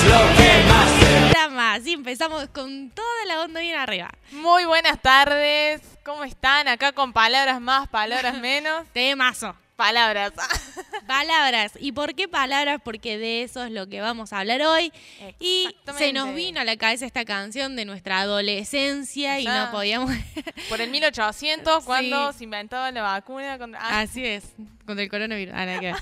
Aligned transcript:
Es 0.00 0.06
lo 0.06 0.18
que 0.36 0.64
más 0.66 0.98
te 0.98 1.06
programa. 1.30 1.74
Así 1.74 1.92
empezamos 1.92 2.48
con 2.54 2.90
toda 2.90 3.24
la 3.26 3.42
onda 3.42 3.60
bien 3.60 3.78
arriba. 3.78 4.10
Muy 4.32 4.64
buenas 4.64 5.00
tardes. 5.02 5.82
¿Cómo 6.04 6.24
están? 6.24 6.68
Acá 6.68 6.92
con 6.92 7.12
palabras 7.12 7.60
más, 7.60 7.86
palabras 7.88 8.38
menos. 8.40 8.86
Temazo. 8.94 9.54
Palabras. 9.80 10.32
Palabras. 11.06 11.72
¿Y 11.80 11.92
por 11.92 12.14
qué 12.14 12.28
palabras? 12.28 12.82
Porque 12.84 13.16
de 13.16 13.42
eso 13.44 13.64
es 13.64 13.72
lo 13.72 13.86
que 13.88 14.02
vamos 14.02 14.30
a 14.34 14.40
hablar 14.40 14.60
hoy. 14.60 14.92
Y 15.38 15.74
se 15.96 16.12
nos 16.12 16.34
vino 16.34 16.60
a 16.60 16.64
la 16.64 16.76
cabeza 16.76 17.06
esta 17.06 17.24
canción 17.24 17.76
de 17.76 17.86
nuestra 17.86 18.20
adolescencia 18.20 19.40
y 19.40 19.46
no 19.46 19.70
podíamos... 19.72 20.10
Por 20.68 20.82
el 20.82 20.90
1800, 20.90 21.82
cuando 21.84 22.30
Sí. 22.32 22.38
se 22.38 22.44
inventó 22.44 22.76
la 22.90 23.00
vacuna. 23.00 23.56
contra- 23.56 23.80
ah, 23.82 24.00
Así 24.00 24.22
es, 24.22 24.44
contra 24.84 25.02
el 25.02 25.08
coronavirus. 25.08 25.54
Ah, 25.56 25.64
ver. 25.64 25.94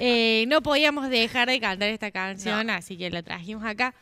Eh, 0.00 0.46
no 0.48 0.62
podíamos 0.62 1.10
dejar 1.10 1.46
de 1.48 1.60
cantar 1.60 1.90
esta 1.90 2.10
canción, 2.10 2.70
así 2.70 2.96
que 2.96 3.10
la 3.10 3.22
trajimos 3.22 3.66
acá. 3.66 3.94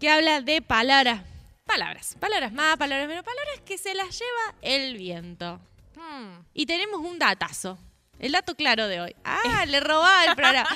Que 0.00 0.08
habla 0.08 0.40
de 0.40 0.62
palabras. 0.62 1.20
Palabras. 1.66 2.16
Palabras 2.18 2.52
más, 2.54 2.78
palabras 2.78 3.06
menos. 3.06 3.22
Palabras 3.22 3.60
que 3.66 3.76
se 3.76 3.94
las 3.94 4.18
lleva 4.18 4.54
el 4.62 4.96
viento. 4.96 5.60
hmm. 5.94 6.40
Y 6.54 6.64
tenemos 6.64 7.00
un 7.02 7.18
datazo. 7.18 7.78
El 8.18 8.32
dato 8.32 8.54
claro 8.54 8.88
de 8.88 9.00
hoy. 9.00 9.16
Ah, 9.24 9.64
le 9.66 9.80
robaba 9.80 10.24
el 10.26 10.34
programa. 10.36 10.68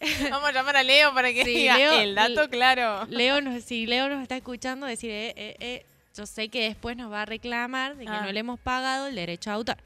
Vamos 0.30 0.48
a 0.48 0.52
llamar 0.52 0.76
a 0.76 0.82
Leo 0.84 1.12
para 1.12 1.32
que 1.32 1.44
Sí, 1.44 1.50
diga 1.54 1.76
Leo- 1.76 1.92
el 2.00 2.14
dato 2.14 2.48
claro. 2.48 3.04
Leo, 3.06 3.40
nos, 3.40 3.64
si 3.64 3.86
Leo 3.86 4.08
nos 4.08 4.22
está 4.22 4.36
escuchando, 4.36 4.86
decir, 4.86 5.10
eh, 5.10 5.34
eh, 5.36 5.56
eh, 5.58 5.86
yo 6.16 6.24
sé 6.26 6.48
que 6.48 6.62
después 6.68 6.96
nos 6.96 7.10
va 7.10 7.22
a 7.22 7.24
reclamar 7.26 7.96
de 7.96 8.04
que 8.04 8.10
Ah. 8.12 8.20
no 8.24 8.30
le 8.32 8.38
hemos 8.40 8.60
pagado 8.60 9.08
el 9.08 9.16
derecho 9.16 9.50
a 9.50 9.54
autor. 9.54 9.76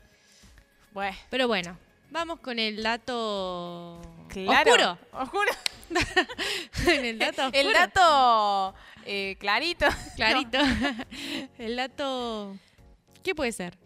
Bueno, 0.93 1.17
Pero 1.31 1.49
bueno, 1.49 1.79
vamos 2.11 2.41
con 2.41 2.59
el 2.59 2.83
dato 2.83 4.03
claro. 4.29 4.71
oscuro. 4.73 4.99
Oscuro. 5.13 5.53
En 6.87 7.05
el 7.07 7.19
dato 7.19 7.43
oscuro. 7.47 7.59
El 7.61 7.73
dato 7.73 8.75
eh, 9.07 9.37
clarito. 9.41 9.87
Clarito. 10.17 10.59
el 11.59 11.77
dato... 11.77 12.55
¿Qué 13.25 13.35
puede 13.35 13.53
ser? 13.53 13.79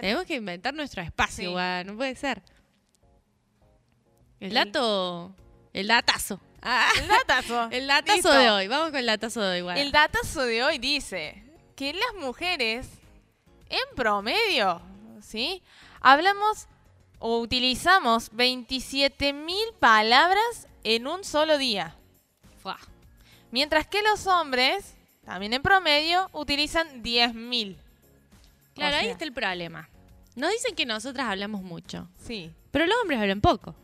Tenemos 0.00 0.24
que 0.24 0.34
inventar 0.34 0.74
nuestro 0.74 1.02
espacio, 1.02 1.50
Sí. 1.50 1.84
no 1.86 1.96
puede 1.96 2.14
ser. 2.16 2.42
El 4.40 4.52
dato... 4.54 5.34
El 5.72 5.88
datazo. 5.88 6.40
Ah, 6.62 6.88
el 6.98 7.08
datazo. 7.08 7.68
el 7.70 7.86
datazo 7.86 8.14
Listo. 8.14 8.32
de 8.32 8.50
hoy. 8.50 8.68
Vamos 8.68 8.90
con 8.90 8.98
el 8.98 9.06
datazo 9.06 9.40
de 9.42 9.62
hoy. 9.62 9.78
El 9.78 9.92
datazo 9.92 10.42
de 10.42 10.62
hoy 10.64 10.78
dice 10.78 11.42
que 11.74 11.92
las 11.92 12.14
mujeres, 12.20 12.88
en 13.68 13.94
promedio, 13.94 14.80
¿sí? 15.20 15.62
Hablamos 16.00 16.66
o 17.18 17.38
utilizamos 17.40 18.30
27 18.32 19.32
mil 19.32 19.66
palabras 19.78 20.66
en 20.84 21.06
un 21.06 21.24
solo 21.24 21.58
día. 21.58 21.94
Fuá. 22.62 22.78
Mientras 23.50 23.86
que 23.86 24.02
los 24.02 24.26
hombres, 24.26 24.94
también 25.24 25.52
en 25.52 25.62
promedio, 25.62 26.28
utilizan 26.32 27.02
10 27.02 27.34
mil. 27.34 27.78
Claro, 28.76 28.96
O 28.96 28.98
ahí 29.00 29.08
está 29.08 29.24
el 29.24 29.32
problema. 29.32 29.88
Nos 30.36 30.50
dicen 30.52 30.74
que 30.76 30.86
nosotras 30.86 31.26
hablamos 31.26 31.62
mucho, 31.62 32.08
Sí. 32.24 32.52
pero 32.70 32.86
los 32.86 32.96
hombres 33.02 33.18
hablan 33.20 33.40
poco. 33.40 33.74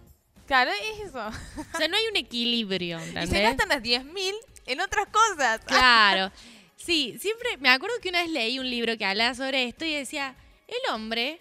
Claro, 0.47 0.70
es 0.70 1.08
eso. 1.08 1.26
O 1.28 1.78
sea, 1.78 1.88
no 1.88 1.97
hay 1.97 2.06
un 2.10 2.16
equilibrio, 2.16 2.98
Y 3.00 3.02
¿entendés? 3.08 3.31
se 3.31 3.42
gastan 3.42 3.69
las 3.70 3.82
10 3.82 4.04
mil 4.04 4.34
en 4.66 4.81
otras 4.81 5.06
cosas. 5.08 5.60
Claro. 5.66 6.31
Sí, 6.76 7.16
siempre 7.20 7.56
me 7.58 7.69
acuerdo 7.70 7.97
que 8.02 8.08
una 8.10 8.20
vez 8.22 8.31
leí 8.31 8.58
un 8.58 8.69
libro 8.69 8.97
que 8.98 9.04
hablaba 9.04 9.34
sobre 9.34 9.64
esto 9.64 9.84
y 9.84 9.94
decía, 9.94 10.34
el 10.69 10.92
hombre 10.94 11.41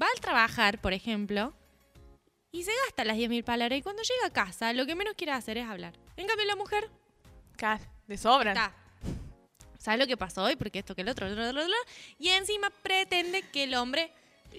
va 0.00 0.06
al 0.14 0.20
trabajar, 0.20 0.80
por 0.80 0.92
ejemplo, 0.94 1.52
y 2.50 2.62
se 2.64 2.72
gasta 2.86 3.04
las 3.04 3.16
10.000 3.18 3.44
palabras 3.44 3.78
y 3.78 3.82
cuando 3.82 4.02
llega 4.02 4.26
a 4.26 4.30
casa 4.32 4.72
lo 4.72 4.86
que 4.86 4.94
menos 4.94 5.12
quiere 5.14 5.32
hacer 5.32 5.58
es 5.58 5.66
hablar. 5.68 5.92
En 6.16 6.26
cambio 6.26 6.46
la 6.46 6.56
mujer 6.56 6.90
Claro, 7.56 7.84
de 8.06 8.16
sobran. 8.16 8.56
está. 8.56 8.74
¿Sabes 9.88 10.00
lo 10.00 10.06
que 10.06 10.18
pasó 10.18 10.42
hoy? 10.42 10.54
Porque 10.54 10.80
esto 10.80 10.94
que 10.94 11.00
el 11.00 11.08
otro, 11.08 11.26
otro, 11.26 11.48
otro, 11.48 11.62
otro, 11.62 11.72
y 12.18 12.28
encima 12.28 12.68
pretende 12.82 13.40
que 13.40 13.62
el 13.62 13.74
hombre 13.74 14.10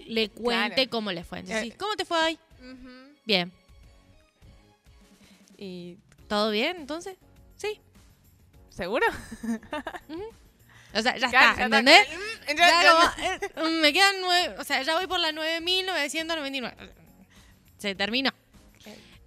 le 0.08 0.30
cuente 0.30 0.74
Claro. 0.74 0.90
cómo 0.90 1.12
le 1.12 1.24
fue. 1.24 1.38
Entonces, 1.42 1.66
Eh. 1.72 1.76
¿cómo 1.78 1.96
te 1.96 2.04
fue 2.04 2.18
hoy? 2.26 2.40
Ujú. 2.60 3.14
Bien. 3.26 3.52
¿Y 5.56 5.98
¿Todo 6.28 6.50
bien 6.50 6.78
entonces? 6.78 7.16
Sí. 7.58 7.80
seguro? 8.72 9.06
O 10.96 11.02
sea, 11.04 11.16
ya 11.18 11.30
Claro, 11.30 11.52
está, 11.52 11.66
¿entendés? 11.66 12.08
Mm, 12.10 12.48
ya- 12.48 12.56
Ya 12.56 12.82
ya- 12.84 12.92
como, 13.54 13.68
eh, 13.68 13.80
me 13.82 13.94
quedan 13.94 14.16
nueve, 14.22 14.56
o 14.58 14.64
sea, 14.64 14.82
ya 14.82 14.96
voy 14.96 15.06
por 15.06 15.20
la 15.20 15.32
9.999. 15.32 16.74
Se 17.78 17.94
terminó. 17.94 18.32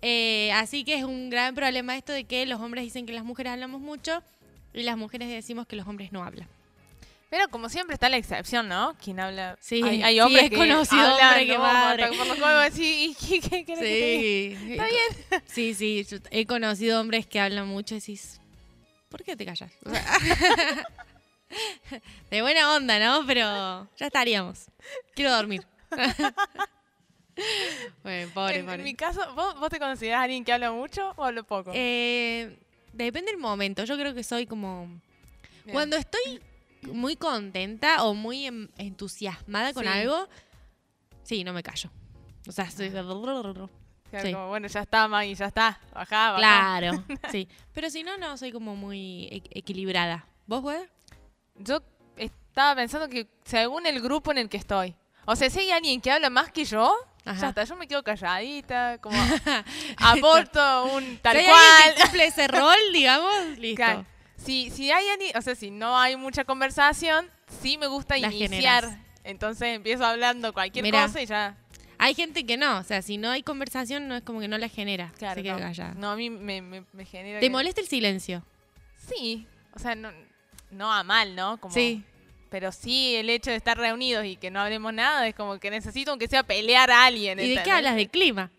Eh, 0.01 0.51
así 0.55 0.83
que 0.83 0.95
es 0.97 1.05
un 1.05 1.31
gran 1.31 1.55
problema 1.55 1.97
esto 1.97 2.13
de 2.13 2.25
que 2.25 2.45
los 2.47 2.61
hombres 2.61 2.83
dicen 2.83 3.07
que 3.07 3.13
las 3.13 3.23
mujeres 3.23 3.53
hablamos 3.53 3.81
mucho 3.81 4.25
y 4.75 4.83
las 4.83 4.97
mujeres 4.97 5.29
decimos 5.29 5.67
que 5.67 5.77
los 5.77 5.87
hombres 5.87 6.13
no 6.13 6.25
hablan. 6.25 6.49
Pero 7.33 7.49
como 7.49 7.69
siempre 7.71 7.95
está 7.95 8.11
la 8.11 8.19
excepción, 8.19 8.69
¿no? 8.69 8.95
Quien 9.03 9.19
habla. 9.19 9.57
Sí, 9.59 9.83
hay, 9.83 10.03
hay 10.03 10.17
sí, 10.17 10.21
hombres 10.21 10.45
es 10.45 10.51
que 10.51 10.57
conocido 10.57 11.01
hablan, 11.01 11.31
hombre 11.31 11.47
que 11.47 11.59
madre. 11.59 12.09
Por 12.09 12.27
los 12.27 12.79
¿y 12.79 13.17
qué, 13.19 13.41
qué 13.41 13.65
que 13.65 13.75
diga? 13.75 13.87
Sí. 13.87 14.55
Está 14.73 14.85
bien. 14.85 15.43
Sí, 15.47 15.73
sí. 15.73 16.05
yo 16.05 16.19
he 16.31 16.45
conocido 16.45 17.01
hombres 17.01 17.27
que 17.27 17.41
hablan 17.41 17.69
mucho 17.69 17.95
y 17.95 18.01
decís, 18.01 18.39
¿por 19.09 19.25
qué 19.25 19.35
te 19.35 19.47
callas? 19.47 19.73
De 22.31 22.43
buena 22.43 22.75
onda, 22.75 22.99
¿no? 22.99 23.27
Pero 23.27 23.89
ya 23.97 24.07
estaríamos. 24.07 24.67
Quiero 25.15 25.35
dormir. 25.35 25.67
bueno, 28.03 28.31
pobre, 28.35 28.59
en, 28.59 28.67
pobre. 28.67 28.75
en 28.75 28.85
mi 28.85 28.95
caso, 28.95 29.35
¿vos, 29.35 29.59
vos 29.59 29.71
te 29.71 29.79
considerás 29.79 30.25
alguien 30.25 30.45
que 30.45 30.53
habla 30.53 30.71
mucho 30.71 31.15
o 31.17 31.25
habla 31.25 31.43
poco? 31.43 31.73
Eh, 31.75 32.59
depende 32.93 33.31
del 33.33 33.41
momento. 33.41 33.85
Yo 33.85 33.97
creo 33.97 34.15
que 34.15 34.23
soy 34.25 34.47
como. 34.47 34.87
Bien. 35.65 35.73
Cuando 35.75 35.97
estoy 35.97 36.41
muy 36.93 37.17
contenta 37.17 38.05
o 38.05 38.15
muy 38.15 38.47
em- 38.47 38.69
entusiasmada 38.79 39.73
con 39.73 39.85
Sí. 39.85 39.89
algo, 39.89 40.29
sí, 41.23 41.45
no 41.45 41.53
me 41.53 41.63
callo. 41.63 41.91
O 42.49 42.53
sea, 42.53 42.71
soy. 42.71 42.89
Sí. 44.23 44.33
como, 44.33 44.49
bueno, 44.49 44.67
ya 44.69 44.81
está, 44.81 45.09
Maggie, 45.09 45.35
ya 45.35 45.47
está. 45.47 45.81
Bajá, 45.95 46.33
bajá. 46.33 46.39
Claro, 46.39 47.05
sí. 47.31 47.49
Pero 47.73 47.89
si 47.89 48.03
no, 48.03 48.19
no, 48.19 48.37
soy 48.37 48.53
como 48.53 48.77
muy 48.77 49.25
e- 49.31 49.43
equilibrada. 49.59 50.27
¿Vos, 50.47 50.61
güey? 50.61 50.81
Yo 51.55 51.83
estaba 52.17 52.75
pensando 52.75 53.09
que 53.09 53.29
según 53.45 53.87
el 53.87 54.01
grupo 54.03 54.31
en 54.33 54.39
el 54.39 54.49
que 54.51 54.57
estoy. 54.59 54.95
O 55.25 55.37
sea, 55.37 55.49
si 55.49 55.61
hay 55.61 55.71
alguien 55.71 56.01
que 56.01 56.11
habla 56.11 56.29
más 56.31 56.51
que 56.53 56.65
yo, 56.65 56.95
Ajá. 57.25 57.41
ya 57.41 57.49
está. 57.51 57.65
Yo 57.65 57.77
me 57.77 57.87
quedo 57.87 58.03
calladita, 58.03 58.99
como 59.01 59.17
aporto 59.99 60.85
un 60.95 61.19
tal 61.19 61.37
Si 61.39 61.45
cual. 61.45 61.95
cumple 62.03 62.27
ese 62.27 62.49
rol, 62.49 62.77
digamos, 62.93 63.59
listo. 63.59 63.77
Claro. 63.77 64.07
Si, 64.37 64.71
si 64.71 64.91
hay 64.91 65.05
o 65.37 65.43
sea, 65.43 65.55
si 65.55 65.71
no 65.71 65.97
hay 65.97 66.17
mucha 66.17 66.45
conversación, 66.45 67.31
sí 67.63 67.79
me 67.79 67.87
gusta 67.87 68.17
La 68.19 68.33
iniciar 68.33 68.99
entonces 69.25 69.69
empiezo 69.77 70.05
hablando 70.05 70.53
cualquier 70.53 70.91
cosa 70.91 71.23
y 71.23 71.27
ya. 71.27 71.57
Hay 71.99 72.15
gente 72.15 72.45
que 72.45 72.57
no, 72.57 72.79
o 72.79 72.83
sea, 72.83 73.01
si 73.03 73.17
no 73.19 73.31
hay 73.31 73.45
conversación, 73.45 74.09
no 74.09 74.17
es 74.17 74.23
como 74.25 74.41
que 74.41 74.49
no 74.49 74.59
la 74.59 74.69
genera. 74.69 75.13
Claro, 75.19 75.37
se 75.37 75.45
queda 75.45 75.53
no, 75.55 75.59
callada. 75.61 75.95
no, 75.95 76.11
a 76.11 76.17
mí 76.17 76.29
me, 76.31 76.61
me, 76.61 76.85
me 76.93 77.05
genera. 77.05 77.39
¿Te 77.39 77.47
que- 77.47 77.51
molesta 77.51 77.81
el 77.81 77.87
silencio? 77.87 78.45
Sí, 78.97 79.47
o 79.75 79.79
sea, 79.79 79.95
no, 79.95 80.11
no 80.73 80.93
a 80.93 81.05
mal, 81.05 81.37
¿no? 81.37 81.59
Como, 81.61 81.73
Sí. 81.73 82.03
Pero 82.53 82.71
sí, 82.71 83.17
el 83.17 83.31
hecho 83.31 83.51
de 83.51 83.57
estar 83.57 83.79
reunidos 83.79 84.27
y 84.27 84.37
que 84.37 84.51
no 84.51 84.61
hablemos 84.61 84.93
nada 84.93 85.27
es 85.27 85.35
como 85.35 85.59
que 85.59 85.71
necesito, 85.71 86.11
aunque 86.11 86.29
sea 86.29 86.43
pelear 86.43 86.91
a 86.91 87.07
alguien. 87.07 87.41
¿Y 87.41 87.55
de 87.55 87.63
qué 87.63 87.71
hablas? 87.71 87.97
¿De 87.97 88.09
clima? 88.09 88.51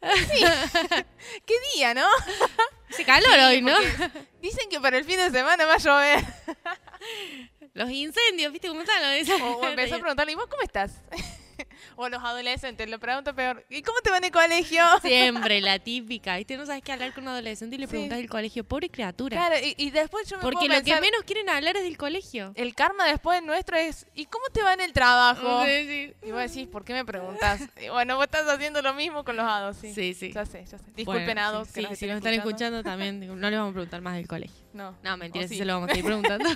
¿Qué 1.44 1.54
día, 1.74 1.92
no? 1.92 2.06
Hace 2.88 3.04
calor 3.04 3.32
Sí, 3.32 3.40
hoy, 3.40 3.62
¿no? 3.62 3.74
Dicen 4.40 4.68
que 4.70 4.78
para 4.78 4.96
el 4.96 5.04
fin 5.04 5.16
de 5.16 5.32
semana 5.32 5.66
va 5.66 5.74
a 5.74 5.78
llover. 5.78 6.24
Los 7.72 7.90
incendios, 7.90 8.52
¿viste 8.52 8.68
cómo 8.68 8.82
están? 8.82 9.02
los 9.02 9.40
O, 9.40 9.56
o 9.56 9.66
empezó 9.66 9.96
a 9.96 9.98
preguntarle, 9.98 10.30
¿y 10.30 10.36
vos 10.36 10.46
cómo 10.46 10.62
estás? 10.62 10.92
O 11.96 12.08
los 12.08 12.22
adolescentes, 12.22 12.88
lo 12.88 12.98
pregunto 12.98 13.34
peor. 13.34 13.64
¿Y 13.70 13.82
cómo 13.82 13.98
te 14.00 14.10
va 14.10 14.18
en 14.18 14.24
el 14.24 14.30
colegio? 14.30 14.82
Siempre, 15.02 15.60
la 15.60 15.78
típica. 15.80 16.36
¿Viste? 16.36 16.56
No 16.56 16.66
sabes 16.66 16.82
qué 16.82 16.92
hablar 16.92 17.12
con 17.14 17.24
un 17.24 17.28
adolescente 17.30 17.76
y 17.76 17.78
le 17.78 17.86
Sí. 17.86 17.90
preguntas 17.90 18.18
del 18.18 18.28
colegio. 18.28 18.64
Pobre 18.64 18.88
criatura. 18.88 19.36
Claro, 19.36 19.56
y, 19.64 19.74
y 19.76 19.90
después 19.90 20.28
yo 20.28 20.36
me 20.36 20.42
Porque 20.42 20.56
puedo 20.66 20.68
lo 20.68 20.74
que 20.74 20.80
pensar, 20.84 21.00
menos 21.00 21.22
quieren 21.24 21.48
hablar 21.48 21.76
es 21.76 21.82
del 21.84 21.96
colegio. 21.96 22.52
El 22.56 22.74
karma 22.74 23.06
después 23.06 23.42
nuestro 23.42 23.76
es, 23.76 24.06
¿y 24.14 24.26
cómo 24.26 24.44
te 24.52 24.62
va 24.62 24.74
en 24.74 24.80
el 24.80 24.92
trabajo? 24.92 25.64
Sí, 25.64 25.86
sí. 25.86 26.14
Y 26.26 26.30
vos 26.32 26.40
decís, 26.40 26.66
¿por 26.68 26.84
qué 26.84 26.92
me 26.94 27.04
preguntas? 27.04 27.60
Y 27.84 27.88
bueno, 27.88 28.16
vos 28.16 28.24
estás 28.24 28.48
haciendo 28.48 28.80
lo 28.82 28.94
mismo 28.94 29.24
con 29.24 29.36
los 29.36 29.44
hados, 29.46 29.76
sí. 29.76 29.92
Sí, 29.94 30.14
sí. 30.14 30.32
Ya 30.32 30.46
sé, 30.46 30.64
ya 30.64 30.78
sé. 30.78 30.84
Disculpen, 30.96 31.24
Bueno, 31.26 31.40
hados, 31.42 31.68
sí, 31.68 31.74
que 31.74 31.80
sí, 31.82 31.86
nos 31.88 31.98
si 31.98 32.06
nos 32.06 32.16
están 32.18 32.34
escuchando 32.34 32.82
también, 32.82 33.20
no 33.20 33.50
les 33.50 33.58
vamos 33.58 33.70
a 33.70 33.74
preguntar 33.74 34.00
más 34.00 34.14
del 34.16 34.26
colegio. 34.26 34.56
No. 34.72 34.96
No, 35.02 35.16
mentira, 35.16 35.46
sí 35.48 35.56
se 35.58 35.64
lo 35.64 35.74
vamos 35.74 35.88
a 35.90 35.92
seguir 35.92 36.04
preguntando. 36.06 36.48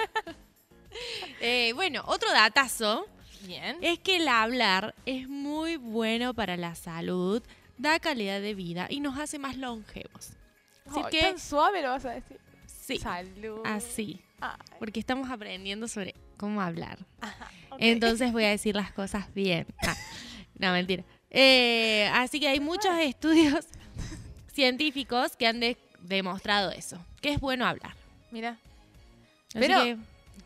Eh, 1.41 1.73
bueno, 1.75 2.03
otro 2.07 2.31
datazo 2.33 3.07
Bien. 3.47 3.77
es 3.83 3.99
que 3.99 4.17
el 4.17 4.29
hablar 4.29 4.95
es 5.07 5.29
muy 5.29 5.77
bueno 5.77 6.35
para 6.35 6.57
la 6.57 6.75
salud, 6.75 7.43
da 7.79 7.99
calidad 8.01 8.41
de 8.41 8.55
vida 8.55 8.87
y 8.91 9.01
nos 9.01 9.19
hace 9.19 9.39
más 9.39 9.57
longevos. 9.57 10.31
Así 10.91 11.01
que, 11.11 11.21
tan 11.21 11.39
suave 11.39 11.83
lo 11.83 11.91
vas 11.91 12.05
a 12.07 12.11
decir. 12.13 12.39
sí, 12.67 12.99
Salud. 12.99 13.61
así, 13.65 14.21
Ay, 14.41 14.57
porque 14.79 14.99
estamos 15.01 15.31
aprendiendo 15.31 15.87
sobre 15.89 16.15
cómo 16.39 16.61
hablar. 16.63 16.99
Entonces 17.79 18.33
voy 18.33 18.45
a 18.45 18.51
decir 18.51 18.75
las 18.75 18.93
cosas 18.93 19.33
bien. 19.35 19.67
Ah, 19.87 19.97
no, 20.59 20.73
mentira. 20.73 21.05
Eh, 21.31 22.11
así 22.15 22.41
que 22.41 22.49
hay 22.49 22.59
muchos 22.59 22.99
estudios 22.99 23.67
científicos 24.53 25.37
que 25.37 25.47
han 25.47 25.61
de- 25.61 25.77
demostrado 26.01 26.71
eso, 26.71 26.99
que 27.21 27.33
es 27.33 27.41
bueno 27.41 27.67
hablar. 27.67 27.95
Mira, 28.31 28.59
Así 29.51 29.59
Pero- 29.61 29.83
que- 29.85 29.97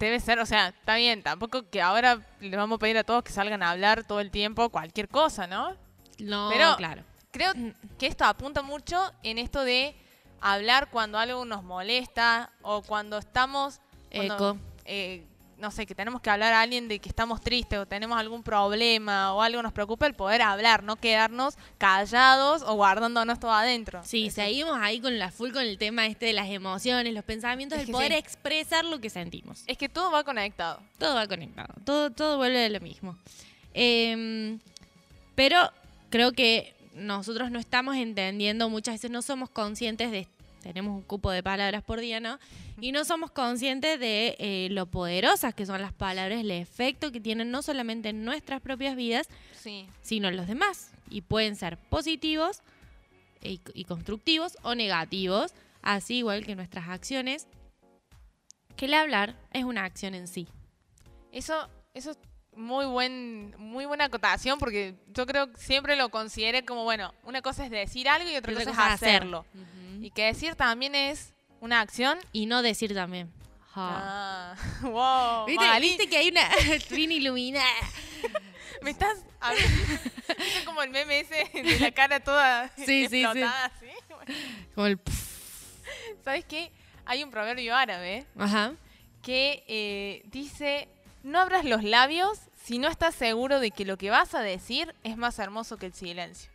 debe 0.07 0.21
ser, 0.21 0.39
o 0.39 0.47
sea, 0.47 0.69
está 0.69 0.97
bien, 0.97 1.23
tampoco 1.23 1.69
que 1.71 1.81
ahora 1.83 2.21
le 2.41 2.57
vamos 2.57 2.77
a 2.77 2.79
pedir 2.79 2.99
a 2.99 3.05
todos 3.05 3.23
que 3.23 3.33
salgan 3.33 3.63
a 3.63 3.71
hablar 3.71 4.05
todo 4.05 4.21
el 4.21 4.31
tiempo 4.31 4.69
cualquier 4.71 5.09
cosa, 5.09 5.47
¿no? 5.47 5.77
no, 6.19 6.49
Pero- 6.53 6.77
claro. 6.77 7.03
Creo 7.31 7.53
que 7.99 8.07
esto 8.07 8.25
apunta 8.27 8.61
mucho 8.61 9.11
en 9.23 9.39
esto 9.39 9.65
de 9.65 9.97
hablar 10.43 10.91
cuando 10.91 11.19
algo 11.19 11.45
nos 11.47 11.63
molesta 11.65 12.51
o 12.61 12.83
cuando 12.83 13.17
estamos... 13.17 13.81
cuando, 14.15 14.35
Eco. 14.35 14.59
eh, 14.85 15.25
no 15.63 15.71
sé, 15.71 15.87
que 15.87 15.95
tenemos 15.95 16.21
que 16.21 16.29
hablar 16.29 16.53
a 16.53 16.61
alguien 16.61 16.89
de 16.89 16.99
que 16.99 17.09
estamos 17.09 17.41
tristes 17.41 17.79
o 17.79 17.87
tenemos 17.87 18.19
algún 18.19 18.43
problema 18.43 19.33
o 19.33 19.43
algo 19.43 19.63
nos 19.63 19.73
preocupa, 19.73 20.09
el 20.09 20.15
poder 20.15 20.43
hablar, 20.43 20.83
no 20.83 20.97
quedarnos 20.97 21.57
callados 21.79 22.63
o 22.63 22.75
guardándonos 22.75 23.39
todo 23.39 23.53
adentro. 23.53 24.03
Sí, 24.05 24.31
seguimos 24.31 24.77
ahí 24.81 25.01
con 25.01 25.21
la 25.21 25.31
full 25.31 25.53
con 25.53 25.63
el 25.63 25.79
tema 25.79 26.07
este 26.07 26.27
de 26.27 26.33
las 26.33 26.51
emociones, 26.51 27.15
los 27.15 27.25
pensamientos, 27.25 27.79
Es 27.79 27.87
el 27.87 27.93
poder 27.93 28.11
sí. 28.11 28.19
expresar 28.19 28.85
lo 28.85 29.01
que 29.01 29.09
sentimos. 29.09 29.63
Es 29.69 29.79
que 29.79 29.89
todo 29.89 30.11
va 30.11 30.25
conectado. 30.25 30.81
Todo 30.99 31.15
va 31.15 31.29
conectado, 31.29 31.73
todo, 31.85 32.11
todo 32.11 32.39
vuelve 32.39 32.59
de 32.59 32.71
lo 32.71 32.81
mismo. 32.81 33.17
Em, 33.73 34.59
pero 35.37 35.71
creo 36.11 36.33
que 36.33 36.75
nosotros 36.95 37.53
no 37.53 37.61
estamos 37.61 37.95
entendiendo, 37.97 38.69
muchas 38.69 38.97
veces 38.97 39.13
no 39.13 39.23
somos 39.23 39.49
conscientes 39.49 40.11
de, 40.11 40.27
tenemos 40.63 40.95
un 40.97 41.03
cupo 41.03 41.31
de 41.31 41.43
palabras 41.43 41.83
por 41.83 42.01
día, 42.01 42.21
¿no? 42.21 42.39
Y 42.81 42.93
no 42.93 43.05
somos 43.05 43.31
conscientes 43.31 43.99
de 44.01 44.37
eh, 44.39 44.69
lo 44.71 44.87
poderosas 44.87 45.55
que 45.55 45.67
son 45.67 45.81
las 45.83 45.93
palabras, 45.93 46.41
el 46.41 46.51
efecto 46.51 47.13
que 47.13 47.21
tienen 47.21 47.51
no 47.51 47.63
solamente 47.63 48.11
en 48.11 48.25
nuestras 48.25 48.61
propias 48.61 48.97
vidas, 48.97 49.29
Sí. 49.61 49.87
sino 50.03 50.29
en 50.29 50.37
los 50.37 50.47
demás. 50.47 50.91
Y 51.11 51.21
pueden 51.23 51.57
ser 51.57 51.77
positivos 51.77 52.61
y, 53.43 53.61
y 53.75 53.85
constructivos 53.85 54.57
o 54.63 54.75
negativos, 54.75 55.53
así 55.83 56.19
igual 56.19 56.45
que 56.47 56.55
nuestras 56.57 56.89
acciones, 56.89 57.47
que 58.77 58.87
el 58.87 58.95
hablar 58.95 59.37
es 59.53 59.65
una 59.65 59.85
acción 59.85 60.15
en 60.15 60.27
sí. 60.29 60.49
Eso, 61.33 61.69
eso 61.95 62.13
es 62.13 62.19
muy 62.55 62.85
buen, 62.87 63.55
muy 63.59 63.87
buena 63.87 64.05
acotación 64.05 64.59
porque 64.59 64.95
yo 65.15 65.25
creo 65.27 65.51
que 65.51 65.59
siempre 65.59 65.97
lo 65.97 66.11
consideré 66.11 66.65
como, 66.65 66.85
bueno, 66.85 67.15
una 67.25 67.41
cosa 67.43 67.65
es 67.65 67.71
decir 67.71 68.09
algo 68.09 68.29
y 68.31 68.37
otra, 68.37 68.53
cosa, 68.53 68.67
cosa 68.67 68.71
es 68.71 68.89
es 68.89 68.95
hacer. 68.95 69.09
hacerlo. 69.17 69.47
Y 70.05 70.11
que 70.11 70.25
decir 70.25 70.55
también 70.57 70.95
es 70.95 71.33
una 71.61 71.81
acción. 71.81 72.19
Y 72.33 72.47
no 72.47 72.63
decir 72.63 72.95
también. 72.95 73.33
Ja. 73.73 74.55
Ah, 74.55 74.57
wow. 74.83 75.47
¿Viste, 75.47 75.65
Magali, 75.65 75.89
viste 75.89 76.09
que 76.09 76.17
hay 76.19 76.29
una 76.29 76.49
Trini 76.89 77.17
iluminada? 77.17 77.65
Me 78.83 78.91
estás 78.91 79.19
a 79.41 79.53
ver, 79.53 79.63
¿viste 80.39 80.65
como 80.65 80.83
el 80.83 80.91
meme 80.91 81.21
ese 81.21 81.49
de 81.63 81.79
la 81.81 81.91
cara 81.93 82.21
toda 82.21 82.69
Sí, 82.77 82.85
sí, 82.85 83.09
sí. 83.09 83.23
explotada 83.23 83.65
así? 83.67 83.87
Bueno, 84.09 84.35
Como 84.75 84.87
el. 84.89 85.01
¿Sabes 86.25 86.45
qué? 86.45 86.71
Hay 87.05 87.23
un 87.25 87.31
proverbio 87.31 87.75
árabe 87.75 88.27
Ajá. 88.39 88.75
que 89.23 89.65
eh, 89.69 90.23
dice, 90.27 90.89
no 91.23 91.41
abras 91.41 91.65
los 91.65 91.83
labios 91.83 92.39
si 92.65 92.79
no 92.79 92.89
estás 92.89 93.15
seguro 93.15 93.59
de 93.61 93.71
que 93.73 93.85
lo 93.85 93.97
que 93.99 94.11
vas 94.11 94.35
a 94.35 94.41
decir 94.41 94.95
es 95.03 95.17
más 95.17 95.39
hermoso 95.39 95.77
que 95.79 95.87
el 95.87 95.95
silencio. 95.95 96.51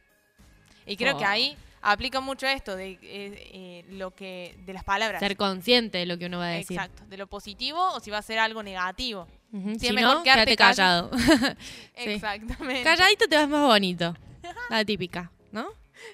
Y 0.85 0.95
creo 0.97 1.17
que 1.17 1.25
Oh. 1.25 1.29
ahí 1.29 1.57
aplica 1.81 2.19
mucho 2.19 2.47
esto 2.47 2.75
de 2.75 2.91
eh, 2.91 2.99
eh, 3.01 3.85
lo 3.89 4.11
que 4.15 4.57
de 4.65 4.73
las 4.73 4.83
palabras. 4.83 5.19
Ser 5.19 5.37
consciente 5.37 5.97
de 5.97 6.05
lo 6.05 6.17
que 6.17 6.25
uno 6.25 6.39
va 6.39 6.47
a 6.47 6.49
decir. 6.49 6.77
Exacto, 6.77 7.03
de 7.07 7.17
lo 7.17 7.27
positivo 7.27 7.79
o 7.93 7.99
si 7.99 8.11
va 8.11 8.19
a 8.19 8.21
ser 8.21 8.39
algo 8.39 8.63
negativo. 8.63 9.27
Ujú. 9.51 9.73
Sí, 9.73 9.79
Si 9.79 9.87
es 9.87 9.93
no, 9.93 10.23
quedarte 10.23 10.55
callado. 10.55 11.09
Exactamente. 11.95 12.83
Calladito 12.83 13.27
te 13.27 13.35
vas 13.35 13.47
más 13.47 13.65
bonito. 13.65 14.15
La 14.69 14.83
típica, 14.85 15.31
¿no? 15.51 15.67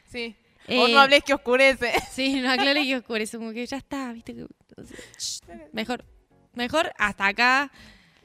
Sí. 0.05 0.35
Eh, 0.67 0.79
o 0.79 0.87
no 0.87 0.99
hables 0.99 1.23
que 1.23 1.33
oscurece. 1.33 1.93
Sí, 2.11 2.39
no 2.39 2.51
aclare 2.51 2.83
que 2.83 2.95
oscurece, 2.97 3.37
como 3.37 3.51
que 3.51 3.65
ya 3.65 3.77
está, 3.77 4.13
viste 4.13 4.33
que 4.33 4.45
Shh, 5.19 5.39
mejor, 5.71 6.05
mejor 6.53 6.93
hasta 6.97 7.27
acá 7.27 7.71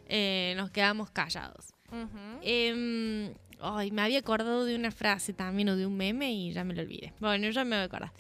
eh, 0.09 0.55
nos 0.57 0.71
quedamos 0.71 1.11
callados. 1.11 1.67
Em, 2.43 3.33
ay, 3.61 3.91
me 3.91 4.03
había 4.03 4.19
acordado 4.19 4.65
de 4.65 4.75
una 4.75 4.91
frase 4.91 5.33
también 5.33 5.69
o 5.69 5.77
de 5.77 5.87
un 5.87 5.97
meme 5.97 6.33
y 6.33 6.53
ya 6.53 6.65
me 6.65 6.75
lo 6.75 6.83
olvidé. 6.83 7.13
Bueno, 7.21 7.49
ya 7.51 7.65
me 7.65 7.77
voy 7.77 7.83
a 7.83 7.85
acordar. 7.85 8.13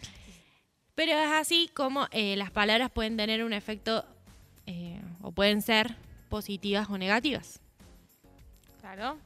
Pero 0.95 1.13
es 1.13 1.31
así 1.33 1.71
como 1.75 2.09
eh, 2.11 2.37
las 2.37 2.51
palabras 2.51 2.91
pueden 2.91 3.17
tener 3.17 3.45
un 3.45 3.53
efecto 3.53 4.05
eh, 4.67 5.01
o 5.23 5.31
pueden 5.31 5.63
ser 5.63 5.95
positivas 6.29 6.89
o 6.91 6.99
negativas. 6.99 7.61
Claro. 8.81 9.19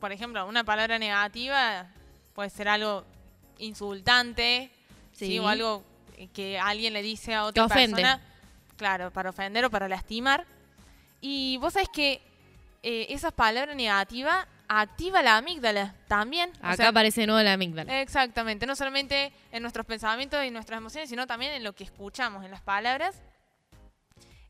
Por 0.00 0.12
ejemplo, 0.12 0.46
una 0.46 0.64
palabra 0.64 0.98
negativa 0.98 1.88
puede 2.34 2.50
ser 2.50 2.68
algo 2.68 3.04
insultante, 3.58 4.70
¿sí? 5.12 5.26
Sí. 5.26 5.38
o 5.38 5.48
algo 5.48 5.82
que 6.32 6.58
alguien 6.58 6.92
le 6.92 7.02
dice 7.02 7.34
a 7.34 7.44
otra 7.44 7.64
ofende. 7.64 7.96
persona. 7.96 8.20
Claro, 8.76 9.10
para 9.10 9.30
ofender 9.30 9.64
o 9.64 9.70
para 9.70 9.88
lastimar. 9.88 10.46
Y 11.20 11.56
vos 11.58 11.74
sabés 11.74 11.88
que 11.88 12.20
eh, 12.82 13.06
esas 13.10 13.32
palabras 13.32 13.76
negativas 13.76 14.46
activa 14.80 15.22
la 15.22 15.36
amígdala 15.36 15.94
también. 16.08 16.50
O 16.62 16.66
Acá 16.66 16.76
sea, 16.76 16.88
aparece 16.88 17.22
de 17.22 17.26
nuevo 17.26 17.42
la 17.42 17.52
amígdala. 17.52 18.00
Exactamente, 18.00 18.66
no 18.66 18.74
solamente 18.74 19.32
en 19.50 19.62
nuestros 19.62 19.84
pensamientos 19.84 20.44
y 20.44 20.50
nuestras 20.50 20.78
emociones, 20.78 21.10
sino 21.10 21.26
también 21.26 21.52
en 21.52 21.64
lo 21.64 21.74
que 21.74 21.84
escuchamos, 21.84 22.44
en 22.44 22.50
las 22.50 22.62
palabras. 22.62 23.20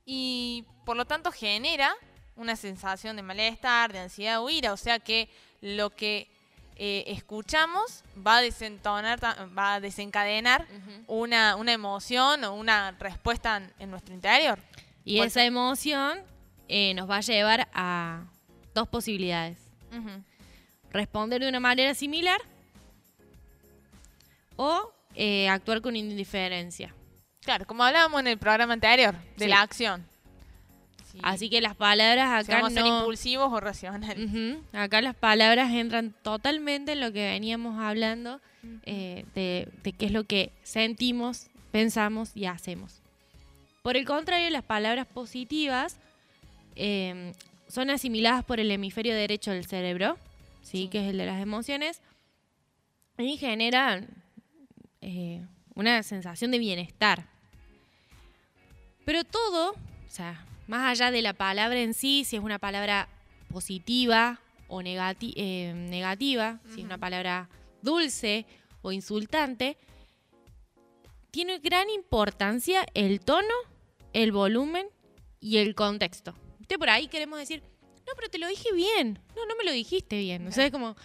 Y 0.05 0.65
por 0.85 0.97
lo 0.97 1.05
tanto 1.05 1.33
genera 1.33 1.93
una 2.37 2.57
sensación 2.57 3.17
de 3.17 3.23
malestar, 3.23 3.93
de 3.93 4.01
ansiedad 4.01 4.41
o 4.43 4.49
ira. 4.49 4.73
O 4.73 4.77
sea 4.77 4.99
que 4.99 5.29
lo 5.61 5.91
que 5.91 6.29
eh, 6.77 7.05
escuchamos 7.09 8.03
va 8.17 8.39
a 8.39 8.41
desentonar, 8.43 9.23
va 9.23 9.75
a 9.75 9.81
desencadenar 9.81 10.67
una, 11.07 11.57
una 11.57 11.73
emoción 11.73 12.45
o 12.45 12.55
una 12.55 12.93
respuesta 12.93 13.57
en, 13.57 13.73
en 13.79 13.91
nuestro 13.91 14.15
interior. 14.15 14.59
Y 15.05 15.21
esa 15.21 15.45
emoción 15.45 16.21
eh, 16.69 16.95
nos 16.95 17.11
va 17.11 17.17
a 17.17 17.21
llevar 17.21 17.69
a 17.75 18.25
dos 18.75 18.89
posibilidades. 18.89 19.62
Responder 20.93 21.41
de 21.41 21.49
una 21.49 21.61
manera 21.61 21.95
similar 21.95 22.41
o 24.57 24.93
eh, 25.15 25.49
actuar 25.49 25.81
con 25.81 25.97
indiferencia. 25.97 26.95
Claro, 27.41 27.67
como 27.67 27.83
hablábamos 27.85 28.21
en 28.21 28.29
el 28.29 28.39
programa 28.39 28.75
anterior, 28.75 29.15
de 29.37 29.45
Sí. 29.47 29.51
la 29.51 29.63
acción. 29.63 30.07
Sí. 31.11 31.19
Así 31.23 31.51
que 31.51 31.61
las 31.61 31.75
palabras 31.77 32.29
acá 32.49 32.69
ser 32.71 32.85
no... 32.85 32.99
impulsivos 33.01 33.53
o 33.53 33.61
racionales. 33.61 34.31
Acá 34.73 35.01
las 35.03 35.15
palabras 35.15 35.71
entran 35.73 36.15
totalmente 36.23 36.93
en 36.93 37.01
lo 37.01 37.13
que 37.13 37.27
veníamos 37.31 37.79
hablando 37.83 38.41
eh, 38.85 39.25
de, 39.35 39.69
de 39.83 39.93
qué 39.93 40.07
es 40.07 40.13
lo 40.13 40.25
que 40.25 40.53
sentimos, 40.63 41.49
pensamos 41.71 42.31
y 42.35 42.47
hacemos. 42.47 43.01
Por 43.83 43.97
el 43.97 44.07
contrario, 44.07 44.49
las 44.51 44.63
palabras 44.63 45.07
positivas 45.07 45.99
eh, 46.77 47.35
son 47.73 47.89
asimiladas 47.89 48.45
por 48.45 48.61
el 48.61 48.71
hemisferio 48.71 49.15
derecho 49.15 49.51
del 49.51 49.65
cerebro, 49.65 50.19
¿sí? 50.61 50.83
Sí. 50.83 50.89
que 50.89 50.99
es 51.05 51.11
el 51.11 51.17
de 51.17 51.25
las 51.25 51.41
emociones, 51.41 52.03
y 53.17 53.39
generan 53.39 54.09
eh, 55.01 55.43
una 55.75 56.03
sensación 56.03 56.51
de 56.51 56.59
bienestar. 56.59 57.29
Pero 59.07 59.25
todo, 59.25 59.71
o 59.71 60.11
sea, 60.11 60.45
más 60.67 60.91
allá 60.91 61.11
de 61.11 61.23
la 61.23 61.33
palabra 61.33 61.81
en 61.81 61.95
sí, 61.95 62.25
si 62.27 62.37
es 62.37 62.43
una 62.43 62.59
palabra 62.59 63.09
positiva 63.51 64.39
o 64.69 64.83
negati- 64.83 65.33
eh, 65.37 65.73
negativa, 65.75 66.61
si 66.69 66.81
es 66.81 66.85
una 66.85 66.99
palabra 66.99 67.49
dulce 67.81 68.45
o 68.83 68.93
insultante, 68.93 69.79
tiene 71.31 71.59
gran 71.59 71.89
importancia 71.89 72.85
el 72.93 73.21
tono, 73.21 73.55
el 74.13 74.31
volumen 74.31 74.87
y 75.41 75.57
el 75.57 75.75
contexto. 75.75 76.35
Usted 76.73 76.79
por 76.79 76.89
ahí 76.89 77.07
queremos 77.07 77.39
decir, 77.39 77.63
no, 78.07 78.13
pero 78.17 78.31
te 78.31 78.39
lo 78.39 78.49
dije 78.49 78.73
bien. 78.73 79.19
No, 79.37 79.45
no 79.45 79.55
me 79.57 79.65
lo 79.65 79.73
dijiste 79.73 80.19
bien. 80.19 80.47
O 80.47 80.53
sea, 80.53 80.65
es 80.65 80.73
como, 80.73 80.97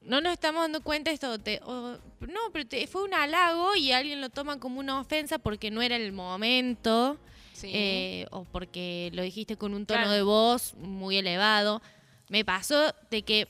no 0.00 0.20
nos 0.20 0.32
estamos 0.32 0.62
dando 0.62 0.80
cuenta 0.80 1.10
de 1.10 1.14
esto. 1.14 1.40
te- 1.40 1.60
o, 1.64 1.98
no, 2.20 2.40
pero 2.52 2.68
te- 2.68 2.86
fue 2.86 3.02
un 3.02 3.12
halago 3.12 3.74
y 3.74 3.90
alguien 3.90 4.20
lo 4.20 4.30
toma 4.30 4.60
como 4.60 4.78
una 4.78 5.00
ofensa 5.00 5.40
porque 5.40 5.72
no 5.72 5.82
era 5.82 5.96
el 5.96 6.12
momento. 6.12 7.18
Sí. 7.52 7.68
eh, 7.74 8.26
o 8.30 8.44
porque 8.44 9.10
lo 9.12 9.22
dijiste 9.22 9.56
con 9.56 9.74
un 9.74 9.84
tono 9.86 10.00
Claro. 10.02 10.12
de 10.14 10.22
voz 10.22 10.74
muy 10.76 11.16
elevado. 11.18 11.82
Me 12.28 12.42
pasó 12.44 12.94
de 13.10 13.22
que 13.22 13.48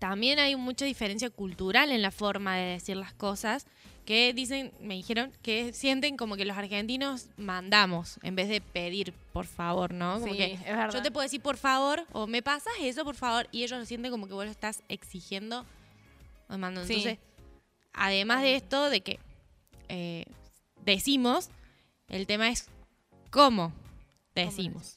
también 0.00 0.38
hay 0.40 0.56
mucha 0.56 0.84
diferencia 0.84 1.30
cultural 1.30 1.92
en 1.92 2.02
la 2.02 2.10
forma 2.10 2.56
de 2.56 2.64
decir 2.72 2.96
las 2.96 3.14
cosas 3.14 3.64
que 4.10 4.32
dicen, 4.34 4.72
me 4.80 4.94
dijeron 4.94 5.30
que 5.40 5.72
sienten 5.72 6.16
como 6.16 6.34
que 6.34 6.44
los 6.44 6.56
argentinos 6.56 7.28
mandamos 7.36 8.18
en 8.24 8.34
vez 8.34 8.48
de 8.48 8.60
pedir 8.60 9.12
por 9.32 9.46
favor, 9.46 9.94
¿no? 9.94 10.14
Como 10.18 10.32
Sí, 10.32 10.36
que 10.36 10.52
es 10.54 10.64
verdad. 10.64 10.90
yo 10.92 11.00
te 11.00 11.12
puedo 11.12 11.22
decir 11.22 11.40
por 11.40 11.56
favor 11.56 12.04
o 12.10 12.26
me 12.26 12.42
pasas 12.42 12.72
eso 12.80 13.04
por 13.04 13.14
favor 13.14 13.46
y 13.52 13.62
ellos 13.62 13.78
lo 13.78 13.86
sienten 13.86 14.10
como 14.10 14.26
que 14.26 14.34
vos 14.34 14.44
lo 14.44 14.50
estás 14.50 14.82
exigiendo 14.88 15.64
o 16.48 16.58
mandando. 16.58 16.88
Sí. 16.88 16.94
Entonces, 16.94 17.18
además 17.92 18.42
de 18.42 18.56
esto 18.56 18.90
de 18.90 19.00
que 19.00 19.20
eh, 19.88 20.24
decimos, 20.84 21.48
el 22.08 22.26
tema 22.26 22.48
es 22.48 22.66
cómo 23.30 23.72
decimos. 24.34 24.96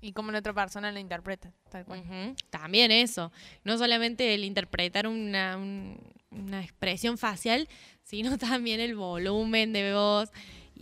Y 0.00 0.12
cómo 0.12 0.30
la 0.30 0.38
otra 0.38 0.52
persona 0.52 0.92
lo 0.92 0.98
interpreta, 1.00 1.52
tal 1.70 1.84
cual. 1.84 2.00
Ujú, 2.00 2.36
También 2.50 2.90
eso. 2.92 3.32
No 3.64 3.76
solamente 3.78 4.32
el 4.34 4.44
interpretar 4.44 5.06
una, 5.08 5.56
un- 5.56 5.98
una 6.30 6.62
expresión 6.62 7.18
facial, 7.18 7.68
sino 8.04 8.38
también 8.38 8.80
el 8.80 8.94
volumen 8.94 9.72
de 9.72 9.92
voz. 9.94 10.30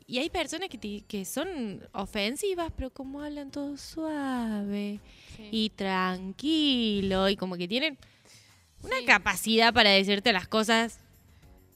Y 0.07 0.19
hay 0.19 0.29
personas 0.31 0.69
que, 0.69 0.77
te- 0.79 1.01
que 1.09 1.25
son 1.25 1.81
ofensivas, 1.93 2.71
pero 2.77 2.91
como 2.91 3.23
hablan 3.23 3.51
todo 3.51 3.77
suave 3.77 5.01
Sí. 5.37 5.49
y 5.51 5.71
tranquilo 5.71 7.29
y 7.29 7.37
como 7.37 7.57
que 7.57 7.69
tienen 7.69 7.99
una 8.83 8.97
capacidad 9.07 9.73
para 9.75 9.91
decirte 9.91 10.33
las 10.33 10.49
cosas 10.49 11.01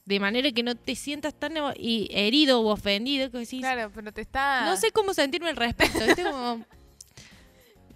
de 0.06 0.18
manera 0.20 0.50
que 0.52 0.62
no 0.62 0.74
te 0.74 0.94
sientas 0.94 1.34
tan 1.38 1.52
herido 1.76 2.60
o 2.60 2.72
ofendido 2.72 3.30
que 3.30 3.38
decís, 3.38 3.60
Claro, 3.60 3.90
pero 3.94 4.12
te 4.12 4.20
está... 4.22 4.64
no 4.66 4.76
sé 4.76 4.90
cómo 4.92 5.12
sentirme 5.14 5.50
al 5.50 5.56
respecto. 5.56 6.00
Como- 6.22 6.64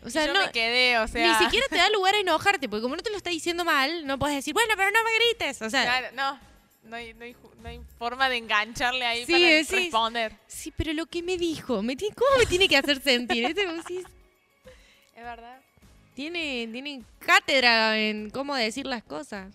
o 0.04 0.11
sea, 0.11 0.26
yo 0.26 0.32
no, 0.34 0.46
me 0.46 0.52
quedé, 0.52 0.99
o 0.99 1.08
sea... 1.08 1.38
ni 1.38 1.44
siquiera 1.44 1.66
te 1.68 1.76
da 1.76 1.88
lugar 1.92 2.14
a 2.14 2.18
enojarte, 2.18 2.68
porque 2.68 2.82
como 2.82 2.96
no 2.96 3.02
te 3.02 3.11
lo 3.11 3.16
está 3.16 3.30
diciendo 3.30 3.64
mal, 3.64 4.06
no 4.06 4.18
puedes 4.18 4.37
decir, 4.37 4.52
bueno, 4.54 4.75
pero 4.76 4.90
no 4.90 4.99
me 5.04 5.11
grites. 5.16 5.62
O 5.62 5.70
sea, 5.70 5.82
Claro, 5.82 6.08
no. 6.14 6.54
No 6.84 6.96
hay, 6.96 7.14
no, 7.14 7.25
hay, 7.25 7.32
ju- 7.32 7.54
no 7.62 7.68
hay 7.70 7.80
forma 7.99 8.28
de 8.28 8.37
engancharle 8.37 9.06
ahí 9.06 9.25
Sí, 9.25 9.32
para 9.32 9.64
sí. 9.64 9.76
responder. 9.84 10.37
sí, 10.46 10.70
pero 10.76 10.92
lo 10.92 11.06
que 11.06 11.23
me 11.23 11.38
dijo, 11.38 11.82
me 11.82 11.96
tiene- 11.96 12.14
¿cómo 12.14 12.30
me 12.38 12.44
tiene 12.44 12.68
que 12.68 12.76
hacer 12.76 13.00
sentir? 13.00 13.54
Si 13.88 13.96
Es 15.16 15.23
verdad. 15.23 15.61
tiene, 16.14 16.68
tiene 16.70 17.02
cátedra 17.20 17.99
en 17.99 18.28
cómo 18.30 18.54
decir 18.54 18.84
las 18.87 19.02
cosas. 19.02 19.54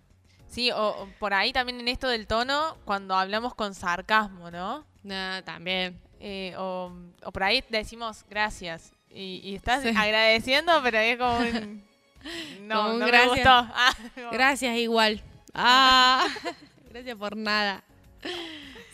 Sí, 0.49 0.71
o, 0.71 0.77
o 1.03 1.07
por 1.19 1.35
ahí 1.35 1.53
también 1.53 1.79
en 1.79 1.87
esto 1.87 2.07
del 2.07 2.25
tono, 2.25 2.75
cuando 2.85 3.15
hablamos 3.15 3.53
con 3.53 3.75
sarcasmo, 3.75 4.49
¿no? 4.49 4.83
No, 5.03 5.43
también. 5.43 5.99
Eh, 6.19 6.55
o, 6.57 6.91
o 7.23 7.31
por 7.31 7.43
ahí 7.43 7.63
decimos 7.69 8.25
gracias. 8.27 8.91
Y, 9.11 9.41
y 9.43 9.55
estás 9.55 9.83
Sí. 9.83 9.89
agradeciendo, 9.95 10.71
pero 10.83 10.97
es 10.99 11.17
como 11.17 11.37
un... 11.39 11.83
No, 12.67 12.75
Como 12.83 12.93
un 12.95 12.99
no 12.99 13.05
gracias. 13.07 13.31
me 13.31 13.35
gustó. 13.35 13.49
Ah, 13.73 13.95
como- 14.13 14.31
Gracias 14.31 14.75
igual. 14.77 15.23
Ah, 15.53 16.27
gracias 16.89 17.17
por 17.17 17.37
nada. 17.37 17.83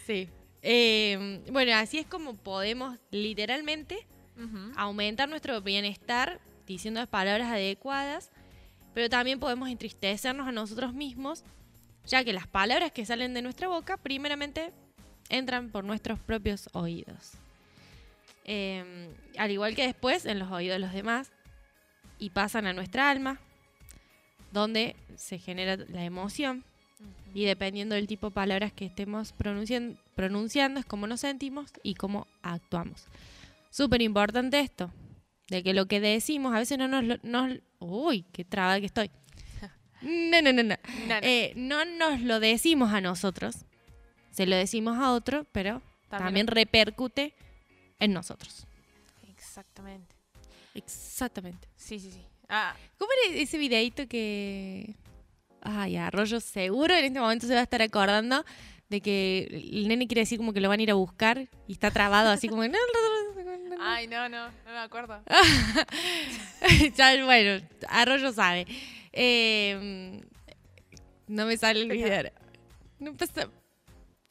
Sí. 0.05 0.29
Eh, 0.61 1.41
bueno, 1.51 1.73
así 1.75 1.97
es 1.99 2.05
como 2.05 2.35
podemos 2.35 2.97
literalmente 3.11 4.05
aumentar 4.75 5.29
nuestro 5.29 5.61
bienestar 5.61 6.39
diciendo 6.67 6.99
las 6.99 7.07
palabras 7.09 7.47
adecuadas, 7.51 8.31
pero 8.93 9.09
también 9.09 9.39
podemos 9.39 9.69
entristecernos 9.69 10.47
a 10.47 10.51
nosotros 10.51 10.93
mismos, 10.93 11.43
ya 12.05 12.23
que 12.23 12.33
las 12.33 12.45
palabras 12.47 12.91
que 12.91 13.05
salen 13.05 13.33
de 13.33 13.41
nuestra 13.41 13.67
boca 13.69 13.97
primeramente 13.97 14.71
entran 15.29 15.69
por 15.71 15.83
nuestros 15.83 16.19
propios 16.19 16.69
oídos. 16.73 17.33
Eh, 18.45 19.09
al 19.37 19.51
igual 19.51 19.75
que 19.75 19.85
después 19.85 20.25
en 20.25 20.39
los 20.39 20.51
oídos 20.51 20.75
de 20.75 20.79
los 20.79 20.93
demás 20.93 21.31
y 22.19 22.29
pasan 22.29 22.67
a 22.67 22.73
nuestra 22.73 23.09
alma, 23.09 23.39
donde 24.51 24.95
se 25.15 25.37
genera 25.39 25.77
la 25.77 26.03
emoción 26.03 26.63
y 27.33 27.45
dependiendo 27.45 27.95
del 27.95 28.07
tipo 28.07 28.27
de 28.29 28.33
palabras 28.35 28.71
que 28.71 28.85
estemos 28.85 29.33
pronuncian- 29.37 29.97
pronunciando 30.15 30.79
es 30.79 30.85
como 30.85 31.07
nos 31.07 31.21
sentimos 31.21 31.71
y 31.83 31.95
cómo 31.95 32.27
actuamos. 32.41 33.05
Súper 33.69 34.01
importante 34.01 34.59
esto, 34.59 34.91
de 35.49 35.61
que 35.61 35.73
lo 35.73 35.87
que 35.87 35.99
decimos 35.99 36.55
a 36.55 36.59
veces 36.59 36.77
no 36.77 36.87
nos... 36.87 37.03
lo- 37.03 37.17
nos 37.23 37.59
uy, 37.79 38.23
qué 38.31 38.45
traba 38.45 38.79
que 38.79 38.85
estoy. 38.85 39.09
No, 40.01 40.39
no, 40.41 40.53
no, 40.53 40.61
no. 40.63 40.75
No, 41.07 41.07
no. 41.07 41.15
Eh, 41.23 41.51
no 41.55 41.83
nos 41.83 42.21
lo 42.21 42.39
decimos 42.39 42.93
a 42.93 43.01
nosotros, 43.01 43.65
se 44.29 44.45
lo 44.45 44.55
decimos 44.55 44.97
a 44.99 45.11
otro, 45.11 45.45
pero 45.51 45.81
También- 46.09 46.45
también 46.45 46.47
repercute 46.47 47.33
en 47.99 48.13
nosotros. 48.13 48.65
Exactamente. 49.29 50.15
Exactamente. 50.73 51.67
Sí, 51.75 51.99
sí, 51.99 52.11
sí. 52.11 52.21
Ah, 52.49 52.75
¿Cómo 52.97 53.11
era 53.13 53.41
ese 53.41 53.57
videito 53.57 54.07
que... 54.07 54.95
Ay, 55.61 55.95
Arroyo 55.97 56.39
seguro 56.39 56.93
en 56.93 57.05
este 57.05 57.19
momento 57.19 57.47
se 57.47 57.53
va 57.53 57.61
a 57.61 57.63
estar 57.63 57.81
acordando 57.81 58.45
de 58.89 59.01
que 59.01 59.47
el 59.51 59.87
nene 59.87 60.07
quiere 60.07 60.21
decir 60.21 60.37
como 60.37 60.53
que 60.53 60.61
lo 60.61 60.69
van 60.69 60.79
a 60.79 60.83
ir 60.83 60.91
a 60.91 60.95
buscar 60.95 61.47
y 61.67 61.73
está 61.73 61.89
trabado 61.89 62.29
así 62.29 62.47
como... 62.47 62.61
ay, 63.79 64.07
no, 64.07 64.29
no, 64.29 64.47
no 64.47 64.71
me 64.71 64.77
acuerdo. 64.77 65.23
ya, 66.95 67.25
bueno, 67.25 67.65
Arroyo 67.87 68.31
sabe. 68.31 68.67
Eh, 69.11 70.21
no 71.27 71.45
me 71.45 71.57
sale 71.57 71.81
el 71.81 71.89
video. 71.89 72.31
No 72.99 73.13
pasa... 73.15 73.49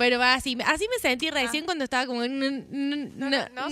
Pero 0.05 0.19
va 0.19 0.35
así, 0.35 0.55
así 0.67 0.87
me 0.91 0.99
sentí 0.99 1.29
ah. 1.29 1.31
recién 1.31 1.65
cuando 1.65 1.83
estaba 1.83 2.05
como... 2.05 2.29
No, 2.29 2.51
no, 2.51 3.31
no, 3.31 3.71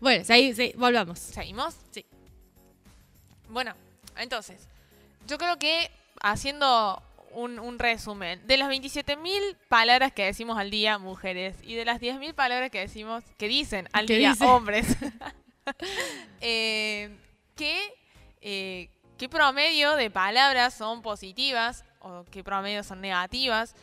bueno, 0.00 0.24
volvamos. 0.76 1.20
¿Seguimos? 1.20 1.76
Sí. 1.92 2.04
Bueno, 3.48 3.76
entonces, 4.16 4.66
yo 5.28 5.38
creo 5.38 5.56
que 5.56 5.88
haciendo 6.20 7.00
un, 7.30 7.78
resumen, 7.78 8.44
de 8.44 8.56
las 8.56 8.68
27.000 8.68 9.56
palabras 9.68 10.12
que 10.12 10.24
decimos 10.24 10.58
al 10.58 10.72
día 10.72 10.98
mujeres 10.98 11.54
y 11.62 11.76
de 11.76 11.84
las 11.84 12.00
10.000 12.00 12.34
palabras 12.34 12.72
que 12.72 12.80
decimos, 12.80 13.22
que 13.38 13.46
dicen 13.46 13.88
al 13.92 14.06
día 14.06 14.34
hombres, 14.40 14.96
eh, 16.40 17.16
¿qué, 17.54 17.94
eh, 18.40 18.88
¿qué 19.16 19.28
promedio 19.28 19.94
de 19.94 20.10
palabras 20.10 20.74
son 20.74 21.02
positivas 21.02 21.84
o 22.04 22.24
qué 22.30 22.44
promedio 22.44 22.82
son 22.84 23.00
negativas? 23.00 23.74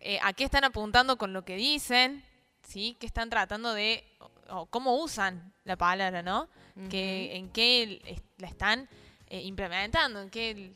Eh, 0.00 0.18
¿A 0.22 0.32
qué 0.32 0.44
están 0.44 0.64
apuntando 0.64 1.16
con 1.18 1.32
lo 1.32 1.44
que 1.44 1.56
dicen? 1.56 2.22
¿Sí? 2.66 2.96
¿Qué 3.00 3.06
están 3.06 3.30
tratando 3.30 3.72
de... 3.74 4.04
o- 4.20 4.30
o 4.60 4.66
cómo 4.66 4.96
usan 4.96 5.52
la 5.64 5.76
palabra, 5.76 6.22
¿no? 6.22 6.48
que, 6.88 7.36
en 7.36 7.50
qué 7.50 8.00
la 8.38 8.48
están 8.48 8.88
eh, 9.28 9.42
implementando, 9.42 10.22
en 10.22 10.30
qué 10.30 10.72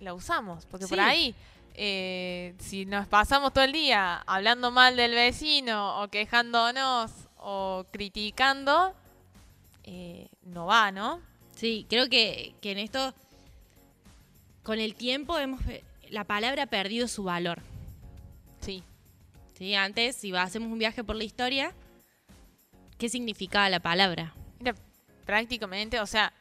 la 0.00 0.14
usamos. 0.14 0.64
Porque 0.66 0.86
por 0.86 1.00
ahí, 1.00 1.34
eh, 1.74 2.54
si 2.60 2.86
nos 2.86 3.06
pasamos 3.08 3.52
todo 3.52 3.64
el 3.64 3.72
día 3.72 4.22
hablando 4.26 4.70
mal 4.70 4.96
del 4.96 5.12
vecino 5.12 6.00
o 6.02 6.08
quejándonos 6.08 7.10
o 7.36 7.84
criticando, 7.90 8.94
eh, 9.84 10.28
no 10.42 10.66
va, 10.66 10.92
¿no? 10.92 11.20
Sí, 11.56 11.84
creo 11.90 12.08
que, 12.08 12.54
que 12.62 12.72
en 12.72 12.78
esto, 12.78 13.12
con 14.62 14.78
el 14.78 14.94
tiempo, 14.94 15.38
hemos, 15.38 15.60
la 16.10 16.24
palabra 16.24 16.64
ha 16.64 16.66
perdido 16.66 17.08
su 17.08 17.24
valor. 17.24 17.62
Sí. 18.60 18.82
¿sí? 19.56 19.74
Antes, 19.74 20.16
si 20.16 20.34
hacemos 20.34 20.70
un 20.70 20.78
viaje 20.78 21.04
por 21.04 21.16
la 21.16 21.24
historia, 21.24 21.72
¿qué 22.98 23.08
significaba 23.08 23.68
la 23.68 23.80
palabra? 23.80 24.34
Era 24.60 24.74
prácticamente, 25.24 26.00
o 26.00 26.06
sea, 26.06 26.32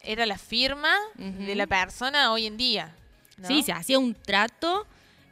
era 0.00 0.26
la 0.26 0.38
firma 0.38 0.92
de 1.16 1.54
la 1.54 1.66
persona 1.66 2.32
hoy 2.32 2.46
en 2.46 2.56
día. 2.56 2.94
¿no? 3.38 3.46
Sí, 3.48 3.62
se 3.62 3.72
hacía 3.72 3.98
un 3.98 4.14
trato 4.14 4.86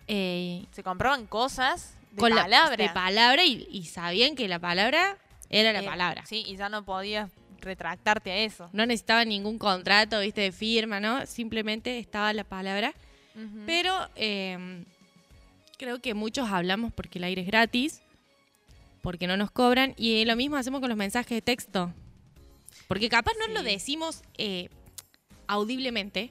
eh, 0.07 0.67
Se 0.73 0.83
compraban 0.83 1.27
cosas 1.27 1.95
de 2.13 2.17
con 2.19 2.31
la 2.35 2.43
palabra. 2.43 2.77
de 2.77 2.89
palabra 2.91 3.45
y, 3.45 3.69
y 3.71 3.85
sabían 3.85 4.35
que 4.35 4.49
la 4.49 4.59
palabra 4.59 5.17
Era 5.49 5.73
la 5.73 5.81
Eh, 5.83 5.87
palabra. 5.87 6.25
Sí, 6.27 6.45
y 6.47 6.57
ya 6.57 6.69
no 6.69 6.85
podías 6.85 7.31
retractarte 7.61 8.31
a 8.33 8.37
eso. 8.39 8.71
No 8.73 8.87
necesitaba 8.87 9.25
ningún 9.25 9.59
contrato, 9.59 10.21
viste, 10.21 10.41
de 10.41 10.53
firma, 10.53 10.99
¿no? 11.01 11.27
Simplemente 11.27 11.99
estaba 11.99 12.33
la 12.33 12.45
palabra. 12.45 12.95
Pero 13.67 13.95
eh, 14.17 14.85
creo 15.79 16.01
que 16.01 16.15
muchos 16.15 16.49
hablamos 16.51 16.93
porque 16.93 17.19
el 17.19 17.25
aire 17.25 17.43
es 17.43 17.47
gratis, 17.47 18.03
porque 19.03 19.27
no 19.27 19.37
nos 19.37 19.51
cobran, 19.51 19.95
y 19.97 20.25
lo 20.25 20.37
mismo 20.37 20.57
hacemos 20.57 20.81
con 20.81 20.89
los 20.89 20.99
mensajes 20.99 21.37
de 21.37 21.43
texto. 21.43 21.93
Porque 22.87 23.09
capaz 23.09 23.33
no 23.41 23.53
lo 23.53 23.63
decimos 23.63 24.23
eh, 24.37 24.69
audiblemente, 25.47 26.31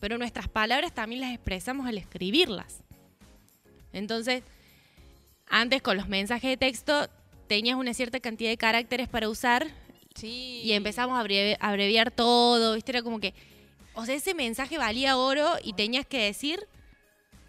pero 0.00 0.18
nuestras 0.18 0.48
palabras 0.48 0.92
también 0.94 1.20
las 1.20 1.32
expresamos 1.34 1.86
al 1.86 1.98
escribirlas. 1.98 2.82
Entonces, 3.92 4.42
antes 5.48 5.82
con 5.82 5.96
los 5.96 6.08
mensajes 6.08 6.50
de 6.50 6.56
texto 6.56 7.08
tenías 7.48 7.76
una 7.76 7.94
cierta 7.94 8.20
cantidad 8.20 8.50
de 8.50 8.56
caracteres 8.56 9.08
para 9.08 9.28
usar 9.28 9.66
Sí. 10.14 10.60
y 10.64 10.72
empezamos 10.72 11.16
a 11.16 11.20
abreviar 11.20 12.10
todo, 12.10 12.74
¿viste? 12.74 12.92
Era 12.92 13.02
como 13.02 13.20
que, 13.20 13.32
o 13.94 14.04
sea, 14.06 14.14
ese 14.14 14.34
mensaje 14.34 14.78
valía 14.78 15.16
oro 15.16 15.56
y 15.62 15.72
tenías 15.72 16.06
que 16.06 16.18
decir 16.22 16.66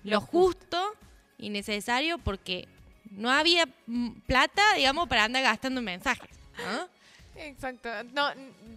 lo 0.04 0.12
Lo 0.12 0.22
justo 0.22 0.96
y 1.38 1.50
necesario 1.50 2.18
porque 2.18 2.68
no 3.12 3.30
había 3.30 3.66
mm, 3.88 4.22
plata, 4.26 4.62
digamos, 4.76 5.08
para 5.08 5.26
andar 5.26 5.44
gastando 5.44 5.80
en 5.80 5.86
mensajes. 5.86 6.30
¿no? 6.58 6.88
Exacto. 7.36 7.90
No, 8.14 8.30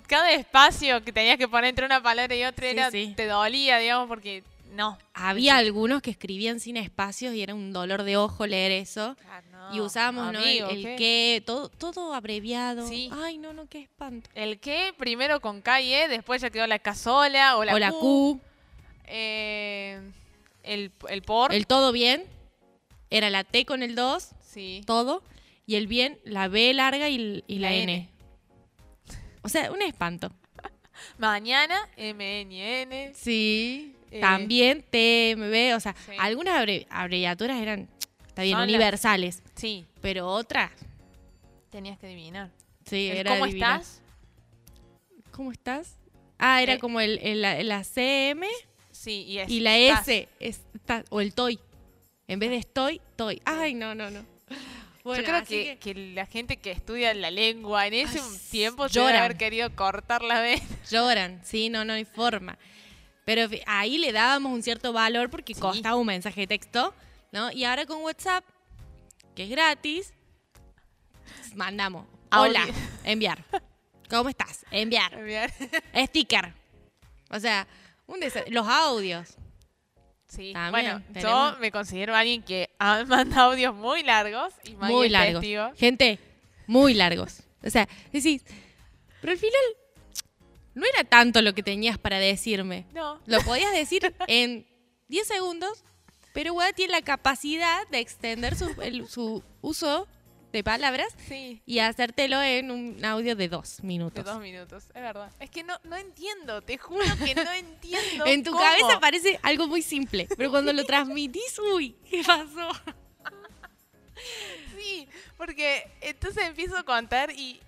cada 0.06 0.30
espacio 0.32 1.02
que 1.02 1.12
tenías 1.12 1.36
que 1.38 1.48
poner 1.48 1.70
entre 1.70 1.86
una 1.86 2.02
palabra 2.02 2.34
y 2.34 2.44
otra 2.44 2.66
Sí, 2.66 2.76
era, 2.76 2.90
sí. 2.90 3.12
te 3.16 3.26
dolía, 3.26 3.78
digamos, 3.78 4.08
porque 4.08 4.42
no. 4.74 4.98
Había 5.14 5.56
algunos 5.56 6.02
que 6.02 6.10
escribían 6.10 6.60
sin 6.60 6.76
espacios 6.76 7.34
y 7.34 7.42
era 7.42 7.54
un 7.54 7.72
dolor 7.72 8.02
de 8.02 8.16
ojo 8.16 8.46
leer 8.46 8.72
eso. 8.72 9.16
Ah, 9.28 9.70
y 9.72 9.80
usábamos 9.80 10.32
¿no? 10.32 10.40
el, 10.40 10.82
¿qué? 10.82 10.96
qué, 10.96 11.42
todo, 11.46 11.68
todo 11.68 12.12
abreviado. 12.12 12.86
Sí. 12.86 13.08
Ay, 13.12 13.38
no, 13.38 13.52
no, 13.52 13.66
qué 13.66 13.80
espanto. 13.80 14.28
El 14.34 14.58
que 14.60 14.92
primero 14.98 15.40
con 15.40 15.62
K 15.62 15.80
y 15.80 15.94
E, 15.94 16.08
después 16.08 16.42
ya 16.42 16.50
quedó 16.50 16.66
la 16.66 16.78
K 16.78 16.94
sola 16.94 17.56
o 17.56 17.64
la 17.64 17.74
o 17.74 17.78
la 17.78 17.90
Q. 17.90 18.00
Q, 18.00 18.40
eh, 19.06 20.00
el, 20.62 20.92
el 21.08 21.22
por. 21.22 21.54
el 21.54 21.66
todo 21.66 21.92
bien, 21.92 22.24
era 23.10 23.30
la 23.30 23.44
T 23.44 23.64
con 23.64 23.82
el 23.82 23.94
2, 23.94 24.30
sí. 24.40 24.82
todo, 24.86 25.22
y 25.66 25.76
el 25.76 25.86
bien, 25.86 26.18
la 26.24 26.48
B 26.48 26.74
larga 26.74 27.08
y, 27.08 27.42
la, 27.46 27.70
La 27.70 27.72
N. 27.74 27.92
N. 27.94 28.08
O 29.42 29.48
sea, 29.48 29.70
un 29.70 29.82
espanto. 29.82 30.30
Mañana, 31.18 31.88
M, 31.96 32.40
N, 32.42 32.82
N. 32.82 33.12
Sí. 33.14 33.93
Eh. 34.14 34.20
También 34.20 34.82
TMB, 34.90 35.74
o 35.76 35.80
sea, 35.80 35.94
Sí. 36.06 36.12
algunas 36.18 36.54
abre- 36.60 36.86
abreviaturas 36.88 37.60
eran, 37.60 37.88
está 38.28 38.42
bien, 38.42 38.54
Son 38.56 38.60
las- 38.60 38.68
universales, 38.68 39.42
Sí, 39.56 39.84
pero 40.00 40.28
otras, 40.28 40.70
tenías 41.70 41.98
que 41.98 42.06
adivinar. 42.06 42.50
sí, 42.86 43.08
El 43.10 43.16
era 43.18 43.32
¿Cómo 43.32 43.44
adivinar. 43.44 43.80
estás? 43.80 44.00
¿Cómo 45.32 45.50
estás? 45.52 45.96
Ah, 46.38 46.62
era 46.62 46.74
Eh. 46.74 46.78
como 46.78 47.00
el, 47.00 47.18
el- 47.22 47.42
la, 47.42 47.60
la 47.64 47.82
CM 47.84 48.46
Sí, 48.92 49.24
y, 49.26 49.38
es, 49.38 49.50
y 49.50 49.60
la 49.60 49.76
estás. 49.76 50.08
S, 50.08 50.28
está- 50.72 51.04
o 51.10 51.20
el 51.20 51.34
TOY. 51.34 51.58
En 52.28 52.38
vez 52.38 52.50
de 52.50 52.56
estoy, 52.58 53.00
TOY. 53.16 53.42
Ay, 53.44 53.74
no, 53.74 53.94
no, 53.94 54.10
no. 54.10 54.24
Bueno, 55.02 55.22
Yo 55.22 55.28
creo 55.28 55.44
que, 55.44 55.78
que 55.78 55.94
la 56.14 56.24
gente 56.24 56.56
que 56.56 56.70
estudia 56.70 57.12
la 57.12 57.30
lengua 57.30 57.86
en 57.86 57.92
ese 57.94 58.20
Ay, 58.20 58.38
tiempo 58.50 58.88
se 58.88 58.98
debe 59.00 59.10
lloran. 59.10 59.24
haber 59.24 59.36
querido 59.36 59.74
cortar 59.76 60.22
la 60.22 60.40
vez. 60.40 60.62
Lloran, 60.90 61.40
sí, 61.44 61.68
no, 61.68 61.84
no 61.84 61.92
hay 61.92 62.04
forma. 62.06 62.56
Pero 63.24 63.48
ahí 63.66 63.98
le 63.98 64.12
dábamos 64.12 64.52
un 64.52 64.62
cierto 64.62 64.92
valor 64.92 65.30
porque 65.30 65.54
Sí. 65.54 65.60
costaba 65.60 65.96
un 65.96 66.06
mensaje 66.06 66.42
de 66.42 66.46
texto, 66.46 66.94
¿no? 67.32 67.50
Y 67.52 67.64
ahora 67.64 67.86
con 67.86 68.02
WhatsApp, 68.02 68.44
que 69.34 69.44
es 69.44 69.50
gratis, 69.50 70.12
mandamos. 71.54 72.06
Hola, 72.32 72.62
Audio. 72.62 72.74
enviar. 73.04 73.44
¿Cómo 74.10 74.28
estás? 74.28 74.64
Enviar. 74.70 75.12
Sticker. 76.06 76.52
O 77.30 77.38
sea, 77.40 77.66
un 78.06 78.20
los 78.48 78.66
audios. 78.68 79.36
Sí, 80.28 80.52
También 80.52 80.70
bueno, 80.70 81.02
tenemos- 81.12 81.52
yo 81.54 81.60
me 81.60 81.70
considero 81.70 82.14
alguien 82.16 82.42
que 82.42 82.70
manda 83.06 83.42
audios 83.44 83.74
muy 83.74 84.02
largos 84.02 84.52
y 84.64 84.74
muy 84.76 85.08
largos. 85.08 85.40
testigo. 85.40 85.70
Gente, 85.76 86.18
muy 86.66 86.94
largos. 86.94 87.42
O 87.62 87.70
sea, 87.70 87.88
decís, 88.12 88.44
pero 89.20 89.32
al 89.32 89.38
final 89.38 89.60
no 90.74 90.84
era 90.86 91.04
tanto 91.04 91.40
lo 91.42 91.54
que 91.54 91.62
tenías 91.62 91.98
para 91.98 92.18
decirme. 92.18 92.86
No, 92.92 93.20
Lo 93.26 93.40
podías 93.42 93.72
decir 93.74 94.14
en 94.26 94.66
10 95.08 95.26
segundos, 95.26 95.84
pero 96.32 96.52
Wada 96.54 96.72
tiene 96.72 96.92
la 96.92 97.02
capacidad 97.02 97.86
de 97.88 97.98
extender 98.00 98.56
su, 98.56 98.68
el- 98.82 99.06
su 99.08 99.42
uso 99.60 100.08
de 100.52 100.62
palabras 100.62 101.08
sí, 101.28 101.62
y 101.66 101.80
hacértelo 101.80 102.40
en 102.40 102.70
un 102.70 103.04
audio 103.04 103.34
de 103.34 103.48
dos 103.48 103.78
de 103.78 103.82
minutos. 103.88 104.24
dos 104.24 104.40
minutos, 104.40 104.84
es 104.94 105.02
verdad. 105.02 105.32
Es 105.40 105.50
que 105.50 105.64
no, 105.64 105.76
no 105.82 105.96
entiendo, 105.96 106.62
te 106.62 106.78
juro 106.78 107.04
que 107.24 107.34
no 107.34 107.50
entiendo. 107.52 108.24
En 108.24 108.44
tu 108.44 108.52
cómo. 108.52 108.62
cabeza 108.62 109.00
parece 109.00 109.38
algo 109.42 109.66
muy 109.66 109.82
simple, 109.82 110.28
pero 110.36 110.50
cuando 110.50 110.72
lo 110.72 110.84
transmitís, 110.84 111.58
uy, 111.58 111.96
¿qué 112.08 112.22
pasó? 112.24 112.68
Sí, 114.78 115.08
porque 115.36 115.90
entonces 116.00 116.44
empiezo 116.44 116.76
a 116.76 116.84
contar 116.84 117.30
y, 117.32 117.60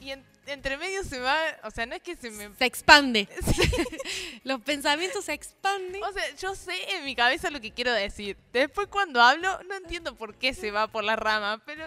y 0.00 0.10
en- 0.10 0.24
entre 0.46 0.76
medio 0.76 1.02
se 1.04 1.18
va, 1.20 1.36
o 1.64 1.70
sea, 1.70 1.86
no 1.86 1.94
es 1.94 2.02
que 2.02 2.16
se 2.16 2.30
me... 2.30 2.50
Se 2.58 2.64
expande. 2.66 3.28
Los 4.44 4.60
pensamientos 4.62 5.24
se 5.24 5.32
expanden. 5.32 6.02
O 6.02 6.12
sea, 6.12 6.22
yo 6.36 6.54
sé 6.54 6.74
en 6.96 7.04
mi 7.04 7.14
cabeza 7.14 7.50
lo 7.50 7.60
que 7.60 7.70
quiero 7.72 7.92
decir. 7.92 8.36
Después 8.52 8.88
cuando 8.88 9.20
hablo, 9.22 9.62
no 9.64 9.74
entiendo 9.74 10.14
por 10.14 10.34
qué 10.34 10.54
se 10.54 10.70
va 10.70 10.86
por 10.88 11.04
la 11.04 11.16
rama, 11.16 11.62
pero... 11.64 11.86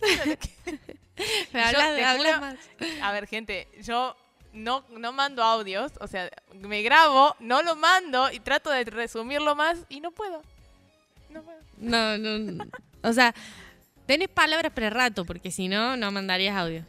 quiero 0.00 0.24
lo 0.26 0.38
que- 0.38 0.78
Me 1.52 1.60
yo 1.60 1.66
hablas, 1.66 2.00
hablas 2.02 2.16
juro- 2.36 2.40
más. 2.40 2.56
A 3.02 3.10
ver, 3.12 3.26
gente, 3.26 3.66
yo 3.82 4.16
no, 4.52 4.84
no 4.90 5.12
mando 5.12 5.42
audios, 5.42 5.90
o 6.00 6.06
sea, 6.06 6.30
me 6.54 6.82
grabo, 6.82 7.34
no 7.40 7.62
lo 7.62 7.74
mando 7.74 8.30
y 8.30 8.38
trato 8.40 8.70
de 8.70 8.84
resumirlo 8.84 9.56
más 9.56 9.78
y 9.88 10.00
no 10.00 10.12
puedo. 10.12 10.42
No 11.30 11.42
puedo. 11.42 11.58
No, 11.76 12.16
no, 12.18 12.38
no. 12.38 12.64
O 13.02 13.12
sea, 13.12 13.34
tenés 14.06 14.28
palabras 14.28 14.72
para 14.72 14.90
rato, 14.90 15.24
porque 15.24 15.50
si 15.50 15.66
no, 15.68 15.96
no 15.96 16.10
mandarías 16.12 16.56
audio. 16.56 16.84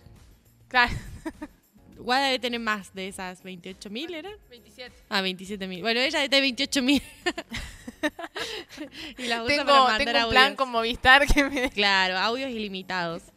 Claro. 0.69 0.93
Guada 1.97 2.27
debe 2.27 2.39
tener 2.39 2.62
más 2.62 2.93
de 2.93 3.10
esas 3.10 3.43
28 3.43 3.89
mil, 3.89 4.13
¿eran? 4.13 4.32
27. 4.49 4.95
Ah, 5.10 5.19
27 5.21 5.67
mil. 5.67 5.82
Bueno, 5.82 5.99
ella 5.99 6.19
debe 6.19 6.29
tener 6.29 6.43
28 6.43 6.82
mil. 6.82 7.01
y 9.17 9.23
la 9.27 9.43
usa 9.43 9.47
Tengo, 9.58 9.65
para 9.65 9.82
mandar 9.84 9.97
tengo 9.97 10.10
un 10.12 10.15
audios. 10.17 10.29
plan 10.29 10.55
con 10.55 10.69
Movistar 10.69 11.27
que 11.27 11.43
me... 11.43 11.69
Claro, 11.71 12.17
audios 12.17 12.49
ilimitados. 12.51 13.23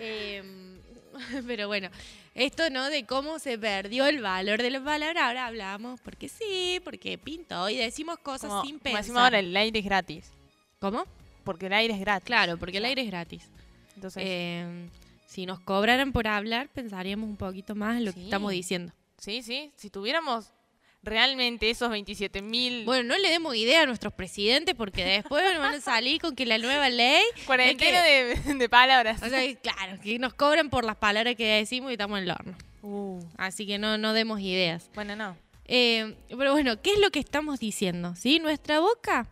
Em, 0.00 0.78
pero 1.48 1.66
bueno, 1.66 1.88
esto, 2.34 2.70
¿no? 2.70 2.88
De 2.88 3.04
cómo 3.04 3.40
se 3.40 3.58
perdió 3.58 4.06
el 4.06 4.20
valor 4.20 4.62
de 4.62 4.70
la 4.70 4.84
palabra, 4.84 5.26
ahora 5.26 5.46
hablamos 5.46 5.98
porque 6.02 6.28
sí, 6.28 6.80
porque 6.84 7.18
pintó 7.18 7.68
y 7.68 7.76
decimos 7.78 8.18
cosas 8.20 8.48
Como, 8.50 8.64
sin 8.64 8.78
pensar. 8.78 9.02
decimos 9.02 9.22
ahora, 9.22 9.38
el 9.40 9.56
aire 9.56 9.78
es 9.80 9.84
gratis. 9.84 10.30
¿Cómo? 10.78 11.04
Porque 11.42 11.66
el 11.66 11.72
aire 11.72 11.94
es 11.94 12.00
gratis. 12.00 12.26
Claro, 12.26 12.58
porque 12.58 12.78
el 12.78 12.84
aire 12.84 13.02
es 13.02 13.08
gratis. 13.08 13.44
Entonces, 13.96 14.22
Eh, 14.24 14.88
si 15.28 15.44
nos 15.44 15.60
cobraran 15.60 16.12
por 16.12 16.26
hablar, 16.26 16.70
pensaríamos 16.70 17.28
un 17.28 17.36
poquito 17.36 17.74
más 17.74 17.98
en 17.98 18.06
lo 18.06 18.14
que 18.14 18.24
estamos 18.24 18.50
diciendo. 18.50 18.94
sí, 19.18 19.42
sí. 19.42 19.70
Si 19.76 19.90
tuviéramos 19.90 20.52
realmente 21.02 21.68
esos 21.68 21.90
27 21.90 22.40
mil... 22.40 22.86
Bueno, 22.86 23.14
no 23.14 23.18
le 23.18 23.28
demos 23.28 23.54
idea 23.54 23.82
a 23.82 23.86
nuestros 23.86 24.12
presidentes 24.14 24.74
porque 24.74 25.04
después 25.04 25.44
nos 25.44 25.62
van 25.62 25.74
a 25.74 25.80
salir 25.82 26.18
con 26.20 26.34
que 26.34 26.46
la 26.46 26.56
nueva 26.56 26.88
ley... 26.88 27.22
cuarentena 27.46 28.02
de, 28.02 28.54
de 28.56 28.68
palabras. 28.70 29.22
O 29.22 29.28
sea, 29.28 29.54
claro, 29.56 30.00
que 30.02 30.18
nos 30.18 30.32
cobran 30.32 30.70
por 30.70 30.84
las 30.86 30.96
palabras 30.96 31.36
que 31.36 31.46
decimos 31.46 31.90
y 31.90 31.94
estamos 31.94 32.18
en 32.18 32.24
el 32.24 32.30
horno. 32.30 32.56
Uh, 32.80 33.22
Así 33.36 33.66
que 33.66 33.76
no, 33.78 33.98
no 33.98 34.14
demos 34.14 34.40
ideas. 34.40 34.90
bueno, 34.94 35.14
no. 35.14 35.36
Eh, 35.66 36.16
pero 36.28 36.52
bueno, 36.52 36.80
¿qué 36.80 36.94
es 36.94 36.98
lo 37.00 37.10
que 37.10 37.18
estamos 37.20 37.60
diciendo? 37.60 38.14
¿Sí? 38.16 38.38
Nuestra 38.38 38.80
boca 38.80 39.28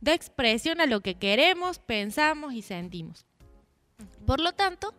da 0.00 0.14
expresión 0.14 0.80
a 0.80 0.86
lo 0.86 1.00
que 1.00 1.16
queremos, 1.16 1.80
pensamos 1.80 2.54
y 2.54 2.62
sentimos. 2.62 3.26
Por 4.26 4.40
lo 4.40 4.52
tanto, 4.52 4.94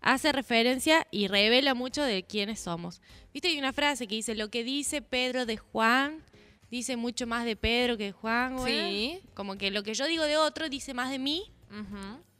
hace 0.00 0.32
referencia 0.32 1.06
y 1.10 1.28
revela 1.28 1.74
mucho 1.74 2.02
de 2.02 2.22
quiénes 2.22 2.60
somos. 2.60 3.00
¿Viste? 3.32 3.48
Hay 3.48 3.58
una 3.58 3.72
frase 3.72 4.06
que 4.06 4.14
dice, 4.16 4.34
lo 4.34 4.48
que 4.50 4.64
dice 4.64 5.02
Pedro 5.02 5.46
de 5.46 5.56
Juan, 5.56 6.22
dice 6.70 6.96
mucho 6.96 7.26
más 7.26 7.44
de 7.44 7.56
Pedro 7.56 7.96
que 7.96 8.04
de 8.04 8.12
Juan. 8.12 8.56
Sí. 8.64 9.20
Como 9.34 9.56
que 9.56 9.70
lo 9.70 9.82
que 9.82 9.94
yo 9.94 10.06
digo 10.06 10.24
de 10.24 10.36
otro 10.36 10.68
dice 10.68 10.94
más 10.94 11.10
de 11.10 11.18
mí 11.18 11.50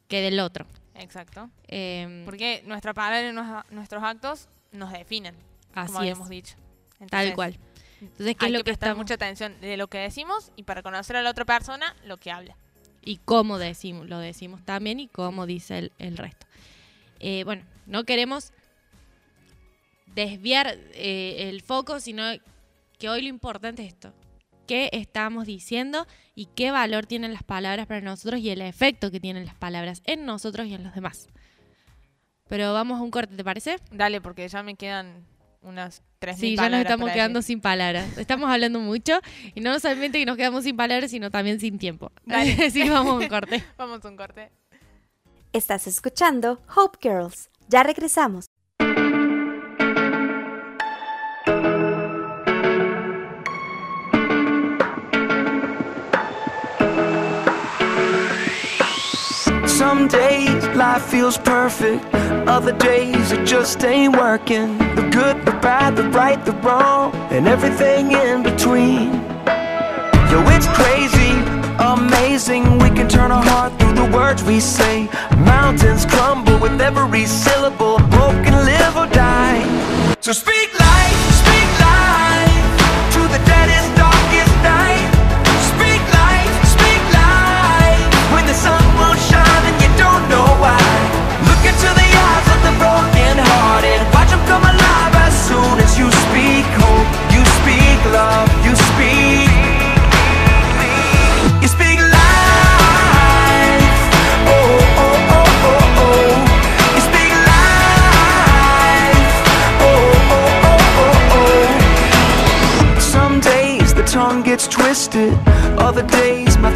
que 0.09 0.21
del 0.21 0.41
otro. 0.41 0.67
Exacto. 0.95 1.51
Eh, 1.69 2.23
Porque 2.27 2.63
nuestra 2.67 2.93
palabra 2.93 3.29
y 3.29 3.33
nos- 3.33 3.65
nuestros 3.71 4.03
actos 4.03 4.49
nos 4.73 4.93
definen, 4.93 5.35
así 5.73 5.87
como 5.93 5.99
es, 6.03 6.11
habíamos 6.11 6.29
dicho. 6.29 6.57
tal 7.09 7.35
cual. 7.35 7.57
Entonces, 8.01 8.35
¿qué 8.37 8.47
hay 8.47 8.51
es 8.51 8.53
lo 8.53 8.59
que 8.59 8.65
que 8.65 8.65
prestar 8.65 8.89
estamos... 8.89 9.05
mucha 9.05 9.15
atención 9.15 9.61
de 9.61 9.77
lo 9.77 9.89
que 9.89 9.99
decimos 9.99 10.53
y 10.57 10.63
para 10.65 10.83
conocer 10.83 11.17
a 11.17 11.23
la 11.23 11.31
otra 11.31 11.45
persona, 11.45 11.95
lo 12.07 12.17
que 12.17 12.31
habla. 12.31 12.57
y 13.03 13.17
cómo 13.19 13.59
decimos, 13.59 14.09
lo 14.09 14.19
decimos 14.19 14.63
también 14.65 15.01
y 15.01 15.07
cómo 15.09 15.47
dice 15.47 15.79
el, 15.79 15.93
el 15.99 16.17
resto. 16.19 16.47
Eh, 17.21 17.45
bueno, 17.45 17.65
no 17.87 18.05
queremos 18.05 18.53
desviar 20.15 20.77
eh, 20.95 21.49
el 21.49 21.63
foco, 21.63 22.01
sino 22.01 22.25
que 22.99 23.09
hoy 23.09 23.23
lo 23.23 23.29
importante 23.29 23.83
es 23.83 23.89
esto. 23.89 24.13
¿Qué 24.67 24.89
estamos 24.93 25.47
diciendo 25.47 26.07
y 26.35 26.47
qué 26.47 26.71
valor 26.71 27.07
tienen 27.07 27.33
las 27.33 27.43
palabras 27.43 27.87
para 27.87 28.01
nosotros 28.01 28.41
y 28.41 28.51
el 28.51 28.63
efecto 28.63 29.11
que 29.11 29.21
tienen 29.21 29.45
las 29.45 29.55
palabras 29.55 30.03
en 30.05 30.27
nosotros 30.27 30.67
y 30.67 30.75
en 30.75 30.85
los 30.85 30.95
demás? 30.95 31.29
Pero 32.49 32.73
vamos 32.73 32.99
a 32.99 33.03
un 33.03 33.11
corte, 33.11 33.37
¿te 33.37 33.45
parece? 33.45 33.77
Dale, 33.91 34.21
porque 34.21 34.49
ya 34.49 34.63
me 34.63 34.75
quedan 34.77 35.25
unas 35.63 36.03
3.000 36.21 36.35
Sí, 36.37 36.57
ya 36.57 36.69
nos 36.69 36.81
estamos 36.81 37.11
quedando 37.11 37.39
decir. 37.41 37.55
sin 37.55 37.61
palabras. 37.61 38.17
Estamos 38.19 38.51
hablando 38.51 38.81
mucho 38.81 39.21
y 39.55 39.61
no 39.61 39.79
solamente 39.79 40.19
que 40.19 40.27
nos 40.27 40.37
quedamos 40.37 40.65
sin 40.65 40.77
palabras, 40.77 41.11
sino 41.11 41.31
también 41.31 41.61
sin 41.61 41.79
tiempo. 41.79 42.13
Dale. 42.25 42.57
Que 42.73 42.91
vamos 42.91 43.15
a 43.15 43.17
un 43.17 43.29
corte. 43.29 43.65
Vamos 43.79 44.05
a 44.05 44.09
un 44.09 44.17
corte. 44.17 44.51
Estás 45.53 45.89
escuchando 45.89 46.61
Hope 46.77 46.99
Girls. 47.03 47.51
Ya 47.69 47.83
regresamos. 47.83 48.45
Some 59.67 60.07
days 60.07 60.65
life 60.77 61.03
feels 61.03 61.37
perfect, 61.37 62.05
other 62.47 62.73
days 62.79 63.33
it 63.33 63.45
just 63.45 63.83
ain't 63.83 64.17
working. 64.17 64.79
The 64.95 65.09
good, 65.11 65.45
the 65.45 65.59
bad, 65.61 65.97
the 65.97 66.09
right, 66.11 66.39
the 66.45 66.53
wrong, 66.63 67.13
and 67.33 67.49
everything 67.49 68.13
in 68.13 68.45
between. 68.45 69.15
Yo, 70.31 70.45
it's 70.55 70.69
crazy, 70.69 71.33
amazing. 71.81 72.79
We 72.79 72.91
can 72.91 73.09
turn 73.09 73.33
our 73.33 73.43
heart 73.43 73.80
words 74.13 74.43
we 74.43 74.61
say. 74.61 75.09
Mountains 75.39 76.05
crumble 76.07 76.59
with 76.59 76.81
every 76.81 77.27
syllable. 77.27 77.99
Hope 77.99 78.45
can 78.45 78.65
live 78.65 78.97
or 78.97 79.07
die. 79.13 79.63
So 80.21 80.33
speak 80.33 80.79
life 80.79 81.30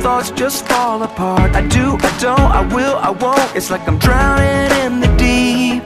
thoughts 0.05 0.31
just 0.33 0.67
fall 0.67 1.03
apart. 1.03 1.57
I 1.57 1.67
do, 1.67 1.97
I 1.97 2.11
don't, 2.21 2.51
I 2.61 2.61
will, 2.75 2.97
I 2.99 3.09
won't. 3.09 3.57
It's 3.57 3.71
like 3.71 3.88
I'm 3.88 3.99
drowning 3.99 4.69
in 4.85 5.01
the 5.01 5.09
deep. 5.17 5.83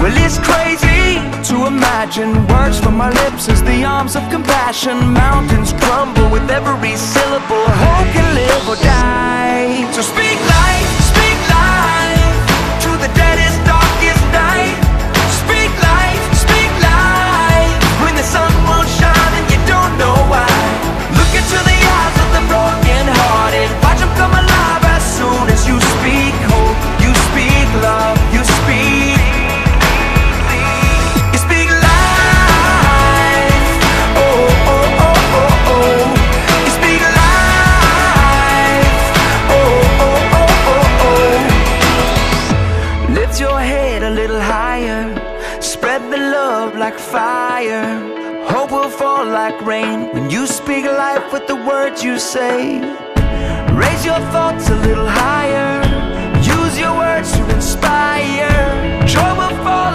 Well, 0.00 0.16
it's 0.20 0.36
crazy 0.36 1.16
to 1.48 1.64
imagine 1.64 2.46
words 2.46 2.78
from 2.78 2.94
my 2.94 3.08
lips 3.08 3.48
as 3.48 3.62
the 3.62 3.84
arms 3.84 4.16
of 4.16 4.22
compassion. 4.28 4.98
Mountains 5.14 5.72
crumble 5.80 6.28
with 6.28 6.46
every 6.50 6.94
syllable. 6.96 7.64
Hope 7.84 8.08
can 8.12 8.28
live 8.34 8.68
or 8.68 8.76
die. 8.84 9.90
So 9.92 10.02
speak 10.02 10.36
life, 10.52 10.95
like 49.56 49.66
rain 49.66 50.12
when 50.12 50.30
you 50.30 50.46
speak 50.46 50.84
life 50.84 51.32
with 51.32 51.46
the 51.46 51.54
words 51.54 52.02
you 52.02 52.18
say. 52.18 52.80
Raise 53.74 54.04
your 54.04 54.20
thoughts 54.32 54.68
a 54.68 54.74
little 54.76 55.08
higher. 55.08 55.82
Use 56.38 56.78
your 56.78 56.96
words 56.96 57.32
to 57.32 57.54
inspire. 57.54 59.06
Joy 59.06 59.34
will 59.36 59.56
fall 59.64 59.85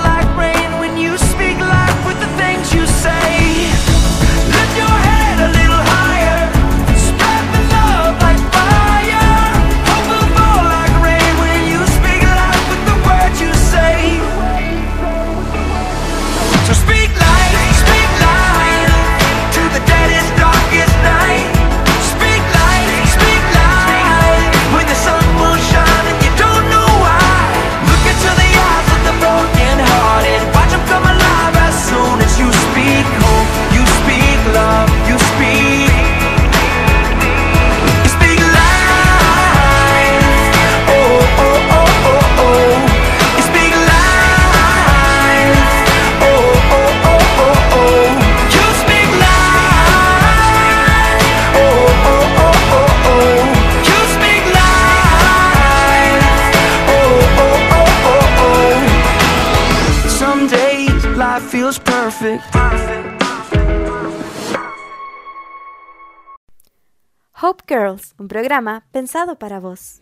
programa 68.42 68.84
pensado 68.92 69.36
para 69.38 69.60
vos. 69.60 70.02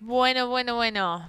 Bueno, 0.00 0.48
bueno, 0.48 0.76
bueno. 0.76 1.28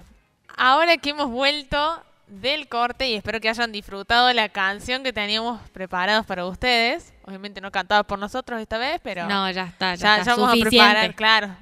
Ahora 0.56 0.96
que 0.96 1.10
hemos 1.10 1.28
vuelto 1.30 2.02
del 2.26 2.68
corte 2.68 3.06
y 3.10 3.14
espero 3.16 3.38
que 3.38 3.50
hayan 3.50 3.70
disfrutado 3.70 4.32
la 4.32 4.48
canción 4.48 5.02
que 5.02 5.12
teníamos 5.12 5.60
preparados 5.70 6.24
para 6.24 6.46
ustedes. 6.46 7.12
Obviamente 7.24 7.60
no 7.60 7.70
cantada 7.70 8.02
por 8.04 8.18
nosotros 8.18 8.58
esta 8.62 8.78
vez, 8.78 8.98
pero 9.02 9.26
No, 9.28 9.50
ya 9.50 9.64
está, 9.64 9.94
ya, 9.94 10.22
ya, 10.22 10.34
vamos 10.36 10.48
a 10.48 10.52
suficiente. 10.52 10.70
preparar, 10.70 11.14
claro. 11.14 11.54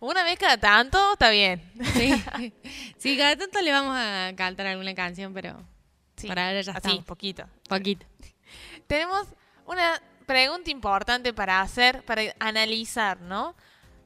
Una 0.00 0.24
vez 0.24 0.40
cada 0.40 0.56
tanto 0.56 1.12
está 1.12 1.30
bien. 1.30 1.62
Sí. 1.94 2.12
sí, 2.98 3.16
cada 3.16 3.36
tanto 3.36 3.60
le 3.62 3.70
vamos 3.70 3.94
a 3.96 4.32
cantar 4.34 4.66
alguna 4.66 4.92
canción, 4.96 5.32
pero 5.32 5.56
Sí, 6.16 6.26
por 6.26 6.36
ahora 6.36 6.60
ya 6.62 6.72
así, 6.72 6.90
está. 6.90 7.04
poquito. 7.04 7.44
Poquito. 7.68 8.04
Tenemos 8.88 9.28
una 9.66 10.02
pregunta 10.22 10.70
importante 10.70 11.32
para 11.32 11.60
hacer, 11.60 12.04
para 12.04 12.22
analizar, 12.38 13.20
¿no? 13.20 13.54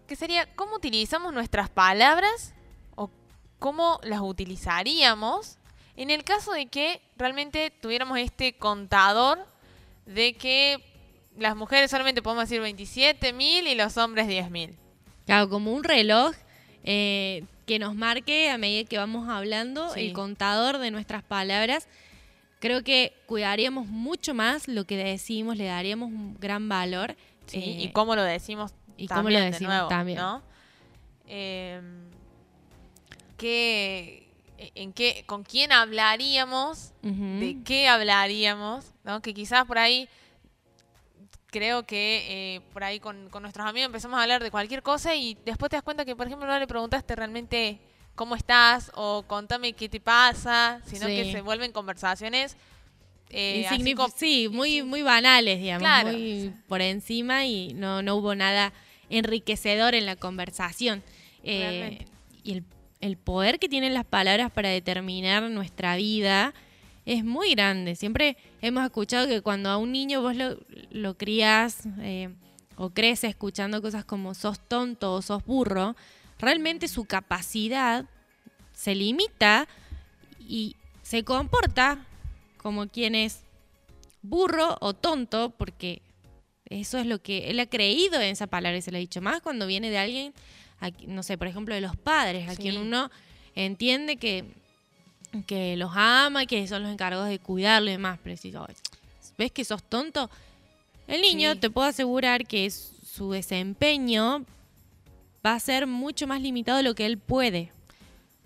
Que 0.07 0.17
sería, 0.17 0.47
¿cómo 0.55 0.77
utilizamos 0.77 1.33
nuestras 1.33 1.69
palabras 1.69 2.55
o 2.95 3.11
cómo 3.59 3.99
las 4.03 4.21
utilizaríamos 4.21 5.59
en 5.97 6.11
el 6.11 6.25
caso 6.25 6.53
de 6.53 6.67
que 6.67 7.01
realmente 7.17 7.71
tuviéramos 7.71 8.19
este 8.19 8.53
contador 8.55 9.47
de 10.05 10.35
que 10.35 10.85
las 11.39 11.57
mujeres 11.57 11.91
solamente 11.91 12.23
podemos 12.23 12.49
decir 12.49 12.63
27.000 12.63 13.67
y 13.67 13.75
los 13.75 13.97
hombres 13.97 14.27
10.000? 14.29 14.75
Claro, 15.27 15.49
como 15.49 15.73
un 15.73 15.85
reloj 15.85 16.35
eh, 16.85 17.45
que 17.67 17.79
nos 17.81 17.95
marque 17.97 18.51
a 18.51 18.59
medida 18.59 18.89
que 18.89 18.97
vamos 18.99 19.29
hablando 19.29 19.89
Sí. 19.91 20.07
el 20.07 20.13
contador 20.13 20.79
de 20.79 20.91
nuestras 20.93 21.23
palabras. 21.25 21.89
Creo 22.59 22.83
que 22.83 23.13
cuidaríamos 23.27 23.87
mucho 23.87 24.35
más 24.35 24.67
lo 24.69 24.85
que 24.87 24.97
decimos, 24.97 25.57
le 25.57 25.65
daríamos 25.67 26.09
un 26.11 26.37
gran 26.41 26.69
valor. 26.69 27.15
Sí, 27.47 27.59
eh, 27.59 27.77
y 27.83 27.93
cómo 27.93 28.17
lo 28.17 28.23
decimos 28.23 28.73
y 28.97 29.07
cómo 29.09 29.21
también 29.25 29.41
lo 29.41 29.45
de 29.45 29.51
decimos 29.53 29.73
nuevo, 29.75 29.89
también. 29.89 30.19
¿no? 30.19 30.43
Eh, 31.29 31.81
¿qué- 33.37 34.27
en 34.75 34.93
qué, 34.95 35.25
¿Con 35.27 35.45
quién 35.45 35.71
hablaríamos? 35.73 36.93
¿De 37.03 37.59
qué 37.65 37.89
hablaríamos? 37.89 38.87
¿no? 39.05 39.21
Que 39.21 39.35
quizás 39.35 39.65
por 39.67 39.79
ahí, 39.79 40.09
creo 41.51 41.85
que 41.87 42.57
eh, 42.57 42.61
por 42.73 42.83
ahí 42.85 42.99
con, 42.99 43.29
con 43.29 43.43
nuestros 43.43 43.67
amigos 43.67 43.87
empezamos 43.87 44.19
a 44.19 44.23
hablar 44.23 44.43
de 44.43 44.51
cualquier 44.51 44.83
cosa 44.83 45.15
y 45.15 45.37
después 45.45 45.69
te 45.71 45.77
das 45.77 45.83
cuenta 45.83 46.05
que, 46.07 46.17
por 46.17 46.27
ejemplo, 46.27 46.47
no 46.49 46.59
le 46.59 46.67
preguntaste 46.67 47.15
realmente 47.15 47.79
¿cómo 48.17 48.35
estás? 48.35 48.91
O 48.97 49.25
contame 49.29 49.73
qué 49.75 49.89
te 49.89 50.01
pasa, 50.01 50.81
sino 50.87 51.07
que 51.07 51.31
se 51.33 51.41
vuelven 51.43 51.71
conversaciones 51.73 52.57
eh, 53.31 53.67
así 53.69 53.83
Insignif- 53.83 53.97
como- 53.97 54.15
sí, 54.17 54.49
muy, 54.51 54.83
muy 54.83 55.03
banales, 55.03 55.59
digamos, 55.61 55.81
Claro, 55.87 56.11
muy 56.13 56.53
por 56.69 56.81
encima 56.81 57.45
y 57.47 57.75
no, 57.75 58.01
no 58.03 58.17
hubo 58.17 58.35
nada 58.35 58.73
enriquecedor 59.11 59.95
en 59.95 60.07
la 60.07 60.17
conversación. 60.17 61.03
Eh, 61.43 62.07
y 62.43 62.53
el, 62.53 62.65
el 63.01 63.17
poder 63.17 63.59
que 63.59 63.69
tienen 63.69 63.95
las 63.95 64.05
palabras 64.05 64.51
para 64.51 64.69
determinar 64.69 65.43
nuestra 65.51 65.97
vida 65.97 66.55
es 67.05 67.25
muy 67.25 67.51
grande. 67.55 67.95
Siempre 67.97 68.37
hemos 68.63 68.85
escuchado 68.85 69.27
que 69.29 69.41
cuando 69.43 69.71
a 69.71 69.77
un 69.77 69.93
niño 69.93 70.23
vos 70.23 70.35
lo, 70.37 70.59
lo 70.91 71.17
crías 71.17 71.81
eh, 72.01 72.31
o 72.77 72.91
crece 72.91 73.27
escuchando 73.29 73.81
cosas 73.83 74.05
como 74.05 74.35
sos 74.35 74.59
tonto 74.61 75.15
o 75.15 75.23
sos 75.23 75.45
burro, 75.45 75.97
realmente 76.39 76.89
su 76.89 77.05
capacidad 77.05 78.05
se 78.73 78.95
limita 78.95 79.67
y 80.39 80.77
se 81.03 81.25
comporta 81.25 82.05
como 82.59 82.89
quien 82.89 83.15
es 83.15 83.41
burro 84.23 84.77
o 84.81 84.93
tonto, 84.93 85.51
porque 85.51 86.03
eso 86.69 86.99
es 86.99 87.07
lo 87.07 87.21
que 87.23 87.51
él 87.51 87.61
ha 87.61 87.67
creído 87.67 88.17
en 88.21 88.31
esa 88.33 88.47
palabra 88.49 88.77
y 88.79 88.83
se 88.83 88.91
le 88.91 88.99
ha 88.99 89.01
dicho 89.01 89.23
más 89.23 89.41
cuando 89.41 89.67
viene 89.67 89.89
de 89.91 89.99
alguien, 89.99 90.35
no 91.07 91.23
sé, 91.23 91.39
por 91.39 91.47
ejemplo, 91.47 91.75
de 91.75 91.81
los 91.81 91.97
padres, 91.97 92.49
a 92.49 92.55
Sí. 92.57 92.63
quien 92.63 92.79
uno 92.79 93.11
entiende 93.55 94.17
que, 94.17 94.45
que 95.47 95.77
los 95.77 95.93
ama, 95.95 96.45
que 96.47 96.67
son 96.67 96.83
los 96.83 96.93
encargados 96.93 97.29
de 97.29 97.39
cuidarlo 97.39 97.89
y 97.89 97.93
demás, 97.93 98.19
pero 98.23 98.37
si 98.37 98.53
"Ay, 98.57 98.75
ves 99.39 99.53
que 99.53 99.65
sos 99.65 99.83
tonto, 99.83 100.29
el 101.07 101.21
niño 101.21 101.53
Sí. 101.55 101.61
te 101.61 101.71
puedo 101.71 101.87
asegurar 101.89 102.47
que 102.47 102.69
su 102.71 103.31
desempeño 103.31 104.45
va 105.47 105.53
a 105.55 105.61
ser 105.61 105.87
mucho 105.87 106.27
más 106.27 106.41
limitado 106.43 106.79
de 106.79 106.83
lo 106.83 106.95
que 106.97 107.07
él 107.07 107.19
puede. 107.19 107.71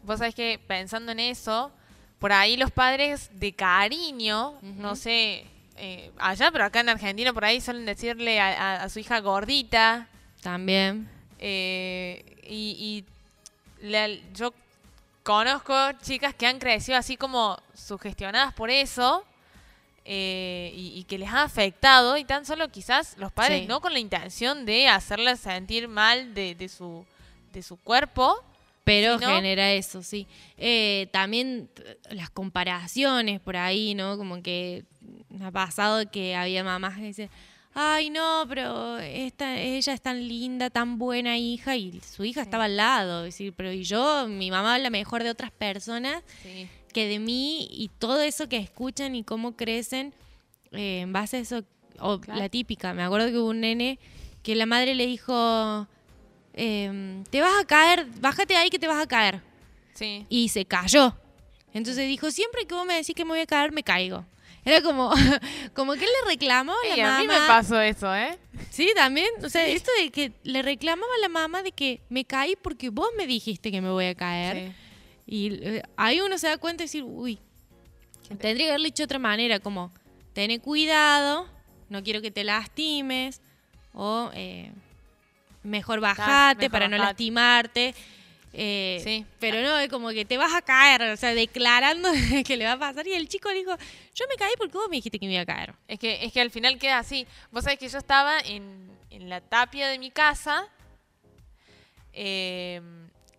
Vos 0.04 0.18
sabés 0.18 0.34
que 0.34 0.60
pensando 0.66 1.12
en 1.12 1.20
eso, 1.20 1.70
por 2.18 2.32
ahí 2.32 2.56
los 2.58 2.70
padres 2.70 3.30
de 3.32 3.52
cariño, 3.54 4.54
no 4.62 4.94
sé, 4.96 5.46
eh, 5.76 6.10
allá, 6.18 6.50
pero 6.52 6.64
acá 6.64 6.80
en 6.80 6.90
Argentina 6.90 7.32
por 7.32 7.44
ahí 7.46 7.60
suelen 7.60 7.86
decirle 7.86 8.38
a, 8.40 8.48
a- 8.48 8.82
a 8.84 8.88
su 8.90 8.98
hija 8.98 9.20
gordita. 9.20 10.08
También. 10.42 11.08
eh, 11.38 12.24
y 12.46 13.04
y 13.80 13.86
la- 13.88 14.08
yo 14.34 14.52
conozco 15.22 15.74
chicas 16.02 16.34
que 16.34 16.46
han 16.46 16.58
crecido 16.58 16.98
así 16.98 17.16
como 17.16 17.58
sugestionadas 17.74 18.52
por 18.54 18.68
eso. 18.70 19.24
Eh, 20.04 20.72
y, 20.74 20.98
y 20.98 21.04
que 21.04 21.18
les 21.18 21.28
ha 21.28 21.42
afectado 21.42 22.16
y 22.16 22.24
tan 22.24 22.44
solo 22.46 22.68
quizás 22.70 23.16
los 23.18 23.30
padres 23.32 23.60
Sí. 23.62 23.66
no 23.66 23.80
con 23.80 23.92
la 23.92 23.98
intención 23.98 24.64
de 24.64 24.88
hacerlas 24.88 25.40
sentir 25.40 25.88
mal 25.88 26.34
de, 26.34 26.54
de 26.54 26.68
su 26.68 27.04
de 27.52 27.62
su 27.62 27.76
cuerpo 27.76 28.36
Pero 28.84 29.18
genera 29.18 29.72
eso, 29.72 30.02
sí. 30.02 30.26
Eh, 30.56 31.08
también 31.12 31.68
las 32.10 32.30
comparaciones 32.30 33.40
por 33.40 33.56
ahí, 33.56 33.94
¿no? 33.94 34.16
Como 34.16 34.42
que 34.42 34.84
me 35.28 35.44
ha 35.46 35.50
pasado 35.50 36.10
que 36.10 36.34
había 36.34 36.64
mamás 36.64 36.96
que 36.96 37.02
dicen, 37.04 37.30
ay, 37.74 38.10
no, 38.10 38.44
pero 38.48 38.98
esta, 38.98 39.58
ella 39.60 39.92
es 39.92 40.00
tan 40.00 40.26
linda, 40.26 40.70
tan 40.70 40.98
buena 40.98 41.36
hija, 41.38 41.76
y 41.76 42.00
su 42.00 42.24
hija 42.24 42.40
estaba 42.42 42.64
al 42.64 42.76
lado. 42.76 43.20
Es 43.26 43.34
decir, 43.34 43.52
pero 43.56 43.70
y 43.72 43.84
yo, 43.84 44.26
mi 44.28 44.50
mamá 44.50 44.74
habla 44.76 44.90
mejor 44.90 45.22
de 45.22 45.30
otras 45.30 45.50
personas 45.52 46.22
sí. 46.42 46.68
Que 46.92 47.06
de 47.08 47.18
mí 47.18 47.66
y 47.70 47.88
todo 47.98 48.20
eso 48.22 48.48
que 48.48 48.56
escuchan 48.58 49.14
y 49.14 49.22
cómo 49.24 49.56
crecen 49.56 50.12
eh, 50.72 51.00
en 51.00 51.12
base 51.12 51.38
a 51.38 51.40
eso, 51.40 51.64
o 51.98 52.20
Claro. 52.20 52.40
la 52.40 52.48
típica, 52.48 52.92
me 52.94 53.02
acuerdo 53.02 53.28
que 53.28 53.38
hubo 53.38 53.48
un 53.50 53.60
nene 53.60 53.98
que 54.42 54.54
la 54.54 54.66
madre 54.66 54.94
le 54.94 55.06
dijo, 55.06 55.86
em, 56.54 57.24
te 57.24 57.40
vas 57.40 57.52
a 57.60 57.64
caer, 57.66 58.06
bájate 58.20 58.56
ahí 58.56 58.70
que 58.70 58.78
te 58.78 58.86
vas 58.88 59.02
a 59.02 59.06
caer. 59.06 59.40
sí. 59.94 60.24
Y 60.28 60.48
se 60.48 60.64
cayó. 60.64 61.14
Entonces 61.72 62.08
dijo, 62.08 62.30
siempre 62.30 62.66
que 62.66 62.74
vos 62.74 62.84
me 62.86 62.94
decís 62.94 63.14
que 63.14 63.24
me 63.24 63.30
voy 63.30 63.40
a 63.40 63.46
caer, 63.46 63.70
me 63.72 63.82
caigo. 63.82 64.24
Era 64.64 64.82
como, 64.82 65.10
como 65.74 65.92
que 65.94 66.04
él 66.04 66.10
le 66.24 66.30
reclamó 66.32 66.72
a 66.72 66.88
la 66.88 66.96
Y 66.96 67.00
a 67.00 67.18
mí 67.20 67.26
me 67.26 67.34
mamá. 67.34 67.46
pasó 67.46 67.80
eso, 67.80 68.14
¿eh? 68.14 68.38
Sí, 68.70 68.90
también. 68.94 69.28
O 69.44 69.48
sea, 69.48 69.66
esto 69.66 69.90
de 70.00 70.10
que 70.10 70.32
le 70.42 70.62
reclamaba 70.62 71.10
a 71.16 71.20
la 71.20 71.28
mamá 71.28 71.62
de 71.62 71.72
que 71.72 72.00
me 72.08 72.24
caí 72.24 72.56
porque 72.60 72.88
vos 72.90 73.08
me 73.16 73.26
dijiste 73.26 73.70
que 73.70 73.80
me 73.80 73.90
voy 73.90 74.06
a 74.06 74.14
caer. 74.14 74.56
Sí. 74.68 74.72
Y 75.30 75.54
eh, 75.64 75.82
ahí 75.96 76.20
uno 76.20 76.36
se 76.38 76.48
da 76.48 76.58
cuenta 76.58 76.82
y 76.82 76.86
decir, 76.86 77.04
uy, 77.04 77.38
tendría 78.26 78.66
que 78.66 78.68
haberle 78.70 78.86
dicho 78.88 79.02
de 79.02 79.04
otra 79.04 79.20
manera, 79.20 79.60
como, 79.60 79.92
ten 80.32 80.58
cuidado, 80.58 81.46
no 81.88 82.02
quiero 82.02 82.20
que 82.20 82.32
te 82.32 82.42
lastimes, 82.42 83.40
o 83.94 84.30
eh, 84.34 84.72
mejor 85.62 86.00
bajate 86.00 86.62
mejor 86.62 86.72
para 86.72 86.88
no 86.88 86.98
lastimarte. 86.98 87.94
eh, 88.52 89.00
Sí. 89.04 89.24
Pero 89.38 89.62
no, 89.62 89.78
es 89.78 89.88
como 89.88 90.08
que 90.10 90.24
te 90.24 90.36
vas 90.36 90.52
a 90.52 90.62
caer, 90.62 91.02
o 91.02 91.16
sea, 91.16 91.32
declarando 91.32 92.08
que 92.44 92.56
le 92.56 92.64
va 92.64 92.72
a 92.72 92.78
pasar. 92.80 93.06
Y 93.06 93.12
el 93.12 93.28
chico 93.28 93.50
le 93.50 93.60
dijo, 93.60 93.76
yo 94.16 94.24
me 94.28 94.34
caí 94.34 94.52
porque 94.58 94.76
vos 94.78 94.88
me 94.90 94.96
dijiste 94.96 95.20
que 95.20 95.26
me 95.26 95.34
iba 95.34 95.42
a 95.42 95.46
caer. 95.46 95.74
Es 95.86 96.00
que, 96.00 96.24
es 96.24 96.32
que 96.32 96.40
al 96.40 96.50
final 96.50 96.76
queda 96.76 96.98
así. 96.98 97.24
Vos 97.52 97.62
sabés 97.62 97.78
que 97.78 97.88
yo 97.88 97.98
estaba 97.98 98.40
en, 98.40 98.90
en 99.10 99.28
la 99.28 99.40
tapia 99.40 99.86
de 99.86 99.98
mi 100.00 100.10
casa, 100.10 100.66
eh, 102.12 102.80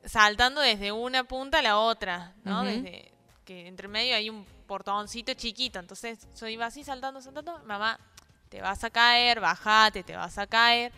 saltando 0.05 0.61
desde 0.61 0.91
una 0.91 1.23
punta 1.23 1.59
a 1.59 1.61
la 1.61 1.77
otra, 1.77 2.33
¿no? 2.43 2.63
Desde 2.63 3.11
que 3.45 3.67
entre 3.67 3.87
medio 3.87 4.15
hay 4.15 4.29
un 4.29 4.45
portoncito 4.67 5.33
chiquito. 5.33 5.79
Entonces 5.79 6.27
yo 6.39 6.47
iba 6.47 6.65
así 6.65 6.83
saltando, 6.83 7.21
saltando. 7.21 7.59
Mamá, 7.65 7.99
te 8.49 8.61
vas 8.61 8.83
a 8.83 8.89
caer, 8.89 9.39
bajate, 9.39 10.03
te 10.03 10.15
vas 10.15 10.37
a 10.37 10.47
caer. 10.47 10.91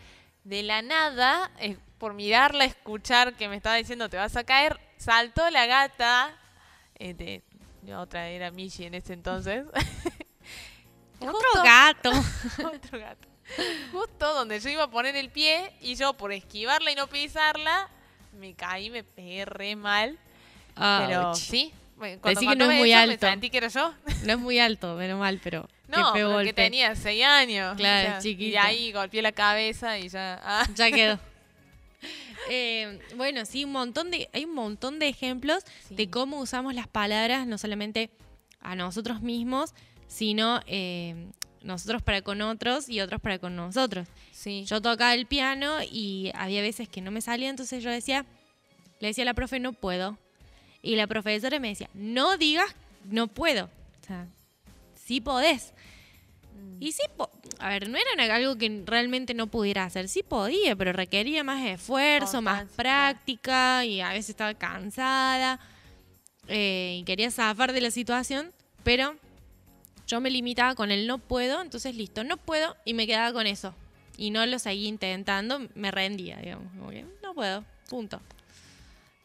De 0.44 0.62
la 0.62 0.82
nada, 0.82 1.50
eh, 1.58 1.76
por 1.98 2.12
mirarla, 2.14 2.64
escuchar 2.64 3.34
que 3.34 3.48
me 3.48 3.56
estaba 3.56 3.76
diciendo 3.76 4.08
te 4.10 4.16
vas 4.18 4.36
a 4.36 4.44
caer, 4.44 4.78
saltó 4.98 5.48
la 5.50 5.66
gata. 5.66 6.36
eh, 6.96 7.14
de, 7.14 7.42
de 7.82 7.94
otra 7.96 8.28
era 8.28 8.50
Michi 8.50 8.84
en 8.84 8.94
ese 8.94 9.12
entonces. 9.14 9.64
Otro 11.20 11.32
Justo- 11.32 11.62
gato. 11.62 12.10
otro 12.74 12.98
gato. 12.98 13.28
Justo 13.92 14.34
donde 14.34 14.58
yo 14.60 14.68
iba 14.70 14.84
a 14.84 14.90
poner 14.90 15.16
el 15.16 15.30
pie 15.30 15.72
y 15.80 15.94
yo 15.94 16.14
por 16.14 16.32
esquivarla 16.32 16.90
y 16.90 16.94
no 16.94 17.06
pisarla, 17.06 17.88
me 18.34 18.54
caí, 18.54 18.90
me 18.90 19.04
pegué 19.04 19.44
re 19.44 19.76
mal. 19.76 20.18
Pero 20.76 21.34
sí, 21.34 21.72
cuando 21.96 22.28
Decí 22.30 22.46
que 22.48 22.56
no 22.56 22.70
es 22.70 22.78
muy 22.78 22.92
eso, 22.92 23.00
alto. 23.00 23.26
Me 23.26 23.30
sentí 23.32 23.50
que 23.50 23.58
era 23.58 23.68
yo. 23.68 23.94
No 24.24 24.32
es 24.32 24.38
muy 24.38 24.58
alto, 24.58 24.94
menos 24.96 25.18
mal, 25.18 25.40
pero 25.42 25.68
No, 25.88 26.12
porque 26.12 26.52
tenía 26.52 26.94
seis 26.96 27.24
años. 27.24 27.76
Claro, 27.76 28.18
Y 28.18 28.22
chiquito. 28.22 28.58
ahí 28.60 28.90
golpeé 28.92 29.22
la 29.22 29.32
cabeza 29.32 29.98
y 29.98 30.08
ya. 30.08 30.40
ah. 30.42 30.66
Ya 30.74 30.90
quedó. 30.90 31.18
Eh, 32.50 33.00
bueno, 33.16 33.46
sí, 33.46 33.64
un 33.64 33.72
montón 33.72 34.10
de, 34.10 34.28
hay 34.34 34.44
un 34.44 34.54
montón 34.54 34.98
de 34.98 35.08
ejemplos 35.08 35.64
Sí. 35.88 35.94
de 35.94 36.10
cómo 36.10 36.40
usamos 36.40 36.74
las 36.74 36.86
palabras, 36.86 37.46
no 37.46 37.56
solamente 37.56 38.10
a 38.60 38.74
nosotros 38.76 39.22
mismos, 39.22 39.72
sino 40.08 40.60
eh, 40.66 41.14
nosotros 41.62 42.02
para 42.02 42.20
con 42.20 42.42
otros 42.42 42.90
y 42.90 43.00
otros 43.00 43.22
para 43.22 43.38
con 43.38 43.56
nosotros. 43.56 44.08
Sí. 44.44 44.66
Yo 44.66 44.82
tocaba 44.82 45.14
el 45.14 45.24
piano 45.24 45.78
y 45.82 46.30
había 46.34 46.60
veces 46.60 46.86
que 46.86 47.00
no 47.00 47.10
me 47.10 47.22
salía, 47.22 47.48
entonces 47.48 47.82
yo 47.82 47.88
decía, 47.88 48.26
le 49.00 49.08
decía 49.08 49.22
a 49.22 49.24
la 49.24 49.32
profe, 49.32 49.58
no 49.58 49.72
puedo. 49.72 50.18
Y 50.82 50.96
la 50.96 51.06
profesora 51.06 51.58
me 51.60 51.68
decía, 51.68 51.88
no 51.94 52.36
digas, 52.36 52.76
no 53.06 53.26
puedo. 53.26 53.70
O 54.02 54.06
sea, 54.06 54.26
sí 55.02 55.22
podés. 55.22 55.72
Mm. 56.52 56.76
Y 56.78 56.92
sí, 56.92 57.04
a 57.58 57.68
ver, 57.70 57.88
no 57.88 57.96
era 57.96 58.34
algo 58.34 58.58
que 58.58 58.82
realmente 58.84 59.32
no 59.32 59.46
pudiera 59.46 59.84
hacer. 59.84 60.10
Sí 60.10 60.22
podía, 60.22 60.76
pero 60.76 60.92
requería 60.92 61.42
más 61.42 61.64
esfuerzo, 61.64 62.42
más 62.42 62.64
Constancia, 62.64 62.76
práctica 62.76 63.86
y 63.86 64.02
a 64.02 64.10
veces 64.10 64.28
estaba 64.28 64.52
cansada 64.52 65.58
eh, 66.48 66.98
y 67.00 67.04
quería 67.04 67.30
zafar 67.30 67.72
de 67.72 67.80
la 67.80 67.90
situación, 67.90 68.52
pero 68.82 69.16
yo 70.06 70.20
me 70.20 70.28
limitaba 70.28 70.74
con 70.74 70.90
el 70.90 71.06
no 71.06 71.16
puedo, 71.16 71.62
entonces 71.62 71.96
listo, 71.96 72.24
no 72.24 72.36
puedo 72.36 72.76
y 72.84 72.92
me 72.92 73.06
quedaba 73.06 73.32
con 73.32 73.46
eso. 73.46 73.74
Y 74.16 74.30
no 74.30 74.46
lo 74.46 74.58
seguí 74.58 74.86
intentando, 74.86 75.68
me 75.74 75.90
rendía, 75.90 76.36
digamos, 76.36 76.70
como 76.78 76.90
que 76.90 77.04
no 77.22 77.34
puedo, 77.34 77.64
punto. 77.88 78.20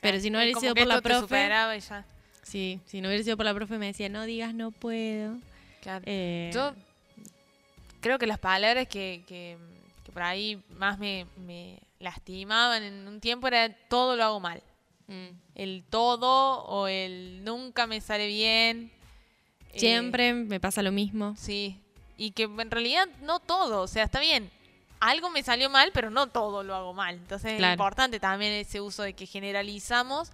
Pero 0.01 0.19
si 0.19 0.29
no 0.29 0.39
hubiera 0.39 0.59
sido 0.59 0.73
por 0.73 0.87
la 0.87 1.01
profe, 1.01 1.45
y 1.45 1.79
ya. 1.81 2.05
sí, 2.41 2.79
si 2.85 3.01
no 3.01 3.09
hubiera 3.09 3.23
sido 3.23 3.37
por 3.37 3.45
la 3.45 3.53
profe 3.53 3.77
me 3.77 3.87
decía, 3.87 4.09
no 4.09 4.23
digas 4.25 4.53
no 4.53 4.71
puedo. 4.71 5.37
Claro. 5.81 6.03
Eh, 6.07 6.49
Yo 6.53 6.73
creo 8.01 8.17
que 8.17 8.27
las 8.27 8.39
palabras 8.39 8.87
que, 8.87 9.23
que, 9.27 9.57
que 10.03 10.11
por 10.11 10.23
ahí 10.23 10.61
más 10.77 10.97
me, 10.99 11.25
me 11.45 11.79
lastimaban 11.99 12.83
en 12.83 13.07
un 13.07 13.19
tiempo 13.19 13.47
era 13.47 13.69
todo 13.89 14.15
lo 14.15 14.23
hago 14.23 14.39
mal. 14.39 14.63
mm. 15.07 15.27
El 15.55 15.83
todo 15.89 16.63
o 16.63 16.87
el 16.87 17.43
nunca 17.43 17.85
me 17.87 17.99
sale 18.01 18.27
bien. 18.27 18.91
eh, 19.73 19.79
Siempre 19.79 20.33
me 20.33 20.59
pasa 20.59 20.81
lo 20.81 20.91
mismo. 20.91 21.35
sí. 21.37 21.79
Y 22.21 22.31
que 22.31 22.43
en 22.43 22.69
realidad 22.71 23.07
no 23.21 23.39
todo, 23.39 23.81
o 23.81 23.87
sea, 23.87 24.03
está 24.03 24.19
bien. 24.19 24.49
Algo 24.99 25.29
me 25.29 25.43
salió 25.43 25.69
mal, 25.69 25.91
pero 25.93 26.09
no 26.09 26.27
todo 26.27 26.63
lo 26.63 26.75
hago 26.75 26.93
mal. 26.93 27.15
Entonces 27.15 27.57
Claro. 27.57 27.71
es 27.71 27.75
importante 27.75 28.19
también 28.19 28.51
ese 28.53 28.81
uso 28.81 29.03
de 29.03 29.13
que 29.13 29.25
generalizamos 29.25 30.31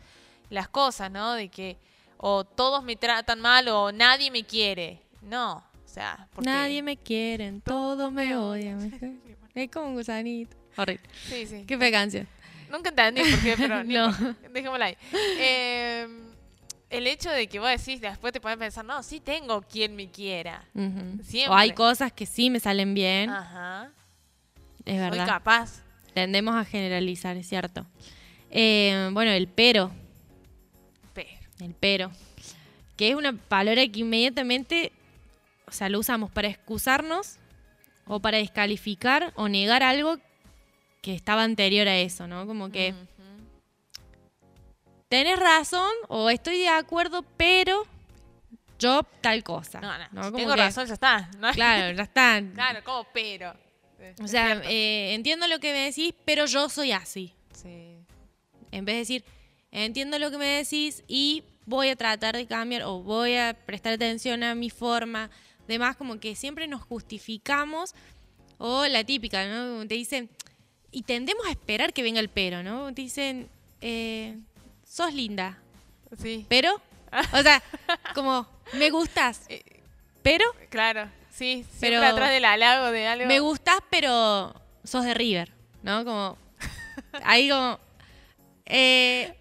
las 0.49 0.67
cosas, 0.69 1.11
¿no? 1.11 1.33
De 1.33 1.49
que 1.49 1.77
o 2.17 2.43
todos 2.43 2.83
me 2.83 2.95
tratan 2.95 3.41
mal 3.41 3.67
o 3.67 3.91
nadie 3.91 4.31
me 4.31 4.43
quiere. 4.43 5.01
No, 5.21 5.57
o 5.57 5.87
sea, 5.87 6.27
porque... 6.33 6.49
Nadie 6.49 6.81
me 6.81 6.97
quiere, 6.97 7.51
todos 7.63 8.11
me 8.11 8.35
odian. 8.35 9.21
Es 9.55 9.71
como 9.71 9.87
un 9.87 9.95
gusanito. 9.95 10.55
Horrible. 10.75 11.07
Sí, 11.29 11.45
sí. 11.47 11.63
Qué 11.65 11.77
fea 11.77 11.89
canción. 11.91 12.27
Nunca 12.69 12.89
entendí 12.89 13.21
por 13.21 13.41
qué, 13.41 13.55
pero 13.57 13.83
No. 13.85 14.07
importa, 14.09 14.35
dejémoslo 14.51 14.83
ahí. 14.83 14.97
Eh, 15.39 16.07
el 16.89 17.07
hecho 17.07 17.29
de 17.29 17.47
que 17.47 17.59
vos 17.59 17.69
decís, 17.69 18.01
después 18.01 18.33
te 18.33 18.39
a 18.45 18.57
pensar, 18.57 18.83
no, 18.83 19.01
sí 19.01 19.19
tengo 19.21 19.61
quien 19.61 19.95
me 19.95 20.09
quiera. 20.09 20.65
Siempre. 21.23 21.47
O 21.49 21.53
hay 21.55 21.71
cosas 21.71 22.11
que 22.11 22.25
sí 22.25 22.49
me 22.49 22.59
salen 22.59 22.93
bien, 22.93 23.29
Ajá. 23.29 23.91
Es 24.85 24.93
Soy 24.99 25.09
verdad. 25.09 25.27
capaz. 25.27 25.81
Tendemos 26.13 26.55
a 26.55 26.63
generalizar, 26.65 27.35
es 27.37 27.47
cierto. 27.47 27.85
Eh, 28.51 29.09
bueno, 29.11 29.31
el 29.31 29.47
pero, 29.47 29.91
Pero. 31.13 31.29
el 31.59 31.73
pero, 31.73 32.11
que 32.95 33.09
es 33.09 33.15
una 33.15 33.33
palabra 33.33 33.85
que 33.87 33.99
inmediatamente, 33.99 34.91
o 35.67 35.71
sea, 35.71 35.89
lo 35.89 35.99
usamos 35.99 36.31
para 36.31 36.47
excusarnos 36.47 37.37
o 38.07 38.19
para 38.21 38.37
descalificar 38.37 39.33
o 39.35 39.49
negar 39.49 39.83
algo 39.83 40.17
que 41.01 41.13
estaba 41.15 41.43
anterior 41.43 41.87
a 41.87 41.97
eso, 41.97 42.27
¿no? 42.27 42.47
Como 42.47 42.69
que 42.71 42.91
Ujú. 42.91 43.07
tenés 45.09 45.39
razón 45.39 45.91
o 46.07 46.29
estoy 46.29 46.59
de 46.59 46.69
acuerdo, 46.69 47.23
pero 47.37 47.85
yo 48.79 49.03
tal 49.21 49.43
cosa. 49.43 49.81
No, 49.81 49.97
no. 49.97 50.05
¿no? 50.11 50.21
Como 50.23 50.37
tengo 50.37 50.51
que- 50.55 50.61
razón, 50.61 50.87
ya 50.87 50.93
está. 50.93 51.29
¿no? 51.39 51.51
Claro, 51.51 51.95
ya 51.95 52.03
está. 52.03 52.41
Claro, 52.53 52.83
como 52.83 53.05
pero. 53.13 53.53
O 54.21 54.27
sea, 54.27 54.61
eh, 54.65 55.13
entiendo 55.13 55.47
lo 55.47 55.59
que 55.59 55.71
me 55.73 55.79
decís, 55.85 56.13
pero 56.25 56.45
yo 56.45 56.69
soy 56.69 56.91
así. 56.91 57.33
Sí. 57.53 57.97
En 58.71 58.85
vez 58.85 58.95
de 58.95 58.99
decir, 58.99 59.23
entiendo 59.71 60.19
lo 60.19 60.31
que 60.31 60.37
me 60.37 60.45
decís 60.45 61.03
y 61.07 61.43
voy 61.65 61.89
a 61.89 61.95
tratar 61.95 62.35
de 62.35 62.45
cambiar 62.45 62.83
o 62.83 63.01
voy 63.01 63.35
a 63.35 63.53
prestar 63.65 63.93
atención 63.93 64.43
a 64.43 64.55
mi 64.55 64.69
forma. 64.69 65.29
Demás, 65.67 65.95
como 65.95 66.19
que 66.19 66.35
siempre 66.35 66.67
nos 66.67 66.81
justificamos. 66.83 67.93
O 68.57 68.85
la 68.87 69.03
típica, 69.03 69.45
¿no? 69.47 69.85
Te 69.87 69.95
dicen, 69.95 70.29
y 70.91 71.01
tendemos 71.01 71.45
a 71.45 71.51
esperar 71.51 71.91
que 71.91 72.03
venga 72.03 72.21
el 72.21 72.29
pero, 72.29 72.63
¿no? 72.63 72.93
Te 72.93 73.01
dicen, 73.01 73.49
eh, 73.81 74.37
sos 74.87 75.13
linda, 75.13 75.59
Sí. 76.21 76.45
pero, 76.47 76.81
o 77.33 77.41
sea, 77.41 77.61
como, 78.13 78.47
me 78.73 78.89
gustas, 78.91 79.41
Eh, 79.49 79.61
pero, 80.23 80.45
Claro. 80.69 81.09
Sí, 81.37 81.65
Pero- 81.81 81.97
siempre 81.99 82.07
atrás 82.07 82.29
del 82.31 82.45
halago 82.45 82.91
de 82.91 83.07
algo. 83.07 83.25
me 83.25 83.39
gustas, 83.39 83.77
pero 83.89 84.53
sos 84.83 85.03
de 85.03 85.13
River, 85.13 85.51
¿no? 85.83 86.05
Como, 86.05 86.37
ahí 87.23 87.49
como, 87.49 87.79
eh, 88.65 89.33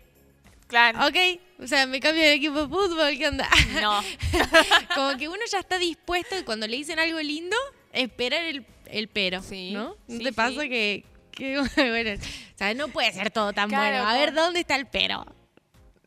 Claro. 0.67 1.07
Ok, 1.07 1.15
o 1.63 1.67
sea, 1.69 1.87
me 1.87 2.01
cambio 2.01 2.23
de 2.23 2.33
equipo 2.33 2.63
de 2.63 2.69
fútbol, 2.69 3.17
¿qué 3.17 3.29
onda? 3.29 3.49
No. 3.81 4.01
Como 4.95 5.17
que 5.17 5.29
uno 5.29 5.39
ya 5.49 5.61
está 5.61 5.79
dispuesto 5.79 6.37
y 6.37 6.43
cuando 6.43 6.67
le 6.67 6.77
dicen 6.77 6.99
algo 6.99 7.21
lindo, 7.21 7.57
esperar 7.93 8.43
el, 8.45 8.67
el 8.87 9.07
pero, 9.07 9.41
Sí, 9.41 9.71
¿no? 9.73 9.95
¿No 10.09 10.17
sí, 10.19 10.25
te 10.25 10.33
pasa 10.33 10.63
sí. 10.63 10.69
que, 10.69 11.05
que, 11.31 11.59
bueno, 11.77 12.11
o 12.21 12.59
sea, 12.59 12.75
no 12.75 12.89
puede 12.89 13.13
ser 13.13 13.31
todo 13.31 13.53
tan 13.53 13.69
Claro, 13.69 13.99
bueno? 13.99 14.09
A 14.09 14.15
ver, 14.19 14.33
¿dónde 14.35 14.61
está 14.61 14.75
el 14.75 14.87
pero? 14.87 15.25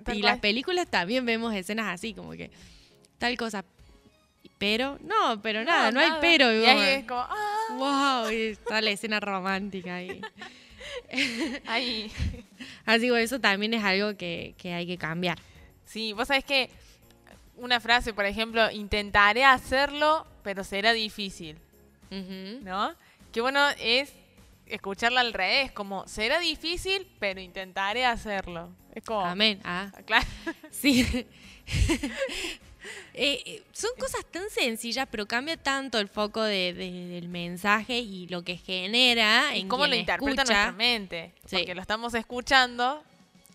Tal 0.04 0.18
y 0.18 0.22
cual. 0.22 0.34
las 0.34 0.40
películas 0.42 0.88
también 0.90 1.26
vemos 1.26 1.54
escenas 1.56 1.88
así, 1.94 2.14
como 2.14 2.32
que 2.32 2.52
tal 3.20 3.38
cosa. 3.38 3.64
Pero, 4.58 4.98
no, 5.02 5.40
pero 5.42 5.64
nada, 5.64 5.92
no, 5.92 6.00
hay 6.00 6.10
nada. 6.10 6.20
pero. 6.22 6.52
Y 6.52 6.66
como- 6.66 6.80
ahí 6.82 6.90
es 6.96 7.06
como, 7.06 7.22
ah, 7.22 8.24
wow, 8.24 8.32
y 8.32 8.42
está 8.48 8.82
la 8.82 8.90
escena 8.90 9.20
romántica 9.20 9.96
ahí. 9.96 10.20
ahí. 11.68 12.12
Así 12.86 13.08
que 13.10 13.22
eso 13.22 13.40
también 13.40 13.74
es 13.74 13.84
algo 13.84 14.18
que, 14.18 14.56
que 14.58 14.74
hay 14.74 14.88
que 14.88 14.98
cambiar. 14.98 15.38
Sí, 15.86 16.14
vos 16.14 16.28
sabés 16.28 16.44
que 16.44 16.70
una 17.56 17.80
frase, 17.80 18.14
por 18.14 18.26
ejemplo, 18.26 18.70
intentaré 18.72 19.44
hacerlo, 19.44 20.26
pero 20.44 20.64
será 20.64 20.94
difícil. 20.94 21.58
¿no? 22.10 22.94
Qué 23.34 23.42
bueno 23.42 23.60
es 23.80 24.14
escucharla 24.66 25.22
al 25.22 25.34
revés, 25.34 25.72
como 25.72 26.08
será 26.08 26.40
difícil, 26.40 27.08
pero 27.20 27.40
intentaré 27.42 28.06
hacerlo. 28.06 28.70
Es 28.96 29.04
como, 29.04 29.22
Amén. 29.26 29.60
Ah. 29.64 29.92
claro, 30.06 30.26
Sí. 30.72 31.06
Eh, 33.14 33.42
eh, 33.46 33.64
son 33.72 33.92
cosas 34.00 34.26
tan 34.32 34.50
sencillas, 34.50 35.08
pero 35.10 35.26
cambia 35.28 35.58
tanto 35.58 36.00
el 36.00 36.08
foco 36.08 36.44
de- 36.44 36.74
de- 36.74 37.08
del 37.08 37.30
mensaje 37.30 38.00
y 38.00 38.28
lo 38.28 38.44
que 38.44 38.58
genera 38.58 39.56
y 39.56 39.62
en 39.62 39.68
cómo 39.70 39.88
lo 39.88 39.96
interpreta 39.96 40.42
escucha. 40.44 40.54
nuestra 40.54 40.72
mente, 40.74 41.32
Sí. 41.46 41.58
porque 41.58 41.76
lo 41.76 41.82
estamos 41.82 42.14
escuchando. 42.14 43.04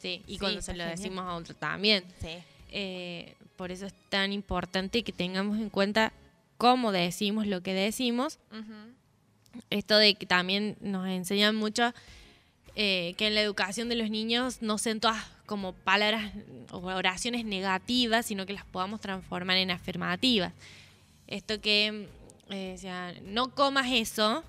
Sí, 0.00 0.22
y 0.26 0.32
Sí, 0.34 0.38
cuando 0.38 0.60
se 0.62 0.72
lo 0.72 0.78
genial. 0.80 0.96
decimos 0.96 1.24
a 1.24 1.34
otro 1.34 1.54
también. 1.54 2.04
Sí. 2.20 2.38
Eh, 2.72 3.34
por 3.56 3.70
eso 3.70 3.86
es 3.86 3.94
tan 4.08 4.32
importante 4.32 5.02
que 5.04 5.12
tengamos 5.12 5.58
en 5.58 5.70
cuenta 5.70 6.12
cómo 6.58 6.90
decimos 6.90 7.46
lo 7.46 7.62
que 7.62 7.72
decimos. 7.74 8.38
Esto 9.70 9.96
de 9.98 10.14
que 10.14 10.26
también 10.26 10.76
nos 10.80 11.06
enseñan 11.08 11.54
mucho 11.56 11.92
eh, 12.74 13.14
que 13.18 13.26
en 13.26 13.34
la 13.34 13.42
educación 13.42 13.90
de 13.90 13.96
los 13.96 14.08
niños 14.08 14.62
no 14.62 14.78
sean 14.78 14.98
todas 14.98 15.22
como 15.52 15.74
palabras 15.74 16.32
o 16.70 16.78
oraciones 16.78 17.44
negativas, 17.44 18.24
sino 18.24 18.46
que 18.46 18.54
las 18.54 18.64
podamos 18.64 19.02
transformar 19.02 19.58
en 19.58 19.70
afirmativas. 19.70 20.54
Esto 21.26 21.60
que, 21.60 22.08
eh, 22.48 22.72
o 22.74 22.78
sea, 22.78 23.12
no 23.22 23.54
comas 23.54 23.86
eso, 23.90 24.44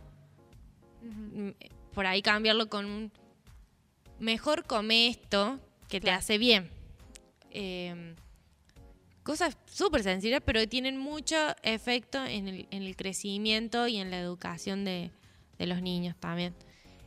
mm, 1.01 1.49
por 1.93 2.05
ahí 2.05 2.21
cambiarlo 2.21 2.69
con 2.69 2.85
un 2.85 3.11
mejor 4.17 4.63
come 4.63 5.09
esto 5.09 5.59
que 5.89 5.99
te 5.99 6.09
hace 6.09 6.37
bien. 6.37 6.69
Eh, 7.51 8.15
cosas 9.23 9.57
súper 9.69 10.03
sencillas, 10.03 10.41
pero 10.45 10.65
tienen 10.69 10.97
mucho 10.97 11.35
efecto 11.63 12.23
en 12.23 12.47
el, 12.47 12.67
en 12.71 12.83
el 12.83 12.95
crecimiento 12.95 13.89
y 13.89 13.97
en 13.97 14.09
la 14.09 14.21
educación 14.21 14.85
de, 14.85 15.11
de 15.57 15.65
los 15.65 15.81
niños 15.81 16.15
también. 16.17 16.55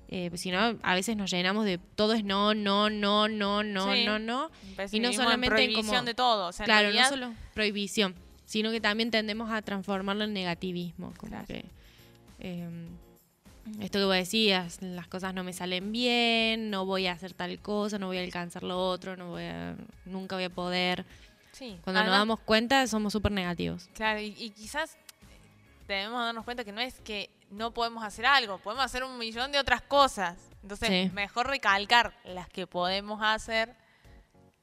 Eh, 0.09 0.31
si 0.37 0.51
no, 0.53 0.79
a 0.83 0.95
veces 0.95 1.17
nos 1.17 1.31
llenamos 1.31 1.65
de 1.65 1.79
todo 1.79 2.13
es 2.13 2.23
no, 2.25 2.55
no, 2.55 2.91
no, 2.91 3.27
no, 3.29 3.63
no, 3.65 3.93
Sí. 3.95 4.05
no, 4.05 4.19
no. 4.21 4.51
Pues 4.77 4.95
Y 4.95 5.01
no 5.01 5.13
solamente 5.13 5.47
en 5.47 5.53
prohibición 5.71 5.87
como- 5.97 6.03
de 6.07 6.15
todo. 6.15 6.47
O 6.49 6.53
sea, 6.53 6.65
en 6.65 6.69
claro, 6.69 6.93
no 6.93 7.09
solo 7.09 7.35
prohibición, 7.55 8.15
sino 8.45 8.71
que 8.71 8.81
también 8.81 9.11
tendemos 9.11 9.51
a 9.51 9.63
transformarlo 9.63 10.25
en 10.25 10.33
negativismo. 10.33 11.13
Como 11.17 11.31
Claro. 11.31 11.47
que, 11.49 11.65
eh, 12.39 12.69
esto 13.81 13.99
que 13.99 14.05
vos 14.05 14.15
decías, 14.15 14.81
las 14.81 15.09
cosas 15.09 15.35
no 15.35 15.43
me 15.43 15.53
salen 15.53 15.91
bien, 15.91 16.71
no 16.71 16.87
voy 16.87 17.09
a 17.09 17.13
hacer 17.13 17.33
tal 17.33 17.59
cosa, 17.59 17.99
no 17.99 18.07
voy 18.07 18.19
a 18.19 18.21
alcanzar 18.23 18.63
lo 18.63 18.79
otro, 18.79 19.17
no 19.17 19.31
voy 19.31 19.43
a, 19.43 19.75
nunca 20.05 20.37
voy 20.37 20.45
a 20.45 20.51
poder. 20.51 21.05
Sí. 21.51 21.77
Cuando 21.83 22.03
nos 22.03 22.13
damos 22.13 22.39
cuenta, 22.41 22.87
somos 22.87 23.13
súper 23.13 23.33
negativos. 23.33 23.89
Claro, 23.95 24.21
y, 24.21 24.37
y 24.39 24.51
quizás 24.51 24.97
debemos 25.89 26.21
darnos 26.21 26.45
cuenta 26.45 26.63
que 26.65 26.71
no 26.71 26.81
es 26.81 26.95
que 27.01 27.29
no 27.51 27.73
podemos 27.73 28.05
hacer 28.05 28.27
algo, 28.27 28.59
podemos 28.59 28.85
hacer 28.85 29.05
un 29.05 29.19
millón 29.19 29.53
de 29.53 29.59
otras 29.59 29.83
cosas. 29.83 30.37
Entonces, 30.63 30.89
Sí. 30.89 31.11
mejor 31.15 31.47
recalcar 31.49 32.13
las 32.25 32.49
que 32.49 32.67
podemos 32.67 33.21
hacer, 33.23 33.75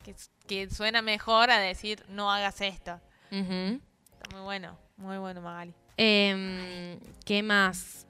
que, 0.03 0.15
que 0.47 0.69
suena 0.69 1.01
mejor 1.01 1.49
a 1.49 1.59
decir 1.59 2.03
no 2.09 2.31
hagas 2.31 2.59
esto. 2.61 2.99
Está 3.31 4.35
muy 4.35 4.41
bueno, 4.43 4.77
muy 4.97 5.17
bueno, 5.17 5.41
Magali. 5.41 5.73
Em, 5.97 6.99
¿Qué 7.25 7.41
más? 7.41 8.05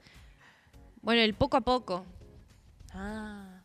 Bueno, 1.02 1.20
el 1.22 1.34
poco 1.34 1.56
a 1.56 1.60
poco. 1.60 2.04
Ah, 2.92 3.60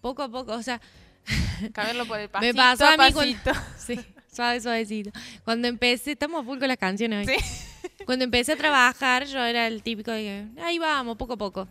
Poco 0.00 0.22
a 0.22 0.28
poco, 0.28 0.52
o 0.52 0.62
sea, 0.62 0.80
cambiarlo 1.72 2.06
por 2.06 2.18
el 2.20 2.28
pasito, 2.28 2.52
me 2.54 2.58
pasó 2.58 2.86
a 2.86 2.90
mí 2.92 2.96
cuando... 3.12 3.20
pasito. 3.20 3.52
Sí, 3.78 4.00
suave, 4.32 4.60
suavecito. 4.60 5.10
Cuando 5.44 5.66
empecé, 5.68 6.12
estamos 6.12 6.42
a 6.42 6.44
full 6.44 6.58
con 6.58 6.68
las 6.68 6.76
canciones 6.78 7.26
hoy. 7.28 7.38
Sí. 7.38 7.66
Cuando 8.04 8.24
empecé 8.24 8.52
a 8.52 8.56
trabajar, 8.56 9.26
yo 9.26 9.42
era 9.42 9.66
el 9.66 9.82
típico 9.82 10.10
de 10.10 10.22
que, 10.22 10.62
ahí 10.62 10.78
vamos, 10.78 11.16
poco 11.16 11.34
a 11.34 11.36
poco. 11.36 11.68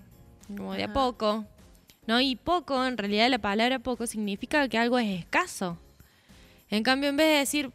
Como 0.47 0.73
de 0.73 0.83
a 0.83 0.93
poco. 0.93 1.45
¿No? 2.05 2.19
Y 2.19 2.35
poco, 2.35 2.85
en 2.85 2.97
realidad 2.97 3.29
la 3.29 3.39
palabra 3.39 3.79
poco 3.79 4.07
significa 4.07 4.67
que 4.67 4.77
algo 4.77 4.99
es 4.99 5.19
escaso. 5.19 5.77
En 6.69 6.83
cambio, 6.83 7.09
en 7.09 7.17
vez 7.17 7.27
de 7.27 7.37
decir 7.37 7.71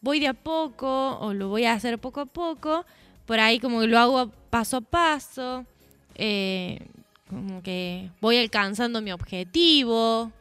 voy 0.00 0.20
de 0.20 0.28
a 0.28 0.34
poco 0.34 1.18
o 1.18 1.34
lo 1.34 1.48
voy 1.48 1.64
a 1.64 1.74
hacer 1.74 1.98
poco 1.98 2.20
a 2.20 2.26
poco, 2.26 2.84
por 3.26 3.40
ahí 3.40 3.58
como 3.58 3.80
que 3.80 3.86
lo 3.86 3.98
hago 3.98 4.30
paso 4.50 4.78
a 4.78 4.80
paso, 4.80 5.66
eh, 6.14 6.86
como 7.28 7.62
que 7.62 8.10
voy 8.20 8.38
alcanzando 8.38 9.02
mi 9.02 9.12
objetivo, 9.12 10.32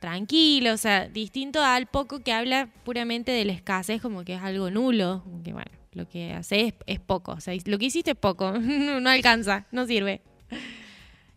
tranquilo, 0.00 0.72
o 0.72 0.76
sea, 0.76 1.08
distinto 1.08 1.62
al 1.62 1.86
poco 1.86 2.20
que 2.20 2.32
habla 2.32 2.68
puramente 2.84 3.30
de 3.32 3.44
la 3.44 3.52
escasez, 3.52 4.02
como 4.02 4.24
que 4.24 4.34
es 4.34 4.42
algo 4.42 4.70
nulo, 4.70 5.22
como 5.24 5.42
que 5.42 5.52
bueno, 5.52 5.70
lo 5.92 6.08
que 6.08 6.32
haces 6.32 6.68
es, 6.68 6.74
es 6.86 7.00
poco, 7.00 7.32
o 7.32 7.40
sea, 7.40 7.54
lo 7.66 7.78
que 7.78 7.86
hiciste 7.86 8.12
es 8.12 8.16
poco, 8.16 8.52
no, 8.60 9.08
alcanza, 9.10 9.66
no 9.72 9.86
sirve. 9.86 10.22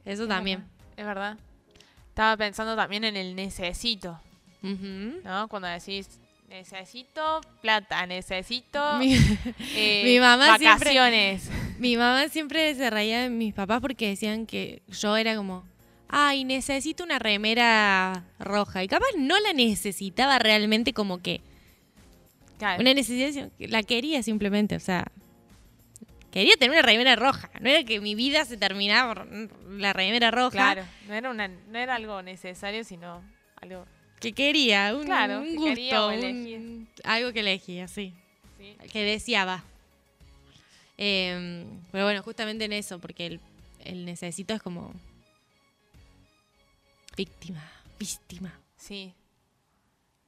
Eso 0.05 0.27
también. 0.27 0.63
Es 0.97 1.05
verdad. 1.05 1.37
Estaba 2.09 2.37
pensando 2.37 2.75
también 2.75 3.03
en 3.03 3.17
el 3.17 3.35
necesito. 3.35 4.19
¿no? 4.61 5.47
Cuando 5.47 5.67
decís 5.67 6.07
necesito 6.49 7.41
plata, 7.61 8.05
necesito 8.05 8.79
Mi, 8.99 9.15
eh, 9.75 10.01
mi 10.05 10.19
mamá 10.19 10.57
siempre- 10.57 10.89
vacaciones. 10.93 11.49
mi 11.79 11.97
mamá 11.97 12.27
siempre 12.29 12.73
se 12.75 12.89
reía 12.89 13.21
de 13.23 13.29
mis 13.29 13.53
papás 13.53 13.81
porque 13.81 14.09
decían 14.09 14.45
que 14.45 14.81
yo 14.87 15.17
era 15.17 15.35
como, 15.35 15.63
ay, 16.07 16.43
necesito 16.45 17.03
una 17.03 17.19
remera 17.19 18.23
roja. 18.39 18.83
Y 18.83 18.87
capaz 18.87 19.07
no 19.17 19.39
la 19.39 19.53
necesitaba 19.53 20.39
realmente 20.39 20.93
como 20.93 21.21
que 21.21 21.41
Claro. 22.57 22.81
una 22.81 22.93
necesidad, 22.93 23.51
la 23.59 23.83
quería 23.83 24.23
simplemente, 24.23 24.75
o 24.75 24.79
sea, 24.79 25.05
quería 26.31 26.55
tener 26.55 26.71
una 26.71 26.81
remera 26.81 27.15
roja. 27.15 27.49
No 27.59 27.69
era 27.69 27.83
que 27.83 27.99
mi 27.99 28.15
vida 28.15 28.45
se 28.45 28.55
terminaba 28.57 29.13
por 29.13 29.27
la 29.71 29.91
remera 29.93 30.31
roja. 30.31 30.51
Claro, 30.51 30.85
no 31.07 31.13
era, 31.13 31.29
una, 31.31 31.47
no 31.47 31.77
era 31.77 31.95
algo 31.95 32.21
necesario, 32.21 32.83
sino 32.83 33.21
algo... 33.61 33.85
Que 34.19 34.31
quería, 34.31 34.95
un, 34.95 35.03
Claro, 35.05 35.39
un 35.39 35.45
que 35.45 35.55
gusto, 35.55 35.69
quería 35.69 36.05
un- 36.05 36.87
algo 37.03 37.33
que 37.33 37.41
elegía, 37.41 37.87
sí. 37.87 38.13
¿sí? 38.57 38.75
Que 38.91 39.03
deseaba. 39.03 39.63
Eh, 40.97 41.65
pero 41.91 42.05
bueno, 42.05 42.23
justamente 42.23 42.63
en 42.65 42.71
eso, 42.73 42.99
porque 42.99 43.25
el, 43.25 43.39
el 43.83 44.05
necesito 44.05 44.53
es 44.53 44.61
como 44.61 44.93
víctima, 47.17 47.63
víctima. 47.99 48.53
Sí. 48.77 49.13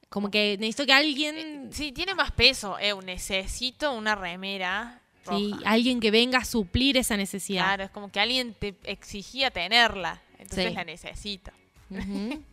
Como 0.10 0.32
que 0.32 0.58
necesito 0.60 0.86
que 0.86 0.94
alguien, 0.94 1.70
Sí, 1.72 1.92
tiene 1.92 2.16
más 2.16 2.32
peso. 2.32 2.78
Eh, 2.80 2.94
necesito 3.06 3.92
una 3.94 4.16
remera 4.16 5.02
sí, 5.28 5.52
roja. 5.54 5.70
alguien 5.70 6.00
que 6.00 6.12
venga 6.12 6.40
a 6.40 6.46
suplir 6.46 6.98
esa 6.98 7.18
necesidad. 7.18 7.66
Claro, 7.66 7.84
es 7.84 7.90
como 7.92 8.10
que 8.12 8.20
alguien 8.20 8.54
te 8.54 8.76
exigía 8.84 9.52
tenerla. 9.52 10.22
Entonces 10.40 10.70
Sí. 10.70 10.74
la 10.74 10.84
necesito. 10.84 11.52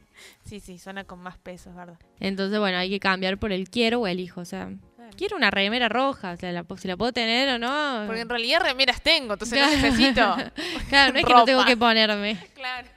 Sí, 0.44 0.60
sí, 0.60 0.78
suena 0.78 1.02
con 1.04 1.18
más 1.18 1.38
peso, 1.38 1.70
es 1.70 1.76
verdad. 1.76 1.98
Entonces, 2.20 2.58
bueno, 2.60 2.78
hay 2.78 2.88
que 2.88 3.00
cambiar 3.00 3.36
por 3.36 3.50
el 3.50 3.68
quiero 3.68 4.00
o 4.00 4.06
elijo. 4.06 4.40
O 4.42 4.44
sea, 4.44 4.70
Claro. 4.94 5.10
quiero 5.16 5.36
una 5.36 5.50
remera 5.50 5.88
roja. 5.88 6.30
O 6.32 6.36
sea, 6.36 6.52
la, 6.52 6.64
si 6.78 6.86
la 6.86 6.96
puedo 6.96 7.12
tener 7.12 7.48
o 7.48 7.58
no. 7.58 8.04
Porque 8.06 8.20
en 8.20 8.28
realidad 8.28 8.60
remeras 8.60 9.02
tengo, 9.02 9.32
entonces 9.32 9.58
no 9.60 9.66
Claro. 9.66 9.82
necesito. 9.82 10.36
Claro, 10.88 11.12
no 11.14 11.18
es 11.18 11.24
que 11.26 11.32
no 11.34 11.44
tengo 11.44 11.64
que 11.64 11.76
ponerme. 11.76 12.38
claro. 12.54 12.88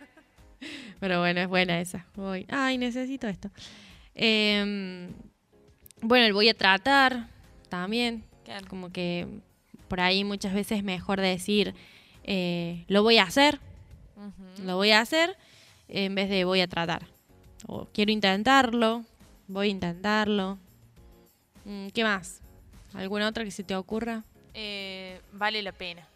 Pero 0.99 1.19
bueno, 1.19 1.41
es 1.41 1.47
buena 1.47 1.81
esa. 1.81 2.05
Voy. 2.15 2.45
Ay, 2.49 2.77
necesito 2.77 3.27
esto. 3.27 3.49
Eh, 4.17 5.09
bueno, 6.01 6.25
el 6.25 6.33
voy 6.33 6.49
a 6.49 6.53
tratar 6.53 7.27
también. 7.69 8.23
Claro. 8.43 8.67
Como 8.67 8.91
que 8.91 9.27
por 9.87 10.01
ahí 10.01 10.23
muchas 10.23 10.53
veces 10.53 10.79
es 10.79 10.83
mejor 10.83 11.21
decir, 11.21 11.73
eh, 12.23 12.83
lo 12.87 13.03
voy 13.03 13.17
a 13.17 13.23
hacer, 13.23 13.59
lo 14.63 14.75
voy 14.75 14.91
a 14.91 15.01
hacer, 15.01 15.37
en 15.87 16.15
vez 16.15 16.29
de 16.29 16.43
voy 16.43 16.61
a 16.61 16.67
tratar. 16.67 17.07
O 17.65 17.87
quiero 17.93 18.11
intentarlo, 18.11 19.05
voy 19.47 19.67
a 19.67 19.71
intentarlo. 19.71 20.57
Mm, 21.65 21.87
¿Qué 21.87 22.03
más? 22.03 22.41
¿Alguna 22.93 23.27
otra 23.27 23.43
que 23.43 23.51
se 23.51 23.63
te 23.63 23.75
ocurra? 23.75 24.23
Eh, 24.53 25.21
vale 25.33 25.61
la 25.61 25.71
pena. 25.71 26.07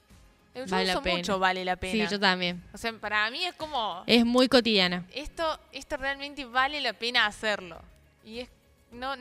Yo 0.53 0.65
Vale 0.67 0.85
la 0.85 0.93
uso 0.93 1.01
pena. 1.03 1.17
mucho 1.17 1.39
vale 1.39 1.63
la 1.63 1.75
pena. 1.77 2.05
Sí, 2.07 2.11
yo 2.11 2.19
también. 2.19 2.61
O 2.73 2.77
sea, 2.77 2.91
para 2.93 3.29
mí 3.31 3.43
es 3.45 3.53
como 3.55 4.03
Es 4.05 4.25
muy 4.25 4.47
cotidiana. 4.49 5.05
esto, 5.13 5.59
esto 5.71 5.95
realmente 5.97 6.43
vale 6.45 6.81
la 6.81 6.93
pena 6.93 7.25
hacerlo. 7.25 7.81
Y 8.25 8.39
es 8.39 8.49
no 8.91 9.15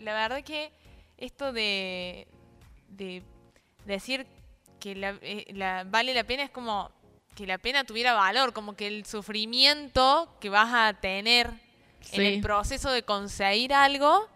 la 0.00 0.14
verdad 0.14 0.42
que 0.42 0.70
esto 1.18 1.52
de, 1.52 2.26
de 2.88 3.22
decir 3.84 4.26
que 4.80 4.94
la, 4.94 5.18
eh, 5.20 5.44
la- 5.52 5.84
vale 5.84 6.14
la 6.14 6.24
pena 6.24 6.44
es 6.44 6.50
como 6.50 6.90
que 7.34 7.46
la 7.46 7.58
pena 7.58 7.84
tuviera 7.84 8.14
valor, 8.14 8.52
como 8.52 8.74
que 8.76 8.86
el 8.86 9.04
sufrimiento 9.04 10.34
que 10.40 10.48
vas 10.48 10.70
a 10.72 10.94
tener 11.00 11.48
en 11.48 11.54
Sí. 12.00 12.24
el 12.24 12.40
proceso 12.40 12.90
de 12.90 13.02
conseguir 13.02 13.74
algo 13.74 14.26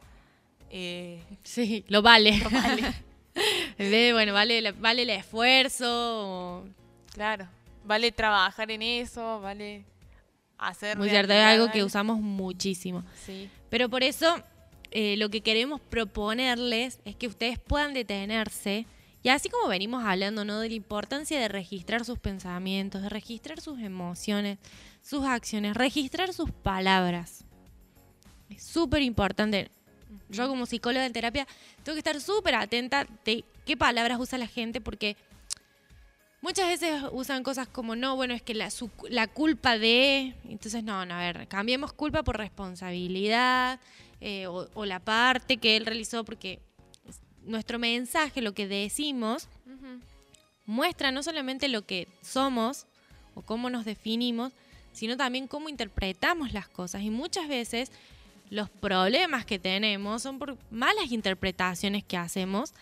eh, 0.70 1.22
Sí, 1.44 1.84
lo 1.88 2.02
vale. 2.02 2.40
vale. 2.50 2.92
En 3.34 3.90
vez 3.90 3.90
de, 3.90 4.12
bueno, 4.12 4.32
vale, 4.32 4.72
vale 4.72 5.02
el 5.02 5.10
esfuerzo. 5.10 5.86
o- 5.88 6.64
Claro, 7.12 7.46
vale 7.84 8.12
trabajar 8.12 8.70
en 8.70 8.82
eso, 8.82 9.40
vale 9.40 9.84
hacer. 10.58 10.96
Muy 10.98 11.08
cierto, 11.10 11.32
es 11.32 11.40
algo 11.40 11.70
que 11.70 11.82
usamos 11.84 12.20
muchísimo. 12.20 13.04
Sí, 13.26 13.48
Pero 13.70 13.88
por 13.88 14.02
eso 14.02 14.36
eh, 14.90 15.16
lo 15.16 15.30
que 15.30 15.40
queremos 15.40 15.80
proponerles 15.80 17.00
es 17.04 17.16
que 17.16 17.26
ustedes 17.26 17.58
puedan 17.58 17.94
detenerse. 17.94 18.86
Y 19.22 19.28
así 19.28 19.48
como 19.48 19.68
venimos 19.68 20.04
hablando, 20.04 20.44
¿no? 20.44 20.58
De 20.60 20.68
la 20.68 20.74
importancia 20.74 21.38
de 21.40 21.48
registrar 21.48 22.04
sus 22.04 22.18
pensamientos, 22.18 23.02
de 23.02 23.08
registrar 23.08 23.60
sus 23.60 23.78
emociones, 23.80 24.58
sus 25.00 25.24
acciones, 25.24 25.74
registrar 25.76 26.32
sus 26.32 26.50
palabras. 26.50 27.44
Es 28.50 28.64
súper 28.64 29.00
importante. 29.02 29.70
Yo 30.32 30.48
como 30.48 30.66
psicóloga 30.66 31.06
en 31.06 31.12
terapia 31.12 31.46
tengo 31.84 31.94
que 31.94 32.00
estar 32.00 32.20
súper 32.20 32.54
atenta 32.56 33.06
de 33.24 33.44
qué 33.64 33.76
palabras 33.76 34.18
usa 34.18 34.38
la 34.38 34.46
gente 34.46 34.80
porque 34.80 35.16
muchas 36.40 36.68
veces 36.68 37.02
usan 37.12 37.42
cosas 37.42 37.68
como, 37.68 37.94
no, 37.94 38.16
bueno, 38.16 38.34
es 38.34 38.42
que 38.42 38.54
la, 38.54 38.70
su- 38.70 38.90
la 39.08 39.28
culpa 39.28 39.78
de... 39.78 40.34
Entonces, 40.48 40.82
no, 40.82 41.06
no, 41.06 41.14
a 41.14 41.20
ver, 41.20 41.46
cambiemos 41.48 41.92
culpa 41.92 42.22
por 42.24 42.36
responsabilidad 42.38 43.78
eh, 44.20 44.46
o, 44.48 44.68
o 44.74 44.84
la 44.84 44.98
parte 45.00 45.58
que 45.58 45.76
él 45.76 45.86
realizó 45.86 46.24
porque 46.24 46.60
nuestro 47.42 47.78
mensaje, 47.78 48.40
lo 48.40 48.54
que 48.54 48.66
decimos, 48.66 49.48
muestra 50.64 51.10
no 51.12 51.22
solamente 51.22 51.68
lo 51.68 51.82
que 51.84 52.08
somos 52.22 52.86
o 53.34 53.42
cómo 53.42 53.68
nos 53.70 53.84
definimos, 53.84 54.52
sino 54.92 55.16
también 55.16 55.48
cómo 55.48 55.68
interpretamos 55.68 56.52
las 56.52 56.68
cosas. 56.68 57.02
Y 57.02 57.10
muchas 57.10 57.48
veces 57.48 57.90
los 58.52 58.68
problemas 58.68 59.46
que 59.46 59.58
tenemos 59.58 60.20
son 60.20 60.38
por 60.38 60.58
malas 60.70 61.10
interpretaciones 61.10 62.04
que 62.04 62.18
hacemos 62.18 62.74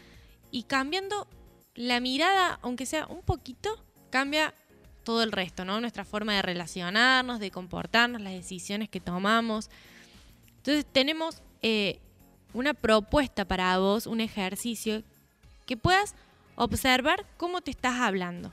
y 0.50 0.64
cambiando 0.64 1.28
la 1.76 2.00
mirada, 2.00 2.58
aunque 2.60 2.86
sea 2.86 3.06
un 3.06 3.22
poquito, 3.22 3.80
cambia 4.10 4.52
todo 5.04 5.22
el 5.22 5.30
resto, 5.30 5.64
¿no? 5.64 5.80
Nuestra 5.80 6.04
forma 6.04 6.34
de 6.34 6.42
relacionarnos, 6.42 7.38
de 7.38 7.52
comportarnos, 7.52 8.20
las 8.20 8.32
decisiones 8.32 8.88
que 8.88 8.98
tomamos. 8.98 9.70
Entonces 10.56 10.84
tenemos 10.90 11.40
eh, 11.62 12.00
una 12.52 12.74
propuesta 12.74 13.44
para 13.44 13.78
vos, 13.78 14.08
un 14.08 14.20
ejercicio 14.20 15.04
que 15.66 15.76
puedas 15.76 16.16
observar 16.56 17.24
cómo 17.36 17.60
te 17.60 17.70
estás 17.70 18.00
hablando. 18.00 18.52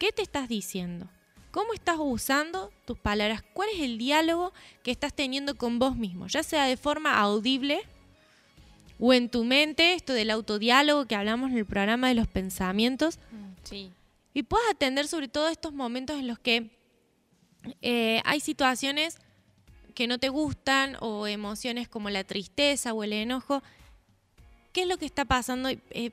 ¿Qué 0.00 0.10
te 0.10 0.22
estás 0.22 0.48
diciendo? 0.48 1.08
¿Cómo 1.54 1.72
estás 1.72 1.98
usando 2.00 2.72
tus 2.84 2.98
palabras? 2.98 3.44
¿Cuál 3.52 3.68
es 3.72 3.80
el 3.80 3.96
diálogo 3.96 4.52
que 4.82 4.90
estás 4.90 5.14
teniendo 5.14 5.54
con 5.54 5.78
vos 5.78 5.94
mismo? 5.94 6.26
Ya 6.26 6.42
sea 6.42 6.64
de 6.64 6.76
forma 6.76 7.16
audible 7.20 7.80
o 8.98 9.14
en 9.14 9.28
tu 9.28 9.44
mente, 9.44 9.94
esto 9.94 10.14
del 10.14 10.30
autodiálogo 10.30 11.06
que 11.06 11.14
hablamos 11.14 11.52
en 11.52 11.58
el 11.58 11.64
programa 11.64 12.08
de 12.08 12.14
los 12.14 12.26
pensamientos, 12.26 13.20
sí. 13.62 13.92
y 14.32 14.42
puedas 14.42 14.68
atender 14.68 15.06
sobre 15.06 15.28
todo 15.28 15.46
estos 15.46 15.72
momentos 15.72 16.18
en 16.18 16.26
los 16.26 16.40
que 16.40 16.76
eh, 17.82 18.20
hay 18.24 18.40
situaciones 18.40 19.18
que 19.94 20.08
no 20.08 20.18
te 20.18 20.30
gustan 20.30 20.96
o 20.98 21.28
emociones 21.28 21.88
como 21.88 22.10
la 22.10 22.24
tristeza 22.24 22.92
o 22.92 23.04
el 23.04 23.12
enojo. 23.12 23.62
¿Qué 24.72 24.82
es 24.82 24.88
lo 24.88 24.98
que 24.98 25.06
está 25.06 25.24
pasando? 25.24 25.68
Eh, 25.68 26.10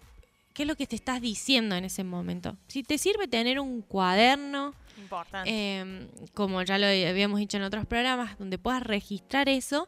¿Qué 0.54 0.62
es 0.62 0.68
lo 0.68 0.76
que 0.76 0.86
te 0.86 0.96
estás 0.96 1.20
diciendo 1.20 1.76
en 1.76 1.86
ese 1.86 2.04
momento? 2.04 2.58
Si 2.68 2.84
te 2.84 3.00
sirve 3.00 3.28
tener 3.28 3.60
un 3.60 3.82
cuaderno, 3.82 4.76
Importante. 4.98 5.50
eh, 5.50 6.08
como 6.34 6.62
ya 6.64 6.78
lo 6.78 6.86
habíamos 6.88 7.40
dicho 7.40 7.58
en 7.58 7.64
otros 7.64 7.86
programas, 7.86 8.38
donde 8.38 8.58
puedas 8.58 8.84
registrar 8.84 9.50
eso, 9.50 9.88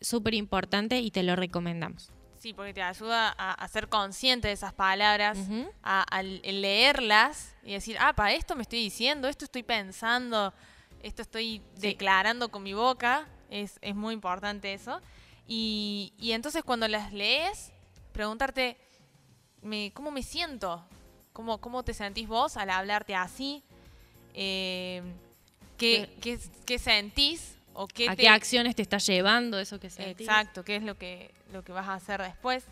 súper 0.00 0.34
importante 0.34 0.98
y 1.00 1.10
te 1.10 1.22
lo 1.22 1.34
recomendamos. 1.36 2.10
sí, 2.38 2.52
porque 2.52 2.74
te 2.74 2.82
ayuda 2.82 3.34
a, 3.38 3.52
a 3.52 3.68
ser 3.68 3.88
consciente 3.88 4.48
de 4.48 4.54
esas 4.54 4.74
palabras, 4.74 5.38
a 5.82 6.22
leerlas 6.22 7.54
y 7.62 7.72
decir, 7.72 7.96
ah, 7.98 8.12
para 8.12 8.34
esto 8.34 8.54
me 8.54 8.62
estoy 8.62 8.80
diciendo, 8.80 9.28
esto 9.28 9.46
estoy 9.46 9.62
pensando, 9.62 10.52
esto 11.00 11.22
estoy 11.22 11.62
declarando 11.76 12.50
con 12.50 12.62
mi 12.62 12.74
boca. 12.74 13.26
Es, 13.48 13.78
es 13.80 13.94
muy 13.94 14.12
importante 14.14 14.74
eso. 14.74 15.00
Y, 15.46 16.12
y 16.18 16.32
entonces 16.32 16.62
cuando 16.64 16.86
las 16.88 17.12
lees, 17.12 17.72
preguntarte, 18.12 18.76
me, 19.62 19.92
¿cómo 19.94 20.10
me 20.10 20.22
siento? 20.22 20.84
¿Cómo, 21.32 21.58
¿Cómo 21.62 21.82
te 21.82 21.94
sentís 21.94 22.28
vos 22.28 22.56
al 22.58 22.68
hablarte 22.70 23.14
así? 23.14 23.64
Eh, 24.34 25.02
¿qué, 25.78 26.16
qué, 26.20 26.38
qué 26.66 26.78
sentís? 26.78 27.54
¿O 27.72 27.86
qué 27.88 28.08
¿A 28.08 28.16
te- 28.16 28.22
qué 28.22 28.28
acciones 28.28 28.74
te 28.76 28.82
está 28.82 28.98
llevando 28.98 29.58
eso 29.58 29.80
que 29.80 29.90
sentís? 29.90 30.28
Exacto, 30.28 30.64
qué 30.64 30.76
es 30.76 30.82
lo 30.82 30.96
que, 30.96 31.32
lo 31.52 31.62
que 31.64 31.72
vas 31.72 31.88
a 31.88 31.94
hacer 31.94 32.20
después. 32.22 32.64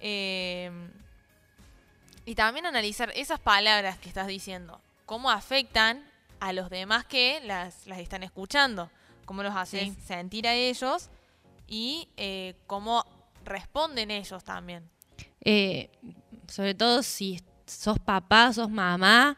Eh, 0.00 0.70
y 2.24 2.34
también 2.34 2.66
analizar 2.66 3.10
esas 3.16 3.40
palabras 3.40 3.98
que 3.98 4.08
estás 4.08 4.26
diciendo, 4.26 4.80
cómo 5.06 5.30
afectan 5.30 6.04
a 6.38 6.52
los 6.52 6.70
demás 6.70 7.04
que 7.04 7.40
las, 7.44 7.86
las 7.86 7.98
están 7.98 8.22
escuchando, 8.22 8.90
cómo 9.24 9.42
los 9.42 9.54
haces 9.56 9.92
Sí. 9.94 10.00
sentir 10.06 10.46
a 10.46 10.54
ellos 10.54 11.08
y 11.66 12.08
eh, 12.16 12.54
cómo 12.66 13.04
responden 13.44 14.10
ellos 14.10 14.44
también. 14.44 14.88
Eh, 15.42 15.90
sobre 16.48 16.74
todo 16.74 17.02
si 17.02 17.40
sos 17.66 17.98
papá, 17.98 18.52
sos 18.52 18.70
mamá, 18.70 19.36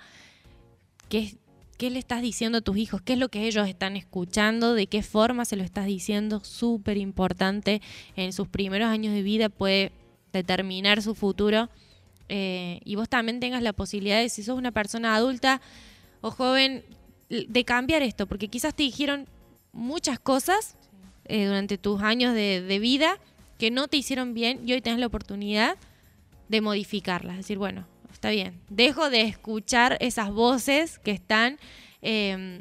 ¿qué, 1.09 1.34
¿qué 1.77 1.91
le 1.91 1.99
estás 1.99 2.23
diciendo 2.23 2.59
a 2.59 2.61
tus 2.61 2.77
hijos? 2.77 3.03
¿Qué 3.03 3.14
es 3.14 3.18
lo 3.18 3.29
que 3.29 3.47
ellos 3.47 3.68
están 3.68 3.97
escuchando? 3.97 4.75
¿De 4.75 4.87
qué 4.87 5.03
forma 5.03 5.45
se 5.45 5.57
lo 5.57 5.64
estás 5.64 5.87
diciendo? 5.87 6.41
Súper 6.45 6.97
importante. 6.97 7.83
En 8.16 8.33
sus 8.33 8.49
primeros 8.49 8.89
años 8.89 9.14
de 9.14 9.23
vida 9.23 9.49
puede 9.49 9.93
determinar 10.33 11.03
su 11.03 11.14
futuro. 11.14 11.68
Eh, 12.29 12.81
y 12.85 12.95
vos 12.95 13.09
también 13.09 13.41
tengas 13.41 13.62
la 13.62 13.73
posibilidad 13.73 14.20
de, 14.20 14.29
si 14.29 14.43
sos 14.43 14.57
una 14.57 14.73
persona 14.73 15.14
adulta 15.14 15.61
o 16.20 16.31
joven, 16.31 16.85
de 17.29 17.64
cambiar 17.64 18.03
esto, 18.03 18.27
porque 18.27 18.49
quizás 18.49 18.75
te 18.75 18.83
dijeron 18.83 19.27
muchas 19.73 20.18
cosas 20.18 20.77
eh, 21.25 21.47
durante 21.47 21.79
tus 21.79 22.03
años 22.03 22.35
de, 22.35 22.61
de 22.61 22.79
vida 22.79 23.18
que 23.59 23.70
no 23.70 23.89
te 23.89 23.97
hicieron 23.97 24.35
bien 24.35 24.61
y 24.66 24.73
hoy 24.73 24.83
tenés 24.83 25.01
la 25.01 25.07
oportunidad 25.07 25.77
de 26.49 26.61
modificarlas. 26.61 27.37
Decir, 27.39 27.59
bueno, 27.59 27.87
está 28.13 28.31
bien. 28.31 28.61
Dejo 28.69 29.11
de 29.11 29.23
escuchar 29.23 29.97
esas 30.01 30.31
voces 30.31 30.99
que 30.99 31.11
están, 31.11 31.59
eh, 32.01 32.61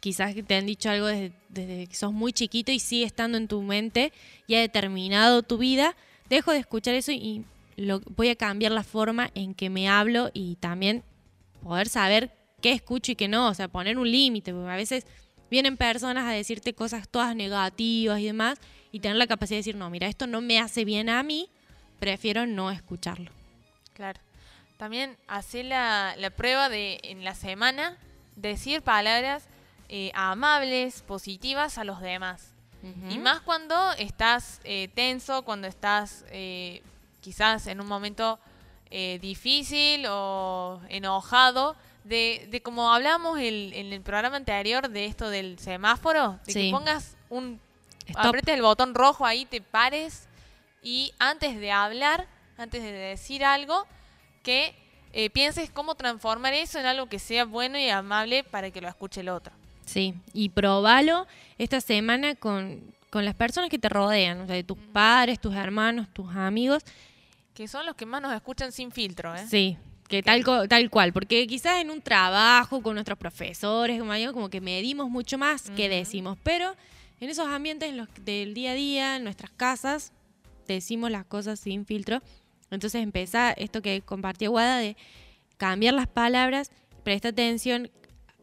quizás 0.00 0.34
que 0.34 0.42
te 0.42 0.54
han 0.54 0.66
dicho 0.66 0.90
algo 0.90 1.06
desde, 1.06 1.86
que 1.86 1.94
sos 1.94 2.12
muy 2.12 2.32
chiquito 2.32 2.72
y 2.72 2.78
sigue 2.78 3.04
estando 3.04 3.38
en 3.38 3.48
tu 3.48 3.62
mente 3.62 4.12
y 4.46 4.54
ha 4.54 4.60
determinado 4.60 5.42
tu 5.42 5.58
vida. 5.58 5.96
Dejo 6.28 6.52
de 6.52 6.58
escuchar 6.58 6.94
eso 6.94 7.12
y 7.12 7.44
lo, 7.76 8.00
voy 8.16 8.28
a 8.28 8.36
cambiar 8.36 8.72
la 8.72 8.84
forma 8.84 9.30
en 9.34 9.54
que 9.54 9.70
me 9.70 9.88
hablo 9.88 10.30
y 10.32 10.56
también 10.56 11.02
poder 11.62 11.88
saber 11.88 12.32
qué 12.60 12.72
escucho 12.72 13.12
y 13.12 13.16
qué 13.16 13.28
no. 13.28 13.48
O 13.48 13.54
sea, 13.54 13.68
poner 13.68 13.98
un 13.98 14.10
límite, 14.10 14.52
porque 14.52 14.70
a 14.70 14.76
veces 14.76 15.06
vienen 15.50 15.76
personas 15.76 16.26
a 16.26 16.32
decirte 16.32 16.72
cosas 16.74 17.08
todas 17.08 17.36
negativas 17.36 18.20
y 18.20 18.26
demás 18.26 18.58
y 18.92 19.00
tener 19.00 19.16
la 19.16 19.26
capacidad 19.26 19.56
de 19.56 19.60
decir, 19.60 19.76
no, 19.76 19.90
mira, 19.90 20.06
esto 20.06 20.26
no 20.26 20.40
me 20.40 20.58
hace 20.58 20.84
bien 20.84 21.08
a 21.08 21.22
mí, 21.22 21.48
prefiero 21.98 22.46
no 22.46 22.70
escucharlo. 22.70 23.30
Claro. 23.94 24.20
También 24.82 25.16
hacer 25.28 25.66
la, 25.66 26.16
la 26.18 26.30
prueba 26.30 26.68
de 26.68 26.98
en 27.04 27.22
la 27.22 27.36
semana 27.36 27.96
decir 28.34 28.82
palabras 28.82 29.44
eh, 29.88 30.10
amables, 30.12 31.02
positivas 31.02 31.78
a 31.78 31.84
los 31.84 32.00
demás. 32.00 32.48
Y 33.08 33.18
más 33.18 33.42
cuando 33.42 33.92
estás 33.92 34.60
eh, 34.64 34.88
tenso, 34.92 35.42
cuando 35.42 35.68
estás 35.68 36.24
eh, 36.32 36.82
quizás 37.20 37.68
en 37.68 37.80
un 37.80 37.86
momento 37.86 38.40
difícil 39.20 40.04
o 40.08 40.80
enojado. 40.88 41.76
De, 42.02 42.48
de 42.50 42.60
como 42.60 42.92
hablamos 42.92 43.38
el- 43.38 43.72
en 43.74 43.92
el 43.92 44.00
programa 44.00 44.34
anterior 44.36 44.88
de 44.88 45.04
esto 45.06 45.30
del 45.30 45.60
semáforo, 45.60 46.40
de 46.44 46.52
Sí. 46.52 46.62
que 46.64 46.70
pongas 46.72 47.16
un... 47.30 47.60
Stop. 48.08 48.26
apretes 48.26 48.54
el 48.56 48.62
botón 48.62 48.94
rojo 48.96 49.24
ahí, 49.24 49.44
te 49.46 49.60
pares 49.60 50.26
y 50.82 51.12
antes 51.20 51.60
de 51.60 51.70
hablar, 51.70 52.26
antes 52.58 52.82
de 52.82 52.90
decir 52.90 53.44
algo, 53.44 53.86
que 54.42 54.74
eh, 55.12 55.30
pienses 55.30 55.70
cómo 55.70 55.94
transformar 55.94 56.54
eso 56.54 56.78
en 56.78 56.86
algo 56.86 57.06
que 57.06 57.18
sea 57.18 57.44
bueno 57.44 57.78
y 57.78 57.88
amable 57.88 58.44
para 58.44 58.70
que 58.70 58.80
lo 58.80 58.88
escuche 58.88 59.20
el 59.20 59.28
otro. 59.28 59.52
Sí, 59.84 60.14
y 60.32 60.48
probalo 60.48 61.26
esta 61.58 61.80
semana 61.80 62.34
con, 62.34 62.80
con 63.10 63.24
las 63.24 63.34
personas 63.34 63.68
que 63.68 63.78
te 63.78 63.88
rodean, 63.88 64.40
o 64.42 64.46
sea, 64.46 64.54
de 64.54 64.64
tus 64.64 64.78
padres, 64.78 65.40
tus 65.40 65.54
hermanos, 65.54 66.06
tus 66.12 66.34
amigos. 66.34 66.82
Que 67.54 67.68
son 67.68 67.84
los 67.84 67.94
que 67.96 68.06
más 68.06 68.22
nos 68.22 68.32
escuchan 68.34 68.72
sin 68.72 68.90
filtro, 68.92 69.34
¿eh? 69.34 69.46
Sí, 69.46 69.76
que 70.08 70.22
tal, 70.22 70.42
tal 70.68 70.88
cual, 70.90 71.12
porque 71.12 71.46
quizás 71.46 71.80
en 71.80 71.90
un 71.90 72.00
trabajo 72.00 72.80
con 72.82 72.94
nuestros 72.94 73.18
profesores, 73.18 74.00
como, 74.32 74.48
que 74.48 74.60
medimos 74.60 75.10
mucho 75.10 75.36
más 75.36 75.68
que 75.70 75.88
decimos, 75.88 76.38
pero 76.42 76.74
en 77.20 77.28
esos 77.28 77.46
ambientes 77.48 77.88
en 77.90 77.98
los- 77.98 78.08
del 78.24 78.54
día 78.54 78.70
a 78.70 78.74
día, 78.74 79.16
en 79.16 79.24
nuestras 79.24 79.50
casas, 79.50 80.12
decimos 80.66 81.10
las 81.10 81.24
cosas 81.26 81.60
sin 81.60 81.84
filtro. 81.84 82.22
Entonces 82.74 83.02
empieza 83.02 83.52
esto 83.52 83.82
que 83.82 84.00
compartía 84.02 84.48
Guada 84.48 84.78
de 84.78 84.96
cambiar 85.56 85.94
las 85.94 86.08
palabras, 86.08 86.72
presta 87.04 87.28
atención, 87.28 87.90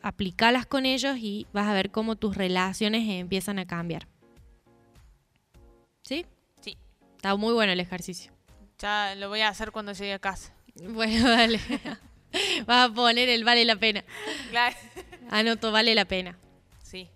aplicalas 0.01 0.65
con 0.65 0.85
ellos 0.85 1.17
y 1.17 1.47
vas 1.51 1.67
a 1.67 1.73
ver 1.73 1.91
cómo 1.91 2.15
tus 2.15 2.35
relaciones 2.35 3.09
empiezan 3.09 3.59
a 3.59 3.65
cambiar. 3.65 4.07
¿Sí? 6.03 6.25
Sí. 6.61 6.77
Está 7.15 7.35
muy 7.35 7.53
bueno 7.53 7.73
el 7.73 7.79
ejercicio. 7.79 8.31
Ya 8.77 9.15
lo 9.15 9.29
voy 9.29 9.41
a 9.41 9.49
hacer 9.49 9.71
cuando 9.71 9.93
llegue 9.93 10.13
a 10.13 10.19
casa. 10.19 10.53
Bueno, 10.81 11.27
dale. 11.27 11.59
Vas 12.65 12.89
a 12.89 12.93
poner 12.93 13.27
el 13.27 13.43
vale 13.43 13.65
la 13.65 13.75
pena. 13.75 14.05
Claro. 14.49 14.77
Anoto, 15.29 15.73
vale 15.73 15.93
la 15.93 16.05
pena. 16.05 16.37
Sí. 16.83 17.09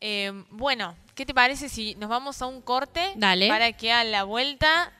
Eh, 0.00 0.30
bueno, 0.50 0.94
¿qué 1.16 1.26
te 1.26 1.34
parece 1.34 1.68
si 1.68 1.96
nos 1.96 2.08
vamos 2.08 2.40
a 2.40 2.46
un 2.46 2.60
corte? 2.60 3.14
Dale. 3.16 3.48
Para 3.48 3.72
que 3.72 3.90
a 3.90 4.04
la 4.04 4.22
vuelta 4.22 4.92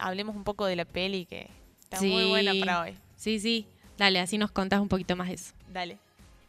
hablemos 0.00 0.36
un 0.36 0.44
poco 0.44 0.66
de 0.66 0.76
la 0.76 0.84
peli 0.84 1.26
que 1.26 1.48
está 1.80 2.00
muy 2.00 2.28
buena 2.28 2.52
para 2.58 2.82
hoy. 2.82 2.96
Sí, 3.16 3.40
sí. 3.40 3.66
Dale, 3.98 4.20
así 4.20 4.38
nos 4.38 4.50
contás 4.50 4.80
un 4.80 4.88
poquito 4.88 5.16
más 5.16 5.28
de 5.28 5.34
eso. 5.34 5.52
Dale. 5.72 5.98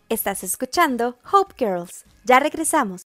Estás 0.10 0.44
escuchando 0.44 1.18
Hope 1.32 1.54
Girls. 1.58 2.06
Ya 2.24 2.40
regresamos. 2.40 3.04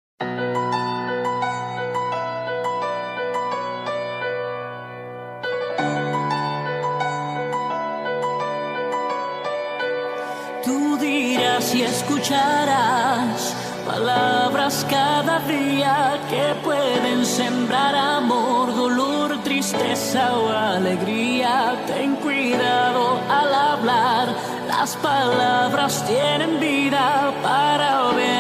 Tú 10.64 10.98
dirás 10.98 11.76
y 11.76 11.84
escucharás 11.84 13.56
palabras 13.86 14.86
cada 14.90 15.40
día 15.42 16.20
que 16.30 16.56
pueden 16.64 17.26
sembrar 17.26 17.96
amor, 17.96 18.74
dolor, 18.74 19.23
tristeza 19.94 20.38
o 20.38 20.50
alegría. 20.50 21.76
Ten 21.88 22.16
cuidado 22.16 23.20
al 23.30 23.54
hablar, 23.54 24.28
las 24.68 24.96
palabras 24.98 26.04
tienen 26.08 26.60
vida 26.60 27.32
para 27.44 28.12
bien 28.12 28.33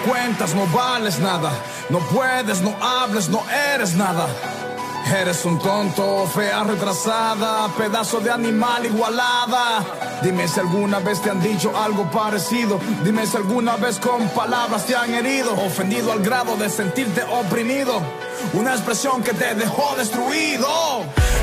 cuentas, 0.00 0.54
no 0.54 0.66
vales 0.66 1.18
nada. 1.18 1.50
No 1.88 1.98
puedes, 1.98 2.60
no 2.60 2.74
hables, 2.80 3.28
no 3.28 3.42
eres 3.74 3.94
nada. 3.94 4.26
Eres 5.20 5.44
un 5.44 5.58
tonto, 5.58 6.26
fea 6.26 6.62
retrasada, 6.62 7.68
pedazo 7.76 8.20
de 8.20 8.30
animal 8.30 8.86
igualada. 8.86 9.84
Dime 10.22 10.46
si 10.46 10.60
alguna 10.60 11.00
vez 11.00 11.20
te 11.20 11.30
han 11.30 11.42
dicho 11.42 11.76
algo 11.76 12.08
parecido. 12.10 12.78
Dime 13.02 13.26
si 13.26 13.36
alguna 13.36 13.76
vez 13.76 13.98
con 13.98 14.28
palabras 14.28 14.86
te 14.86 14.94
han 14.94 15.12
herido, 15.12 15.52
ofendido 15.54 16.12
al 16.12 16.20
grado 16.20 16.56
de 16.56 16.70
sentirte 16.70 17.22
oprimido. 17.24 18.00
Una 18.52 18.72
expresión 18.72 19.22
que 19.22 19.32
te 19.32 19.54
dejó 19.54 19.96
destruido. 19.96 20.68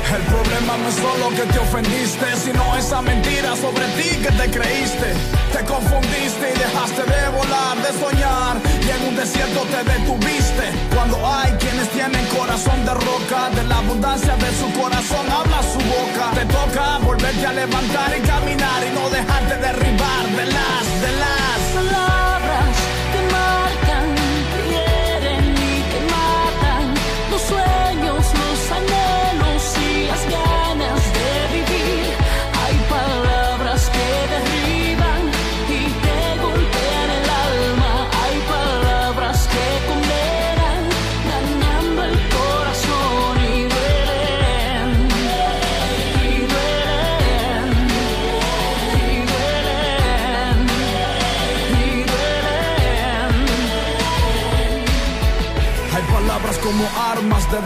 El 0.08 0.22
problema 0.22 0.78
no 0.78 0.88
es 0.88 0.94
solo 0.94 1.28
que 1.36 1.52
te 1.52 1.58
ofendiste, 1.58 2.26
sino 2.42 2.76
esa 2.76 3.02
mentira 3.02 3.54
sobre 3.54 3.84
ti 3.98 4.16
que 4.16 4.32
te 4.32 4.50
creíste. 4.50 5.12
Te 5.52 5.62
confundiste 5.66 6.48
y 6.48 6.58
dejaste 6.58 7.02
de 7.04 7.28
volar, 7.36 7.76
de 7.76 7.92
soñar, 8.00 8.56
y 8.86 8.88
en 8.88 9.08
un 9.08 9.16
desierto 9.16 9.66
te 9.68 9.84
detuviste. 9.84 10.64
Cuando 10.94 11.16
hay 11.26 11.52
quienes 11.60 11.90
tienen 11.90 12.24
corazón 12.28 12.86
de 12.86 12.94
roca, 12.94 13.50
de 13.54 13.64
la 13.64 13.78
abundancia 13.78 14.34
de 14.36 14.50
su 14.56 14.72
corazón 14.80 15.26
habla 15.30 15.60
su 15.62 15.78
boca. 15.78 16.32
Te 16.32 16.46
toca 16.46 16.98
volverte 17.04 17.46
a 17.46 17.52
levantar 17.52 18.10
y 18.16 18.20
caminar 18.26 18.80
y 18.88 18.94
no 18.94 19.10
dejarte 19.10 19.47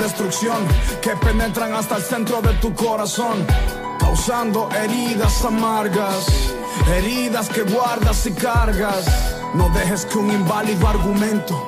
destrucción 0.02 0.66
que 1.00 1.10
penetran 1.16 1.74
hasta 1.74 1.96
el 1.96 2.02
centro 2.02 2.42
de 2.42 2.52
tu 2.54 2.74
corazón, 2.74 3.46
causando 4.00 4.68
heridas 4.72 5.44
amargas, 5.44 6.26
heridas 6.92 7.48
que 7.48 7.62
guardas 7.62 8.26
y 8.26 8.32
cargas. 8.32 9.04
No 9.54 9.68
dejes 9.68 10.04
que 10.06 10.18
un 10.18 10.30
inválido 10.32 10.88
argumento 10.88 11.64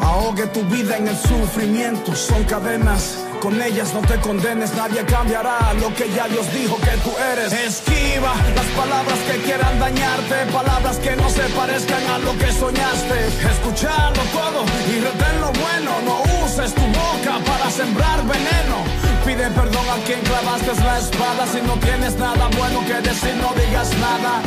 ahogue 0.00 0.46
tu 0.46 0.62
vida 0.64 0.96
en 0.96 1.08
el 1.08 1.16
sufrimiento. 1.16 2.14
Son 2.14 2.44
cadenas 2.44 3.25
Con 3.40 3.60
ellas 3.60 3.92
no 3.94 4.00
te 4.00 4.18
condenes, 4.20 4.74
nadie 4.74 5.04
cambiará 5.04 5.72
lo 5.74 5.94
que 5.94 6.10
ya 6.10 6.26
Dios 6.26 6.52
dijo 6.52 6.76
que 6.78 6.96
tú 7.04 7.12
eres. 7.32 7.52
Esquiva 7.52 8.34
las 8.54 8.66
palabras 8.74 9.18
que 9.30 9.38
quieran 9.42 9.78
dañarte, 9.78 10.34
palabras 10.52 10.96
que 10.98 11.14
no 11.16 11.28
se 11.30 11.42
parezcan 11.54 12.04
a 12.14 12.18
lo 12.18 12.36
que 12.38 12.50
soñaste. 12.52 13.26
Escucharlo 13.52 14.22
todo 14.32 14.64
y 14.90 15.00
retén 15.00 15.40
lo 15.40 15.52
bueno, 15.52 15.90
no 16.04 16.44
uses 16.44 16.74
tu 16.74 16.82
boca 16.82 17.38
para 17.46 17.70
sembrar 17.70 18.24
veneno. 18.26 18.76
Pide 19.24 19.48
perdón 19.50 19.86
a 19.90 20.04
quien 20.04 20.20
clavaste 20.20 20.72
la 20.82 20.98
espada, 20.98 21.46
si 21.46 21.60
no 21.62 21.74
tienes 21.78 22.16
nada 22.16 22.48
bueno 22.56 22.80
que 22.86 22.94
decir, 22.94 23.34
no 23.36 23.52
digas 23.54 23.90
nada. 23.98 24.40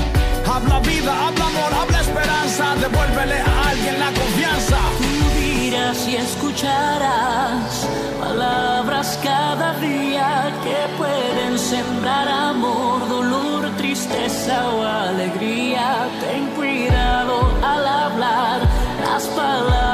Habla 0.52 0.80
vida, 0.80 1.28
habla 1.28 1.46
amor, 1.46 1.74
habla 1.82 2.02
esperanza, 2.02 2.76
devuélvele 2.76 3.40
a 3.40 3.70
alguien 3.70 4.00
la 4.00 4.12
confianza. 4.12 4.78
Tú 5.70 5.76
dirás 5.76 6.08
y 6.08 6.16
escucharás 6.16 7.88
palabras 8.20 9.20
cada 9.22 9.78
día 9.80 10.52
que 10.64 10.98
pueden 10.98 11.60
sembrar 11.60 12.28
amor, 12.28 13.08
dolor, 13.08 13.70
tristeza 13.78 14.68
o 14.68 14.84
alegría. 14.84 16.08
Ten 16.22 16.48
cuidado 16.56 17.52
al 17.62 17.88
hablar, 17.88 18.62
las 19.04 19.28
palabras 19.28 19.89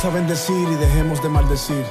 Vamos 0.00 0.14
a 0.14 0.20
bendecir 0.20 0.68
y 0.68 0.74
dejemos 0.76 1.20
de 1.24 1.28
maldecir. 1.28 1.84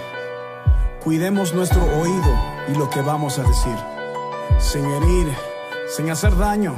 Cuidemos 1.04 1.54
nuestro 1.54 1.84
oído 2.00 2.40
y 2.70 2.78
lo 2.78 2.90
que 2.90 3.02
vamos 3.02 3.38
a 3.38 3.44
decir. 3.44 3.76
Sin 4.60 4.86
herir, 4.86 5.28
sin 5.90 6.10
hacer 6.10 6.38
daño. 6.38 6.74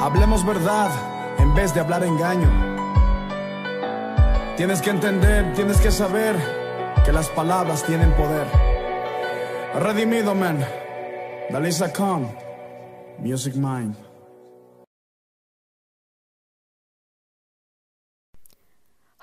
Hablemos 0.00 0.44
verdad 0.44 0.90
en 1.38 1.54
vez 1.54 1.72
de 1.74 1.78
hablar 1.78 2.02
engaño. 2.02 2.50
Tienes 4.56 4.82
que 4.82 4.90
entender, 4.90 5.54
tienes 5.54 5.80
que 5.80 5.92
saber 5.92 6.34
que 7.04 7.12
las 7.12 7.28
palabras 7.28 7.84
tienen 7.84 8.10
poder. 8.14 8.48
Redimido, 9.76 10.34
man. 10.34 10.58
Dalisa 11.52 11.92
Khan. 11.92 12.28
Music 13.20 13.54
Mind. 13.54 13.94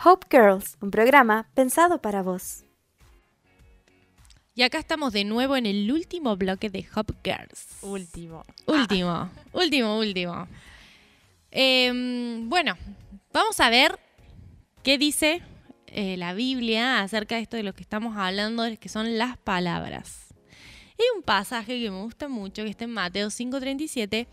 Hope 0.02 0.28
Girls, 0.32 0.78
un 0.80 0.92
programa 0.92 1.50
pensado 1.56 2.02
para 2.02 2.22
vos. 2.22 2.64
Y 4.56 4.62
acá 4.62 4.80
estamos 4.80 5.12
de 5.12 5.26
nuevo 5.26 5.58
en 5.58 5.66
el 5.66 5.92
último 5.92 6.38
bloque 6.38 6.70
de 6.70 6.88
Hop 6.96 7.14
Girls. 7.22 7.66
Último. 7.82 8.46
Último, 8.66 9.30
último, 9.52 10.00
último. 10.00 10.48
Em, 11.52 12.48
bueno, 12.48 12.78
vamos 13.34 13.60
a 13.60 13.70
ver 13.70 14.00
qué 14.84 14.98
dice 14.98 15.42
eh, 15.88 16.16
la 16.16 16.34
Biblia 16.34 17.02
acerca 17.02 17.36
de 17.36 17.42
esto 17.42 17.58
de 17.58 17.64
lo 17.64 17.74
que 17.74 17.82
estamos 17.82 18.16
hablando, 18.16 18.64
que 18.80 18.88
son 18.88 19.18
las 19.18 19.38
palabras. 19.38 20.28
Hay 20.98 21.06
un 21.14 21.24
pasaje 21.24 21.78
que 21.78 21.92
me 21.92 22.02
gusta 22.02 22.30
mucho, 22.30 22.64
que 22.64 22.70
está 22.70 22.86
en 22.86 22.94
Mateo 22.94 23.28
5:37, 23.30 24.28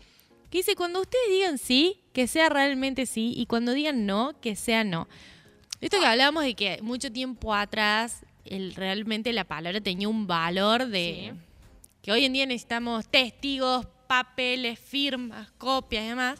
que 0.49 0.57
dice, 0.59 0.77
cuando 0.77 1.01
ustedes 1.01 1.29
digan 1.29 1.57
sí, 1.57 2.05
que 2.13 2.25
sea 2.27 2.47
realmente 2.47 3.05
sí, 3.05 3.33
y 3.35 3.47
cuando 3.47 3.73
digan 3.73 4.05
no, 4.05 4.39
que 4.39 4.55
sea 4.55 4.85
no. 4.85 5.09
Esto 5.81 5.99
que 5.99 6.05
hablábamos 6.05 6.43
de 6.43 6.55
que 6.55 6.81
mucho 6.81 7.11
tiempo 7.11 7.53
atrás 7.53 8.25
el, 8.45 8.73
realmente 8.75 9.31
la 9.33 9.43
palabra 9.43 9.81
tenía 9.81 10.07
un 10.09 10.25
valor 10.27 10.87
de 10.87 11.31
Sí. 11.33 11.39
que 12.01 12.11
hoy 12.11 12.25
en 12.25 12.33
día 12.33 12.45
necesitamos 12.45 13.07
testigos, 13.07 13.85
papeles, 14.07 14.79
firmas, 14.79 15.51
copias 15.57 16.03
y 16.05 16.07
demás. 16.09 16.39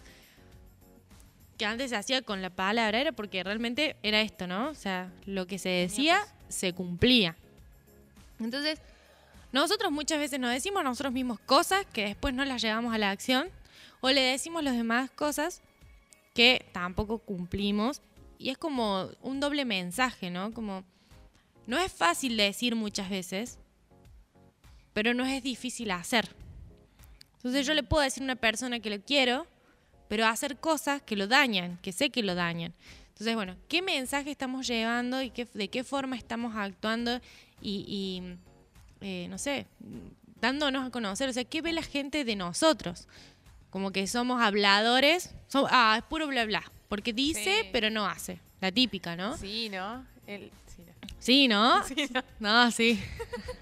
Que 1.58 1.66
antes 1.66 1.90
se 1.90 1.96
hacía 1.96 2.22
con 2.22 2.42
la 2.42 2.50
palabra, 2.50 3.00
era 3.00 3.12
porque 3.12 3.44
realmente 3.44 3.96
era 4.04 4.22
esto, 4.22 4.48
¿no? 4.48 4.70
O 4.70 4.76
sea, 4.76 5.12
lo 5.26 5.48
que 5.48 5.58
se 5.58 5.70
decía 5.70 6.20
se 6.50 6.74
cumplía. 6.74 7.36
Entonces, 8.40 8.80
nosotros 9.52 9.92
muchas 9.92 10.20
veces 10.20 10.40
nos 10.40 10.52
decimos 10.52 10.84
nosotros 10.84 11.12
mismos 11.14 11.40
cosas 11.40 11.86
que 11.92 12.06
después 12.06 12.34
no 12.34 12.46
las 12.46 12.62
llevamos 12.62 12.94
a 12.94 12.98
la 13.00 13.10
acción, 13.12 13.50
o 14.02 14.10
le 14.12 14.22
decimos 14.22 14.64
los 14.64 14.74
demás 14.76 15.10
cosas 15.12 15.62
que 16.36 16.64
tampoco 16.72 17.18
cumplimos, 17.18 18.02
y 18.38 18.50
es 18.50 18.58
como 18.58 19.10
un 19.22 19.40
doble 19.40 19.66
mensaje, 19.66 20.30
¿no? 20.30 20.54
Como, 20.54 20.84
no 21.66 21.78
es 21.80 21.92
fácil 21.92 22.38
decir 22.38 22.76
muchas 22.76 23.10
veces, 23.10 23.60
pero 24.94 25.14
no 25.14 25.26
es 25.26 25.44
difícil 25.44 25.92
hacer. 25.92 26.30
Entonces 27.38 27.66
yo 27.68 27.74
le 27.74 27.84
puedo 27.84 28.04
decir 28.04 28.24
a 28.24 28.26
una 28.26 28.36
persona 28.36 28.80
que 28.80 28.90
lo 28.90 29.00
quiero, 29.02 29.46
pero 30.08 30.26
hacer 30.26 30.58
cosas 30.58 31.02
que 31.02 31.16
lo 31.16 31.28
dañan, 31.28 31.78
que 31.82 31.92
sé 31.92 32.10
que 32.10 32.24
lo 32.24 32.34
dañan. 32.36 32.74
Entonces, 33.10 33.36
bueno, 33.36 33.56
¿qué 33.68 33.82
mensaje 33.82 34.32
estamos 34.32 34.68
llevando 34.68 35.22
y 35.22 35.30
qué, 35.32 35.46
de 35.54 35.70
qué 35.70 35.84
forma 35.84 36.16
estamos 36.16 36.56
actuando 36.56 37.20
y, 37.62 37.84
y, 37.88 38.38
eh, 39.02 39.28
no 39.30 39.38
sé, 39.38 39.66
dándonos 40.40 40.86
a 40.86 40.92
conocer? 40.92 41.30
O 41.30 41.34
sea, 41.34 41.44
¿qué 41.44 41.62
ve 41.62 41.74
la 41.74 41.82
gente 41.82 42.24
de 42.26 42.36
nosotros? 42.36 43.08
Como 43.70 43.92
que 43.92 44.08
somos 44.08 44.42
habladores, 44.42 45.34
som- 45.52 45.68
ah, 45.70 45.96
es 45.98 46.04
puro 46.04 46.28
bla 46.28 46.46
bla, 46.46 46.64
porque 46.90 47.14
dice, 47.14 47.62
Sí. 47.64 47.70
pero 47.72 47.90
no 47.90 48.06
hace. 48.06 48.40
La 48.62 48.72
típica, 48.72 49.16
¿no? 49.16 49.38
Sí, 49.38 49.70
¿no? 49.70 50.06
El, 50.26 50.52
sí, 50.68 50.82
no. 50.86 50.94
Sí, 51.20 51.48
¿no? 51.48 51.84
Sí, 51.88 52.08
no. 52.14 52.24
No, 52.40 52.72
sí. 52.72 53.00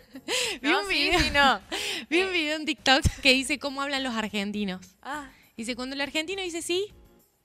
Vi 0.62 0.70
No, 0.70 0.82
un 0.82 0.88
video. 0.90 1.20
sí, 1.20 1.30
no. 1.32 1.60
Vi 2.10 2.22
un 2.24 2.32
video 2.32 2.56
en 2.56 2.66
TikTok 2.66 3.04
que 3.22 3.34
dice 3.34 3.60
cómo 3.60 3.82
hablan 3.82 4.04
los 4.04 4.14
argentinos. 4.16 4.96
Ah, 5.02 5.30
Dice, 5.58 5.76
cuando 5.76 5.96
el 5.96 6.02
argentino 6.02 6.42
dice 6.42 6.62
sí, 6.62 6.88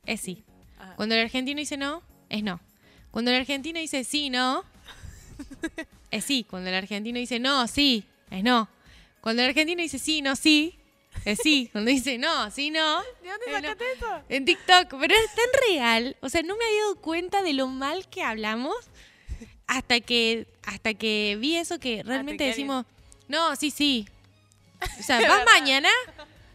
es 0.04 0.20
sí. 0.20 0.42
Ah. 0.80 0.94
Cuando 0.96 1.14
el 1.14 1.20
argentino 1.22 1.58
dice 1.60 1.76
no, 1.76 2.02
es 2.28 2.42
no. 2.42 2.60
Cuando 3.12 3.30
el 3.30 3.36
argentino 3.38 3.78
dice 3.78 4.02
sí, 4.04 4.30
no, 4.30 4.64
es 6.10 6.24
sí. 6.24 6.44
Cuando 6.48 6.70
el 6.70 6.74
argentino 6.76 7.18
dice 7.20 7.38
no, 7.38 7.66
sí, 7.68 8.04
es 8.30 8.42
no. 8.42 8.68
Cuando 9.20 9.42
el 9.42 9.48
argentino 9.50 9.80
dice 9.82 9.98
sí, 10.00 10.22
no, 10.22 10.34
sí, 10.34 10.76
es 11.24 11.38
sí. 11.42 11.68
Cuando 11.72 11.90
dice 11.90 12.18
no, 12.18 12.50
sí, 12.50 12.70
no. 12.70 13.00
¿de 13.22 13.28
dónde 13.28 13.46
no. 13.46 13.52
sacaste 13.52 13.84
eso? 13.96 14.22
En 14.28 14.44
TikTok, 14.44 14.88
pero 15.00 15.14
es 15.14 15.34
tan 15.34 15.62
real. 15.68 16.16
O 16.20 16.28
sea, 16.28 16.42
no 16.42 16.56
me 16.56 16.64
había 16.64 16.80
dado 16.82 16.96
cuenta 16.96 17.42
de 17.42 17.52
lo 17.52 17.66
mal 17.66 18.08
que 18.08 18.22
hablamos 18.22 18.76
hasta 19.66 20.00
que, 20.00 20.48
hasta 20.64 20.94
que 20.94 21.36
vi 21.40 21.56
eso 21.56 21.78
que 21.78 22.02
realmente 22.02 22.44
que 22.44 22.48
decimos, 22.48 22.86
no, 23.28 23.54
sí, 23.54 23.70
sí. 23.70 24.08
O 24.98 25.02
sea, 25.02 25.20
¿vas 25.28 25.44
mañana? 25.44 25.88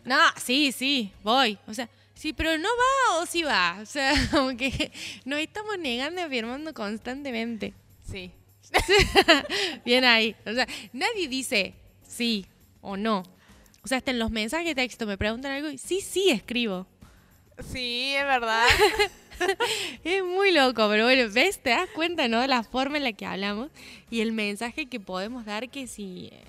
No, 0.04 0.18
sí, 0.36 0.72
sí, 0.72 1.12
voy. 1.24 1.58
O 1.68 1.74
sea, 1.74 1.90
sí, 2.14 2.34
pero 2.34 2.58
no 2.58 2.68
va 2.70 3.22
o 3.22 3.26
sí 3.26 3.44
va. 3.44 3.78
O 3.82 3.86
sea, 3.86 4.14
como 4.32 4.58
que 4.58 4.92
nos 5.24 5.40
estamos 5.40 5.78
negando 5.80 6.20
y 6.20 6.24
afirmando 6.24 6.74
constantemente. 6.74 7.74
Sí. 8.10 8.32
Bien 9.86 10.04
ahí. 10.04 10.36
O 10.46 10.54
sea, 10.54 10.68
nadie 10.92 11.28
dice 11.28 11.74
sí 12.08 12.46
o 12.82 12.98
no. 12.98 13.24
O 13.86 13.88
sea, 13.88 14.00
hasta 14.00 14.10
en 14.10 14.18
los 14.18 14.32
mensajes 14.32 14.66
de 14.66 14.74
texto 14.74 15.06
me 15.06 15.16
preguntan 15.16 15.52
algo 15.52 15.70
y 15.70 15.78
sí, 15.78 16.02
sí, 16.02 16.32
escribo. 16.32 16.88
Sí, 17.72 18.16
es 18.16 18.26
verdad. 18.26 18.66
Es 20.06 20.24
muy 20.24 20.54
loco, 20.54 20.88
pero 20.90 21.04
bueno, 21.04 21.30
¿ves? 21.30 21.60
Te 21.60 21.72
das 21.72 21.90
cuenta, 21.90 22.30
¿no? 22.30 22.48
La 22.48 22.64
forma 22.64 22.96
en 22.96 23.04
la 23.04 23.12
que 23.12 23.26
hablamos 23.26 23.70
y 24.10 24.22
el 24.22 24.32
mensaje 24.32 24.86
que 24.86 25.02
podemos 25.02 25.44
dar 25.44 25.70
que 25.70 25.88
si, 25.88 26.30
eh, 26.32 26.42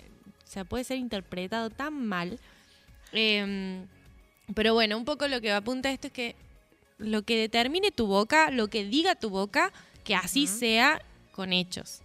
o 0.44 0.48
sea, 0.48 0.64
puede 0.64 0.84
ser 0.84 0.98
interpretado 0.98 1.68
tan 1.68 2.06
mal. 2.06 2.38
Em, 3.12 3.86
pero 4.54 4.72
bueno, 4.74 4.96
un 4.96 5.04
poco 5.04 5.26
lo 5.26 5.40
que 5.40 5.50
apunta 5.50 5.90
esto 5.90 6.06
es 6.06 6.12
que 6.12 6.36
lo 6.98 7.22
que 7.22 7.36
determine 7.36 7.90
tu 7.90 8.06
boca, 8.06 8.52
lo 8.52 8.68
que 8.68 8.84
diga 8.84 9.16
tu 9.16 9.30
boca, 9.30 9.72
que 10.04 10.14
así 10.14 10.46
sea 10.46 11.02
con 11.32 11.52
hechos. 11.52 12.02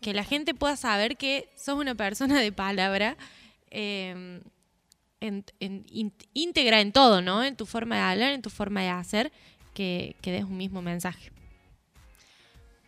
Que 0.00 0.12
la 0.12 0.24
gente 0.24 0.54
pueda 0.54 0.76
saber 0.76 1.16
que 1.16 1.48
sos 1.56 1.78
una 1.78 1.94
persona 1.94 2.40
de 2.40 2.50
palabra. 2.50 3.16
Em, 3.70 4.40
en- 5.20 5.44
en- 5.60 5.84
in- 5.90 6.12
íntegra 6.34 6.80
en 6.80 6.92
todo, 6.92 7.20
¿no? 7.22 7.44
En 7.44 7.56
tu 7.56 7.66
forma 7.66 7.96
de 7.96 8.02
hablar, 8.02 8.32
en 8.32 8.42
tu 8.42 8.50
forma 8.50 8.80
de 8.82 8.88
hacer, 8.90 9.32
que, 9.74 10.16
que 10.22 10.32
des 10.32 10.44
un 10.44 10.56
mismo 10.56 10.82
mensaje. 10.82 11.30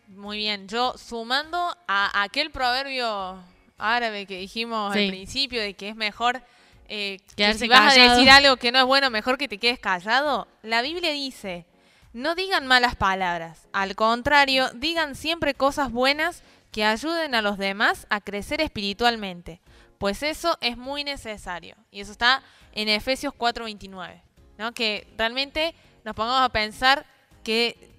Muy 0.08 0.36
bien. 0.38 0.68
Yo, 0.68 0.94
sumando 0.98 1.58
a 1.88 2.22
aquel 2.22 2.50
proverbio 2.50 3.42
árabe 3.78 4.26
que 4.26 4.38
dijimos 4.38 4.92
Sí. 4.92 5.04
al 5.04 5.08
principio, 5.08 5.60
de 5.60 5.74
que 5.74 5.88
es 5.90 5.96
mejor 5.96 6.42
eh, 6.88 7.18
que 7.36 7.54
si 7.54 7.68
vas 7.68 7.80
callado. 7.94 8.12
a 8.12 8.14
decir 8.16 8.30
algo 8.30 8.56
que 8.58 8.70
no 8.72 8.78
es 8.80 8.84
bueno, 8.84 9.08
mejor 9.08 9.38
que 9.38 9.48
te 9.48 9.56
quedes 9.58 9.78
callado. 9.78 10.46
La 10.62 10.82
Biblia 10.82 11.10
dice, 11.12 11.64
no 12.12 12.34
digan 12.34 12.66
malas 12.66 12.96
palabras. 12.96 13.66
Al 13.72 13.94
contrario, 13.96 14.68
digan 14.74 15.14
siempre 15.14 15.54
cosas 15.54 15.90
buenas 15.90 16.42
que 16.70 16.84
ayuden 16.84 17.34
a 17.34 17.40
los 17.40 17.56
demás 17.56 18.06
a 18.10 18.20
crecer 18.20 18.60
espiritualmente. 18.60 19.60
Pues 20.02 20.22
eso 20.24 20.58
es 20.60 20.76
muy 20.76 21.04
necesario. 21.04 21.76
Y 21.90 22.00
eso 22.00 22.12
está 22.12 22.42
en 22.72 22.88
Efesios 22.88 23.32
4:29. 23.34 24.20
¿no? 24.58 24.72
Que 24.72 25.06
realmente 25.16 25.74
nos 26.04 26.14
pongamos 26.14 26.42
a 26.42 26.48
pensar 26.50 27.06
que 27.44 27.90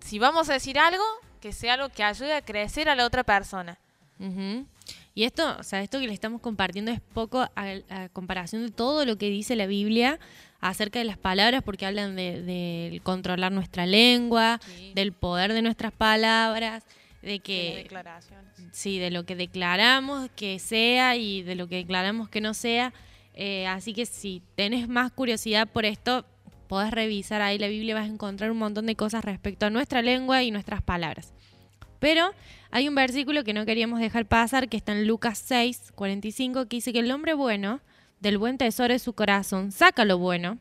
si 0.00 0.18
vamos 0.18 0.48
a 0.48 0.52
decir 0.54 0.78
algo, 0.78 1.02
que 1.40 1.52
sea 1.52 1.74
algo 1.74 1.88
que 1.90 2.02
ayude 2.04 2.32
a 2.32 2.42
crecer 2.42 2.88
a 2.88 2.94
la 2.94 3.04
otra 3.04 3.24
persona. 3.24 3.76
Y 5.14 5.24
esto, 5.24 5.56
o 5.58 5.62
sea, 5.62 5.82
esto 5.82 5.98
que 6.00 6.06
le 6.06 6.12
estamos 6.14 6.40
compartiendo 6.40 6.90
es 6.92 7.00
poco 7.00 7.40
a, 7.40 7.50
a 7.90 8.08
comparación 8.12 8.64
de 8.66 8.72
todo 8.72 9.04
lo 9.04 9.16
que 9.18 9.28
dice 9.30 9.54
la 9.56 9.66
Biblia 9.66 10.18
acerca 10.60 10.98
de 11.00 11.04
las 11.04 11.18
palabras, 11.18 11.62
porque 11.64 11.86
hablan 11.86 12.14
de, 12.16 12.42
del 12.42 13.02
controlar 13.02 13.52
nuestra 13.52 13.84
lengua, 13.86 14.60
Sí. 14.64 14.92
del 14.94 15.12
poder 15.12 15.52
de 15.52 15.62
nuestras 15.62 15.92
palabras, 15.92 16.84
de 17.22 17.40
que 17.40 17.80
declaraciones. 17.82 18.52
sí, 18.72 18.98
de 18.98 19.10
lo 19.10 19.24
que 19.24 19.36
declaramos 19.36 20.30
que 20.36 20.58
sea 20.58 21.16
y 21.16 21.42
de 21.42 21.54
lo 21.54 21.68
que 21.68 21.76
declaramos 21.76 22.28
que 22.28 22.40
no 22.40 22.54
sea. 22.54 22.92
Eh, 23.34 23.66
así 23.66 23.92
que 23.92 24.06
si 24.06 24.42
tenés 24.54 24.88
más 24.88 25.12
curiosidad 25.12 25.68
por 25.68 25.84
esto, 25.84 26.24
podés 26.68 26.90
revisar 26.90 27.40
ahí 27.40 27.58
la 27.58 27.68
Biblia, 27.68 27.94
vas 27.94 28.04
a 28.04 28.12
encontrar 28.12 28.50
un 28.50 28.58
montón 28.58 28.86
de 28.86 28.94
cosas 28.94 29.24
respecto 29.24 29.66
a 29.66 29.70
nuestra 29.70 30.02
lengua 30.02 30.42
y 30.42 30.50
nuestras 30.50 30.82
palabras. 30.82 31.32
Pero 31.98 32.32
hay 32.70 32.88
un 32.88 32.94
versículo 32.94 33.44
que 33.44 33.54
no 33.54 33.64
queríamos 33.64 34.00
dejar 34.00 34.26
pasar, 34.26 34.68
que 34.68 34.76
está 34.76 34.92
en 34.92 35.06
Lucas 35.06 35.38
6, 35.44 35.92
45, 35.94 36.66
que 36.66 36.76
dice 36.76 36.92
que 36.92 37.00
el 37.00 37.10
hombre 37.10 37.34
bueno 37.34 37.80
del 38.20 38.38
buen 38.38 38.58
tesoro 38.58 38.92
de 38.92 38.98
su 38.98 39.12
corazón 39.12 39.72
saca 39.72 40.04
lo 40.04 40.18
bueno, 40.18 40.58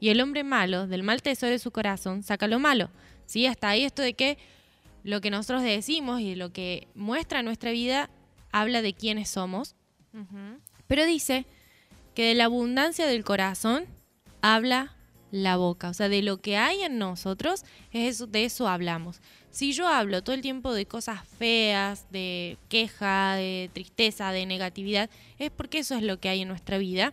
y 0.00 0.08
el 0.08 0.20
hombre 0.20 0.42
malo 0.44 0.86
del 0.86 1.02
mal 1.02 1.20
tesoro 1.20 1.52
de 1.52 1.58
su 1.58 1.70
corazón 1.70 2.22
saca 2.22 2.48
lo 2.48 2.58
malo. 2.58 2.90
¿Sí? 3.26 3.46
Hasta 3.46 3.68
ahí 3.68 3.84
esto 3.84 4.02
de 4.02 4.14
que 4.14 4.38
lo 5.02 5.20
que 5.20 5.30
nosotros 5.30 5.62
decimos 5.62 6.20
y 6.20 6.34
lo 6.34 6.52
que 6.52 6.88
muestra 6.94 7.42
nuestra 7.42 7.70
vida 7.70 8.10
habla 8.52 8.82
de 8.82 8.94
quiénes 8.94 9.30
somos, 9.30 9.76
pero 10.86 11.06
dice 11.06 11.46
que 12.14 12.24
de 12.24 12.34
la 12.34 12.46
abundancia 12.46 13.06
del 13.06 13.24
corazón 13.24 13.84
habla 14.42 14.96
la 15.30 15.56
boca, 15.56 15.88
o 15.90 15.94
sea, 15.94 16.08
de 16.08 16.22
lo 16.22 16.38
que 16.38 16.56
hay 16.56 16.82
en 16.82 16.98
nosotros, 16.98 17.62
es 17.92 18.16
eso, 18.16 18.26
de 18.26 18.44
eso 18.44 18.66
hablamos. 18.66 19.20
Si 19.50 19.72
yo 19.72 19.86
hablo 19.86 20.22
todo 20.22 20.34
el 20.34 20.42
tiempo 20.42 20.72
de 20.72 20.86
cosas 20.86 21.20
feas, 21.38 22.06
de 22.10 22.58
queja, 22.68 23.34
de 23.36 23.70
tristeza, 23.72 24.32
de 24.32 24.46
negatividad, 24.46 25.08
es 25.38 25.50
porque 25.50 25.78
eso 25.78 25.94
es 25.94 26.02
lo 26.02 26.18
que 26.18 26.28
hay 26.28 26.42
en 26.42 26.48
nuestra 26.48 26.78
vida 26.78 27.12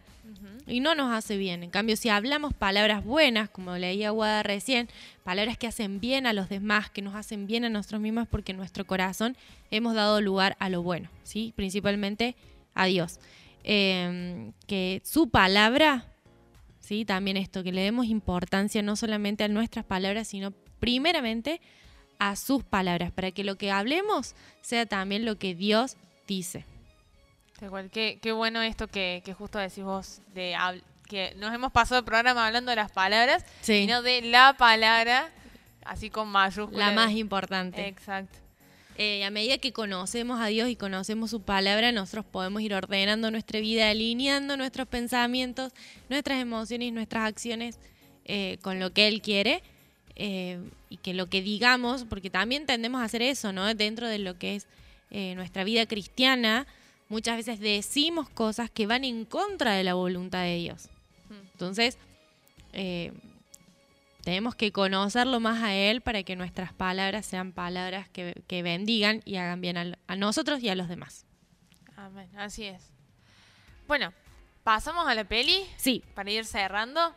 y 0.67 0.81
no 0.81 0.95
nos 0.95 1.11
hace 1.13 1.37
bien. 1.37 1.63
En 1.63 1.69
cambio, 1.69 1.95
si 1.95 2.09
hablamos 2.09 2.53
palabras 2.53 3.03
buenas, 3.03 3.49
como 3.49 3.75
leía 3.77 4.11
Guada 4.11 4.43
recién, 4.43 4.89
palabras 5.23 5.57
que 5.57 5.67
hacen 5.67 5.99
bien 5.99 6.27
a 6.27 6.33
los 6.33 6.49
demás, 6.49 6.89
que 6.89 7.01
nos 7.01 7.15
hacen 7.15 7.47
bien 7.47 7.63
a 7.63 7.69
nosotros 7.69 8.01
mismos, 8.01 8.27
porque 8.27 8.51
en 8.51 8.57
nuestro 8.57 8.85
corazón 8.85 9.37
hemos 9.71 9.95
dado 9.95 10.21
lugar 10.21 10.57
a 10.59 10.69
lo 10.69 10.83
bueno, 10.83 11.09
¿sí? 11.23 11.53
Principalmente 11.55 12.35
a 12.73 12.85
Dios. 12.85 13.19
Eh, 13.63 14.51
que 14.67 15.01
su 15.03 15.29
palabra, 15.29 16.05
¿sí? 16.79 17.05
También 17.05 17.37
esto, 17.37 17.63
que 17.63 17.71
le 17.71 17.81
demos 17.81 18.07
importancia 18.07 18.81
no 18.81 18.95
solamente 18.95 19.43
a 19.43 19.47
nuestras 19.47 19.85
palabras, 19.85 20.27
sino 20.27 20.51
primeramente 20.79 21.61
a 22.19 22.35
sus 22.35 22.63
palabras, 22.63 23.11
para 23.11 23.31
que 23.31 23.43
lo 23.43 23.57
que 23.57 23.71
hablemos 23.71 24.35
sea 24.61 24.85
también 24.85 25.25
lo 25.25 25.37
que 25.37 25.55
Dios 25.55 25.97
dice. 26.27 26.65
Tal 27.59 27.69
cual, 27.69 27.89
qué, 27.89 28.19
qué 28.21 28.31
bueno 28.31 28.61
esto 28.61 28.87
que, 28.87 29.21
que 29.25 29.33
justo 29.33 29.57
decís 29.59 29.83
vos, 29.83 30.21
de 30.33 30.55
que 31.07 31.33
nos 31.37 31.53
hemos 31.53 31.71
pasado 31.71 31.99
el 31.99 32.05
programa 32.05 32.45
hablando 32.45 32.69
de 32.69 32.75
las 32.75 32.91
palabras, 32.91 33.43
Sí. 33.61 33.81
sino 33.81 34.01
de 34.01 34.21
la 34.21 34.55
palabra, 34.57 35.29
así 35.85 36.09
con 36.09 36.27
mayúsculas. 36.27 36.89
La 36.89 36.91
más 36.93 37.11
importante. 37.13 37.87
Exacto. 37.87 38.37
Eh, 38.99 39.23
a 39.23 39.29
medida 39.31 39.57
que 39.59 39.73
conocemos 39.73 40.39
a 40.41 40.47
Dios 40.47 40.69
y 40.69 40.75
conocemos 40.75 41.29
su 41.29 41.41
palabra, 41.43 41.91
nosotros 41.91 42.25
podemos 42.25 42.61
ir 42.61 42.73
ordenando 42.73 43.29
nuestra 43.31 43.59
vida, 43.59 43.89
alineando 43.89 44.57
nuestros 44.57 44.87
pensamientos, 44.87 45.71
nuestras 46.09 46.39
emociones 46.41 46.87
y 46.89 46.91
nuestras 46.91 47.25
acciones 47.27 47.79
eh, 48.25 48.57
con 48.61 48.79
lo 48.79 48.91
que 48.93 49.07
Él 49.07 49.21
quiere. 49.21 49.63
eh, 50.19 50.59
y 50.89 50.97
que 50.97 51.13
lo 51.13 51.27
que 51.29 51.41
digamos, 51.43 52.05
porque 52.05 52.29
también 52.31 52.65
tendemos 52.65 53.01
a 53.01 53.03
hacer 53.03 53.21
eso, 53.21 53.51
¿no? 53.53 53.71
Dentro 53.75 54.07
de 54.07 54.17
lo 54.17 54.37
que 54.39 54.55
es 54.55 54.65
eh, 55.11 55.35
nuestra 55.35 55.63
vida 55.63 55.85
cristiana, 55.85 56.65
muchas 57.09 57.37
veces 57.37 57.59
decimos 57.59 58.29
cosas 58.29 58.69
que 58.69 58.87
van 58.87 59.03
en 59.03 59.25
contra 59.25 59.73
de 59.73 59.83
la 59.83 59.93
voluntad 59.93 60.43
de 60.43 60.57
Dios. 60.57 60.89
Entonces, 61.53 61.97
eh, 62.73 63.11
tenemos 64.27 64.55
que 64.55 64.71
conocerlo 64.71 65.39
más 65.39 65.63
a 65.63 65.73
Él 65.73 66.01
para 66.01 66.21
que 66.23 66.35
nuestras 66.35 66.73
palabras 66.73 67.25
sean 67.25 67.53
palabras 67.53 68.09
que, 68.09 68.43
que 68.47 68.61
bendigan 68.61 69.21
y 69.23 69.37
hagan 69.37 69.61
bien 69.61 69.77
a, 69.77 70.15
nosotros 70.15 70.61
y 70.61 70.69
a 70.69 70.75
los 70.75 70.89
demás. 70.89 71.25
Amén, 71.95 72.29
así 72.37 72.65
es. 72.65 72.91
Bueno, 73.87 74.13
pasamos 74.63 75.07
a 75.07 75.15
la 75.15 75.23
peli 75.23 75.65
Sí, 75.77 76.03
para 76.13 76.29
ir 76.29 76.45
cerrando. 76.45 77.15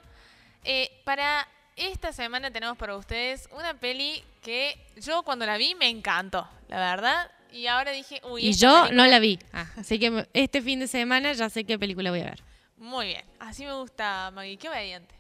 Eh, 0.63 0.89
para 1.05 1.49
esta 1.75 2.13
semana 2.13 2.51
tenemos 2.53 2.79
para 2.79 2.97
ustedes 2.97 3.49
una 3.53 3.75
peli 3.75 4.23
que 4.41 4.79
yo 4.97 5.23
cuando 5.25 5.47
la 5.47 5.57
vi 5.57 5.75
me 5.75 5.89
encantó, 5.89 6.49
la 6.69 6.79
verdad. 6.79 7.31
Y 7.53 7.67
ahora 7.67 7.93
dije, 7.93 8.21
uy, 8.31 8.47
y 8.47 8.53
yo 8.53 8.69
película- 8.85 9.05
no 9.05 9.11
la 9.11 9.19
vi. 9.19 9.39
Ah, 9.53 9.67
así 9.77 9.99
que 9.99 10.27
este 10.33 10.63
fin 10.63 10.81
de 10.81 10.87
semana 10.89 11.33
ya 11.33 11.49
sé 11.51 11.65
qué 11.65 11.79
película 11.79 12.11
voy 12.11 12.21
a 12.21 12.25
ver. 12.25 12.43
Muy 12.77 13.07
bien, 13.09 13.25
así 13.39 13.65
me 13.65 13.75
gusta 13.75 14.31
Maggie, 14.33 14.57
qué 14.57 14.69
obediente. 14.69 15.15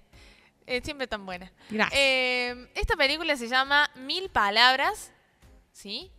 Es 0.66 0.84
siempre 0.84 1.06
tan 1.06 1.26
buena. 1.26 1.50
Gracias. 1.68 1.98
Eh, 2.00 2.68
esta 2.74 2.96
película 2.96 3.36
se 3.36 3.48
llama 3.48 3.90
Mil 3.96 4.28
Palabras, 4.30 5.12
¿sí? 5.72 6.10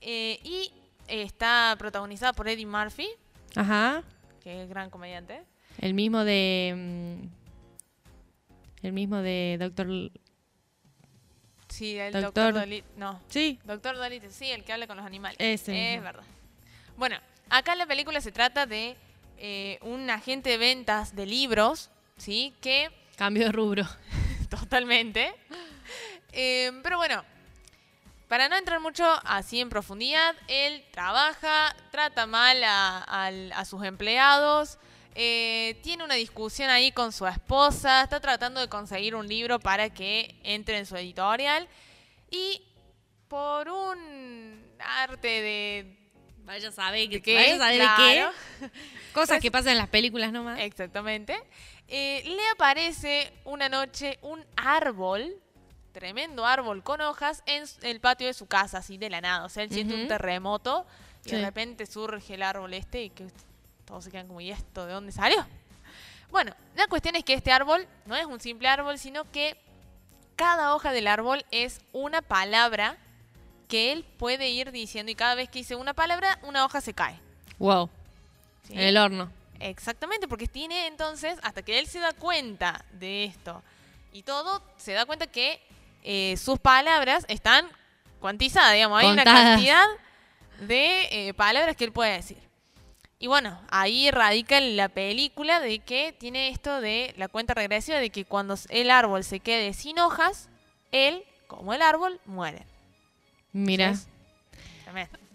Eh, 0.00 0.40
y 0.42 0.72
está 1.08 1.76
protagonizada 1.78 2.32
por 2.32 2.48
Eddie 2.48 2.66
Murphy, 2.66 3.08
Ajá. 3.54 4.02
que 4.42 4.62
es 4.62 4.68
gran 4.68 4.88
comediante. 4.90 5.42
El 5.78 5.94
mismo 5.94 6.24
de. 6.24 7.20
mm, 7.22 8.86
El 8.86 8.92
mismo 8.92 9.18
de 9.18 9.56
Doctor. 9.60 9.86
Sí, 11.72 11.98
el 11.98 12.12
Doctor- 12.12 12.52
Doctor 12.52 12.54
Dolittle. 12.54 12.90
No, 12.96 13.20
Sí, 13.28 13.58
Doctor 13.64 13.96
Dolittle, 13.96 14.30
sí, 14.30 14.50
el 14.50 14.62
que 14.64 14.72
habla 14.72 14.86
con 14.86 14.96
los 14.98 15.06
animales. 15.06 15.36
Ese 15.40 15.94
Es 15.94 16.02
verdad. 16.02 16.22
Bueno, 16.96 17.18
acá 17.48 17.72
en 17.72 17.78
la 17.78 17.86
película 17.86 18.20
se 18.20 18.30
trata 18.32 18.66
de 18.66 18.96
eh, 19.38 19.78
un 19.82 20.08
agente 20.10 20.50
de 20.50 20.58
ventas 20.58 21.16
de 21.16 21.26
libros, 21.26 21.90
¿sí? 22.18 22.54
Que 22.60 22.90
cambio 23.16 23.46
de 23.46 23.52
rubro. 23.52 23.84
totalmente. 24.50 25.34
Eh, 26.32 26.70
pero 26.82 26.98
bueno, 26.98 27.24
para 28.28 28.48
no 28.48 28.56
entrar 28.56 28.80
mucho 28.80 29.04
así 29.24 29.60
en 29.60 29.68
profundidad, 29.68 30.34
él 30.48 30.84
trabaja, 30.90 31.74
trata 31.90 32.26
mal 32.26 32.62
a, 32.64 32.98
al- 32.98 33.52
a 33.52 33.64
sus 33.64 33.82
empleados, 33.84 34.78
eh, 35.14 35.78
tiene 35.82 36.04
una 36.04 36.14
discusión 36.14 36.70
ahí 36.70 36.92
con 36.92 37.12
su 37.12 37.26
esposa, 37.26 38.02
está 38.02 38.20
tratando 38.20 38.60
de 38.60 38.68
conseguir 38.68 39.14
un 39.14 39.26
libro 39.28 39.58
para 39.60 39.90
que 39.90 40.38
entre 40.42 40.78
en 40.78 40.86
su 40.86 40.96
editorial 40.96 41.68
y 42.30 42.62
por 43.28 43.68
un 43.68 44.62
arte 44.78 45.28
de... 45.28 45.98
Vaya 46.44 46.68
a 46.68 46.72
saber 46.72 47.08
¿De 47.08 47.20
que 47.20 47.22
qué? 47.22 47.34
Vaya 47.36 47.54
a 47.54 47.58
saber 47.58 47.80
de 47.80 47.88
qué. 48.60 48.70
Cosas 49.14 49.40
que 49.40 49.50
pasan 49.50 49.72
en 49.72 49.78
las 49.78 49.88
películas 49.88 50.32
nomás. 50.32 50.58
Exactamente. 50.60 51.40
eh, 51.88 52.22
le 52.24 52.48
aparece 52.50 53.32
una 53.44 53.68
noche 53.68 54.18
un 54.22 54.44
árbol, 54.56 55.34
tremendo 55.92 56.44
árbol 56.44 56.82
con 56.82 57.00
hojas, 57.00 57.42
en 57.46 57.64
el 57.82 58.00
patio 58.00 58.26
de 58.26 58.34
su 58.34 58.46
casa, 58.46 58.78
así 58.78 58.98
de 58.98 59.08
la 59.08 59.20
nada. 59.20 59.44
O 59.44 59.48
sea, 59.48 59.62
él 59.62 59.70
siente 59.70 59.94
un 59.94 60.08
terremoto 60.08 60.84
y 61.24 61.28
Sí. 61.30 61.36
de 61.36 61.42
repente 61.44 61.86
surge 61.86 62.34
el 62.34 62.42
árbol 62.42 62.74
este 62.74 63.04
y 63.04 63.10
que 63.10 63.26
todos 63.92 64.04
se 64.04 64.10
quedan 64.10 64.26
como, 64.26 64.40
¿y 64.40 64.50
esto 64.50 64.86
de 64.86 64.94
dónde 64.94 65.12
salió? 65.12 65.44
Bueno, 66.30 66.54
la 66.76 66.86
cuestión 66.86 67.14
es 67.14 67.24
que 67.24 67.34
este 67.34 67.52
árbol 67.52 67.86
no 68.06 68.16
es 68.16 68.24
un 68.24 68.40
simple 68.40 68.66
árbol, 68.66 68.98
sino 68.98 69.30
que 69.30 69.54
cada 70.34 70.74
hoja 70.74 70.92
del 70.92 71.06
árbol 71.06 71.44
es 71.50 71.82
una 71.92 72.22
palabra 72.22 72.96
que 73.68 73.92
él 73.92 74.06
puede 74.16 74.48
ir 74.48 74.72
diciendo 74.72 75.12
y 75.12 75.14
cada 75.14 75.34
vez 75.34 75.50
que 75.50 75.58
dice 75.58 75.76
una 75.76 75.92
palabra, 75.92 76.38
una 76.42 76.64
hoja 76.64 76.80
se 76.80 76.94
cae. 76.94 77.20
Wow. 77.58 77.90
¿sí? 78.66 78.72
En 78.72 78.80
el 78.80 78.96
horno. 78.96 79.30
Exactamente, 79.60 80.26
porque 80.26 80.46
tiene 80.46 80.86
entonces, 80.86 81.38
hasta 81.42 81.60
que 81.60 81.78
él 81.78 81.86
se 81.86 81.98
da 81.98 82.14
cuenta 82.14 82.86
de 82.92 83.24
esto 83.24 83.62
y 84.14 84.22
todo, 84.22 84.62
se 84.78 84.92
da 84.92 85.04
cuenta 85.04 85.26
que 85.26 85.60
eh, 86.02 86.38
sus 86.38 86.58
palabras 86.58 87.26
están 87.28 87.68
cuantizadas, 88.20 88.72
digamos, 88.72 89.02
hay 89.02 89.10
una 89.10 89.24
cantidad 89.24 89.84
de 90.60 91.28
eh, 91.28 91.34
palabras 91.34 91.76
que 91.76 91.84
él 91.84 91.92
puede 91.92 92.12
decir. 92.12 92.51
Y 93.22 93.28
bueno, 93.28 93.56
ahí 93.70 94.10
radica 94.10 94.60
la 94.60 94.88
película 94.88 95.60
de 95.60 95.78
que 95.78 96.12
tiene 96.12 96.48
esto 96.48 96.80
de 96.80 97.14
la 97.16 97.28
cuenta 97.28 97.54
regresiva 97.54 97.98
de 97.98 98.10
que 98.10 98.24
cuando 98.24 98.56
el 98.68 98.90
árbol 98.90 99.22
se 99.22 99.38
quede 99.38 99.74
sin 99.74 100.00
hojas, 100.00 100.48
él, 100.90 101.22
como 101.46 101.72
el 101.72 101.82
árbol, 101.82 102.18
muere. 102.26 102.66
Mira. 103.52 103.94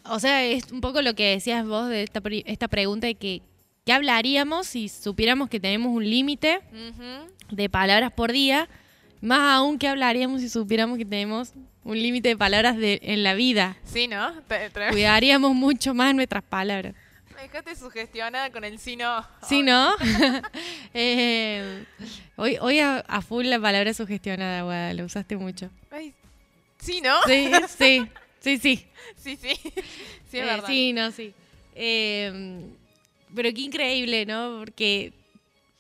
O 0.04 0.20
sea, 0.20 0.44
es 0.44 0.70
un 0.74 0.82
poco 0.82 1.02
lo 1.02 1.14
que 1.14 1.30
decías 1.30 1.66
vos 1.66 1.88
de 1.88 2.04
esta, 2.04 2.22
esta 2.46 2.68
pregunta 2.68 3.08
de 3.08 3.16
que 3.16 3.42
¿qué 3.86 3.94
hablaríamos 3.94 4.68
si 4.68 4.90
supiéramos 4.90 5.48
que 5.48 5.62
tenemos 5.62 5.96
un 5.96 6.04
límite 6.04 6.60
de 7.50 7.70
palabras 7.70 8.12
por 8.12 8.34
día? 8.34 8.68
Más 9.22 9.56
aún 9.56 9.80
que 9.80 9.88
hablaríamos 9.88 10.42
si 10.42 10.50
supiéramos 10.50 10.98
que 10.98 11.06
tenemos 11.06 11.54
un 11.86 12.02
límite 12.02 12.28
de 12.28 12.38
palabras 12.38 12.76
de, 12.76 13.00
en 13.02 13.24
la 13.24 13.34
vida. 13.34 13.78
Sí, 13.86 14.10
¿no? 14.10 14.34
Cuidaríamos 14.92 15.56
mucho 15.56 15.94
más 15.94 16.14
nuestras 16.14 16.44
palabras. 16.44 16.94
Me 17.38 17.44
dejaste 17.44 17.76
sugestionada 17.76 18.52
con 18.52 18.64
el 18.64 18.80
sí 18.80 18.96
no. 18.98 19.26
Sí, 19.48 19.62
¿no? 19.64 19.94
Eh, 20.94 21.86
hoy 22.36 22.58
hoy 22.60 22.80
a, 22.80 22.98
a 23.08 23.22
full 23.22 23.46
la 23.46 23.60
palabra 23.60 23.94
sugestionada, 23.94 24.64
Guada, 24.64 24.94
lo 24.94 25.06
usaste 25.06 25.38
mucho. 25.38 25.70
Ay, 25.92 26.14
sí, 26.80 27.00
¿no? 27.02 27.16
Sí, 27.28 27.52
sí, 27.78 28.08
sí, 28.40 28.58
sí. 28.58 28.86
Sí, 29.16 29.36
sí. 29.36 29.56
Sí, 29.56 29.74
es 29.76 30.34
Eh, 30.34 30.46
verdad. 30.46 30.68
sí, 30.68 30.94
no, 30.94 31.12
sí. 31.12 31.34
Eh, 31.76 32.62
pero 33.36 33.50
qué 33.54 33.62
increíble, 33.62 34.26
¿no? 34.26 34.58
Porque 34.60 35.14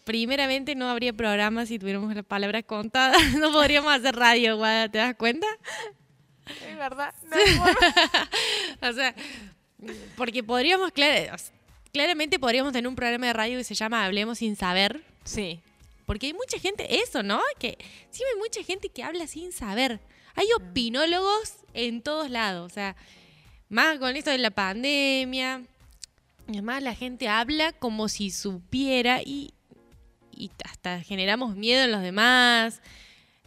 primeramente 0.03 0.76
no 0.76 0.88
habría 0.89 1.12
programa 1.14 1.66
si 1.66 1.80
tuviéramos 1.80 2.14
las 2.16 2.24
palabras 2.26 2.64
contadas. 2.66 3.34
No 3.36 3.51
podríamos 3.51 3.91
hacer 3.91 4.16
radio, 4.16 4.58
Guada, 4.58 4.89
¿te 4.89 4.99
das 4.99 5.16
cuenta? 5.16 5.47
Es 6.70 6.78
verdad. 6.78 7.14
No 7.24 7.38
forma. 7.64 7.89
O 8.89 8.93
sea, 8.93 9.16
porque 10.15 10.43
podríamos, 10.43 10.91
claramente 11.91 12.39
podríamos 12.39 12.73
tener 12.73 12.88
un 12.88 12.95
programa 12.95 13.28
de 13.28 13.34
radio 13.34 13.57
que 13.57 13.63
se 13.63 13.75
llama 13.75 14.05
Hablemos 14.05 14.39
sin 14.39 14.55
saber. 14.55 15.03
Sí. 15.23 15.59
Porque 16.05 16.28
hay 16.28 16.34
mucha 16.34 16.57
gente, 16.57 17.01
eso, 17.01 17.21
¿no? 17.21 17.41
Que 17.59 17.78
sí 18.09 18.23
hay 18.23 18.39
mucha 18.39 18.63
gente 18.63 18.89
que 18.89 19.03
habla 19.03 19.28
sin 19.28 19.51
saber. 19.51 19.99
Hay 20.36 20.47
opinólogos 20.55 21.53
en 21.73 22.01
todos 22.01 22.30
lados. 22.30 22.71
O 22.71 22.73
sea, 22.73 22.95
más 23.69 23.99
con 23.99 24.15
esto 24.15 24.32
de 24.32 24.38
la 24.38 24.51
pandemia. 24.51 25.63
Además, 26.47 26.82
la 26.82 26.95
gente 26.95 27.28
habla 27.28 27.73
como 27.73 28.07
si 28.07 28.32
supiera 28.32 29.21
y, 29.21 29.53
y 30.32 30.49
hasta 30.63 31.01
generamos 31.01 31.55
miedo 31.55 31.84
en 31.84 31.91
los 31.91 32.01
demás. 32.01 32.82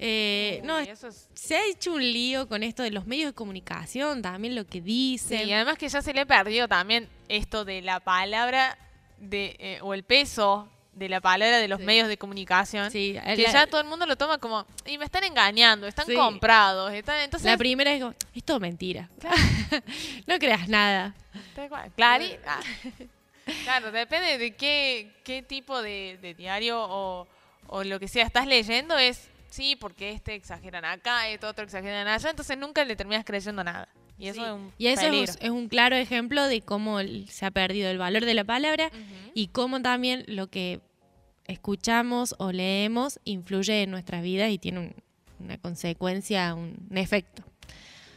Eh, 0.03 0.63
no, 0.65 0.79
Uy, 0.79 0.89
eso 0.89 1.09
es- 1.09 1.29
se 1.35 1.57
ha 1.57 1.67
hecho 1.67 1.93
un 1.93 2.01
lío 2.03 2.49
con 2.49 2.63
esto 2.63 2.83
de 2.83 2.91
los 2.91 3.07
medios 3.07 3.31
de 3.31 3.35
comunicación, 3.35 4.23
también 4.23 4.55
lo 4.55 4.65
que 4.65 4.79
Sí, 4.79 4.85
dicen. 4.85 5.47
y 5.47 5.53
además 5.53 5.77
que 5.77 5.89
ya 5.91 6.01
se 6.01 6.15
le 6.15 6.25
perdió 6.25 6.67
también 6.69 7.07
esto 7.29 7.67
de 7.67 7.83
la 7.83 8.01
palabra 8.01 8.79
de 9.19 9.57
eh, 9.59 9.79
o 9.83 9.93
el 9.93 10.03
peso 10.03 10.69
de 10.95 11.09
la 11.11 11.21
palabra 11.21 11.59
de 11.59 11.69
los 11.69 11.81
Sí. 11.81 11.85
medios 11.85 12.09
de 12.09 12.17
comunicación. 12.17 12.91
Sí, 12.91 13.13
Que 13.37 13.43
la- 13.43 13.53
ya 13.53 13.67
todo 13.67 13.81
el 13.83 13.87
mundo 13.87 14.07
lo 14.07 14.17
toma 14.17 14.39
como, 14.39 14.67
y 14.87 14.97
me 14.97 15.05
están 15.05 15.23
engañando, 15.25 15.87
están 15.87 16.07
Sí. 16.07 16.15
comprados, 16.15 16.93
están, 16.95 17.21
entonces... 17.21 17.51
La 17.51 17.59
primera 17.59 17.93
es 17.93 18.01
como, 18.01 18.15
es 18.35 18.43
todo 18.43 18.59
mentira. 18.59 19.09
no 20.27 20.39
creas 20.39 20.67
nada. 20.69 21.15
Tal 21.55 21.69
cual. 21.69 21.93
Clari- 21.97 22.39
ah. 22.47 22.61
Claro, 23.65 23.93
depende 23.93 24.39
de 24.39 24.53
qué, 24.57 25.13
qué 25.25 25.43
tipo 25.43 25.83
de, 25.83 26.19
de 26.23 26.35
diario 26.35 26.81
o, 26.83 27.27
o 27.67 27.85
lo 27.85 27.99
que 28.01 28.09
sea 28.09 28.25
estás 28.25 28.47
leyendo, 28.47 28.97
es 28.99 29.29
sí, 29.51 29.77
porque 29.77 30.11
este 30.13 30.35
exageran 30.35 30.85
acá, 30.85 31.29
este 31.29 31.47
otro 31.47 31.65
exageran 31.65 32.09
allá, 32.09 32.31
entonces 32.31 32.57
nunca 32.57 32.85
le 32.85 32.97
terminas 32.97 33.25
creyendo 33.25 33.63
nada. 33.65 33.89
Y 34.19 34.29
eso 34.29 34.41
Sí. 34.41 34.47
es 34.47 34.53
un 34.53 34.73
Y 34.79 34.87
eso 34.89 35.07
es, 35.07 35.39
es 35.41 35.51
un 35.51 35.69
claro 35.69 35.97
ejemplo 35.97 36.47
de 36.47 36.61
cómo 36.61 36.99
se 37.29 37.47
ha 37.47 37.51
perdido 37.51 37.91
el 37.91 37.99
valor 37.99 38.25
de 38.25 38.35
la 38.35 38.45
palabra 38.45 38.87
Ujú. 38.89 39.31
y 39.35 39.47
cómo 39.49 39.81
también 39.83 40.25
lo 40.27 40.49
que 40.49 40.81
escuchamos 41.47 42.35
o 42.39 42.53
leemos 42.53 43.19
influye 43.25 43.83
en 43.83 43.91
nuestras 43.91 44.23
vidas 44.23 44.51
y 44.51 44.59
tiene 44.59 44.81
un- 44.81 44.95
una 45.41 45.57
consecuencia, 45.59 46.55
un, 46.55 46.87
un 46.91 46.99
efecto. 46.99 47.43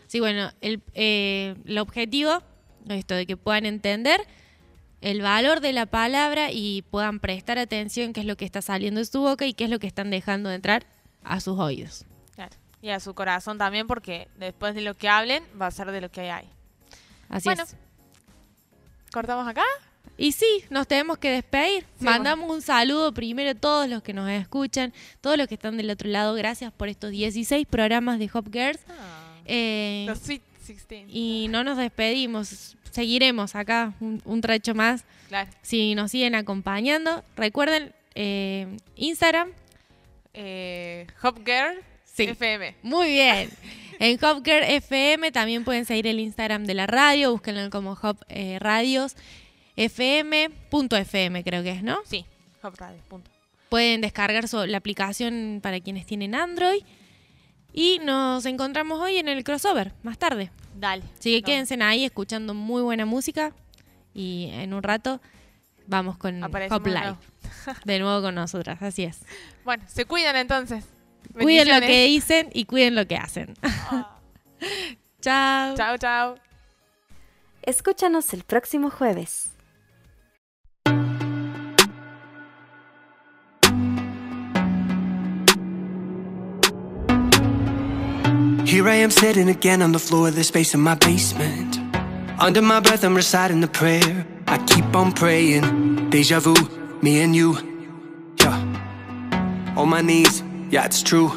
Sí, 0.07 0.19
bueno, 0.19 0.51
el, 0.61 0.81
eh, 0.93 1.55
el 1.65 1.77
objetivo, 1.79 2.43
esto 2.89 3.15
de 3.15 3.25
que 3.25 3.37
puedan 3.37 3.65
entender 3.65 4.19
el 5.01 5.21
valor 5.21 5.61
de 5.61 5.73
la 5.73 5.85
palabra 5.85 6.51
y 6.51 6.81
puedan 6.91 7.19
prestar 7.19 7.57
atención 7.57 8.11
qué 8.13 8.19
es 8.19 8.25
lo 8.25 8.35
que 8.37 8.45
está 8.45 8.61
saliendo 8.61 8.99
de 8.99 9.05
su 9.05 9.21
boca 9.21 9.45
y 9.47 9.53
qué 9.53 9.63
es 9.63 9.69
lo 9.69 9.79
que 9.79 9.87
están 9.87 10.09
dejando 10.11 10.49
de 10.49 10.55
entrar 10.55 10.85
a 11.23 11.39
sus 11.39 11.57
oídos. 11.59 12.05
Claro. 12.35 12.55
Y 12.81 12.89
a 12.89 12.99
su 12.99 13.13
corazón 13.13 13.57
también, 13.57 13.87
porque 13.87 14.27
después 14.37 14.75
de 14.75 14.81
lo 14.81 14.95
que 14.95 15.07
hablen, 15.09 15.43
va 15.61 15.67
a 15.67 15.71
ser 15.71 15.91
de 15.91 16.01
lo 16.01 16.09
que 16.11 16.29
hay. 16.31 16.47
Así 17.29 17.45
Bueno. 17.49 17.63
es. 17.63 17.75
¿Cortamos 19.11 19.47
acá? 19.47 19.63
Y 20.17 20.31
sí, 20.33 20.63
nos 20.69 20.87
tenemos 20.87 21.17
que 21.17 21.31
despedir. 21.31 21.85
Sí, 21.97 22.05
Mandamos 22.05 22.49
un 22.51 22.61
saludo 22.61 23.13
primero 23.13 23.51
a 23.51 23.55
todos 23.55 23.89
los 23.89 24.03
que 24.03 24.13
nos 24.13 24.29
escuchan, 24.29 24.93
todos 25.21 25.37
los 25.37 25.47
que 25.47 25.55
están 25.55 25.77
del 25.77 25.89
otro 25.89 26.09
lado. 26.09 26.33
Gracias 26.35 26.71
por 26.71 26.87
estos 26.87 27.11
16 27.11 27.65
programas 27.67 28.19
de 28.19 28.29
Hop 28.33 28.47
Girls. 28.51 28.79
Eh, 29.45 30.05
Los 30.07 30.19
Sweet 30.19 30.41
16. 30.67 31.07
y 31.09 31.47
no 31.49 31.63
nos 31.63 31.77
despedimos. 31.77 32.75
Seguiremos 32.91 33.55
acá 33.55 33.93
un, 33.99 34.21
un 34.25 34.41
trecho 34.41 34.75
más. 34.75 35.03
Claro. 35.29 35.49
Si 35.63 35.95
nos 35.95 36.11
siguen 36.11 36.35
acompañando, 36.35 37.23
recuerden 37.35 37.93
eh, 38.13 38.77
Instagram. 38.95 39.49
Eh, 40.33 41.07
Hop 41.21 41.37
Girl 41.45 41.79
Sí. 42.05 42.23
FM. 42.23 42.75
Muy 42.83 43.09
bien. 43.11 43.49
En 43.99 44.23
Hop 44.23 44.43
Girl 44.43 44.63
FM 44.63 45.31
también 45.31 45.63
pueden 45.63 45.85
seguir 45.85 46.05
el 46.07 46.19
Instagram 46.19 46.65
de 46.65 46.73
la 46.75 46.85
radio. 46.87 47.31
Búsquenlo 47.31 47.69
como 47.69 47.93
Hop 48.01 48.17
eh, 48.29 48.57
Radios 48.59 49.15
FM.fm, 49.75 51.43
creo 51.43 51.63
que 51.63 51.71
es, 51.71 51.83
¿no? 51.83 51.99
Sí, 52.05 52.25
Hop 52.61 52.75
Radio. 52.77 52.99
Punto. 53.07 53.29
Pueden 53.69 54.01
descargar 54.01 54.45
la 54.67 54.77
aplicación 54.77 55.59
para 55.63 55.79
quienes 55.79 56.05
tienen 56.05 56.35
Android. 56.35 56.83
Y 57.75 57.99
nos 58.03 58.45
encontramos 58.45 58.99
hoy 59.01 59.17
en 59.17 59.27
el 59.27 59.43
crossover, 59.43 59.93
más 60.03 60.19
tarde. 60.19 60.51
Dale. 60.75 61.03
Así 61.17 61.31
que 61.31 61.41
No. 61.41 61.45
quédense 61.45 61.83
ahí 61.83 62.05
escuchando 62.05 62.53
muy 62.53 62.83
buena 62.83 63.05
música. 63.05 63.51
Y 64.13 64.49
en 64.53 64.75
un 64.75 64.83
rato 64.83 65.19
vamos 65.87 66.17
con 66.17 66.43
Aparecemos 66.43 66.79
Hop 66.81 66.87
Live. 66.87 67.15
De 67.85 67.99
nuevo 67.99 68.21
con 68.21 68.35
nosotras, 68.35 68.81
así 68.81 69.03
es. 69.03 69.19
Bueno, 69.63 69.83
se 69.87 70.05
cuidan 70.05 70.35
entonces. 70.35 70.85
Cuiden 71.33 71.69
lo 71.69 71.79
que 71.79 72.05
dicen 72.05 72.49
y 72.53 72.65
cuiden 72.65 72.95
lo 72.95 73.07
que 73.07 73.15
hacen. 73.15 73.55
Chao. 75.21 75.75
Chao, 75.75 75.97
chao. 75.97 76.35
Escúchanos 77.61 78.33
el 78.33 78.43
próximo 78.43 78.89
jueves. 78.89 79.49
Here 88.65 88.89
I 88.89 88.95
am 88.95 89.11
sitting 89.11 89.49
again 89.49 89.81
on 89.81 89.91
the 89.91 89.99
floor 89.99 90.27
of 90.27 90.35
the 90.35 90.43
space 90.43 90.73
in 90.73 90.81
my 90.81 90.95
basement. 90.95 91.79
Under 92.39 92.61
my 92.61 92.79
breath, 92.79 93.03
I'm 93.03 93.15
reciting 93.15 93.61
the 93.61 93.67
prayer. 93.67 94.25
I 94.47 94.57
keep 94.65 94.95
on 94.95 95.11
praying. 95.13 96.09
Deja 96.09 96.39
vu, 96.39 96.55
me 97.03 97.19
and 97.19 97.35
you. 97.35 97.57
Yeah. 98.39 99.75
On 99.75 99.89
my 99.89 99.99
knees, 99.99 100.41
yeah, 100.69 100.85
it's 100.85 101.03
true. 101.03 101.27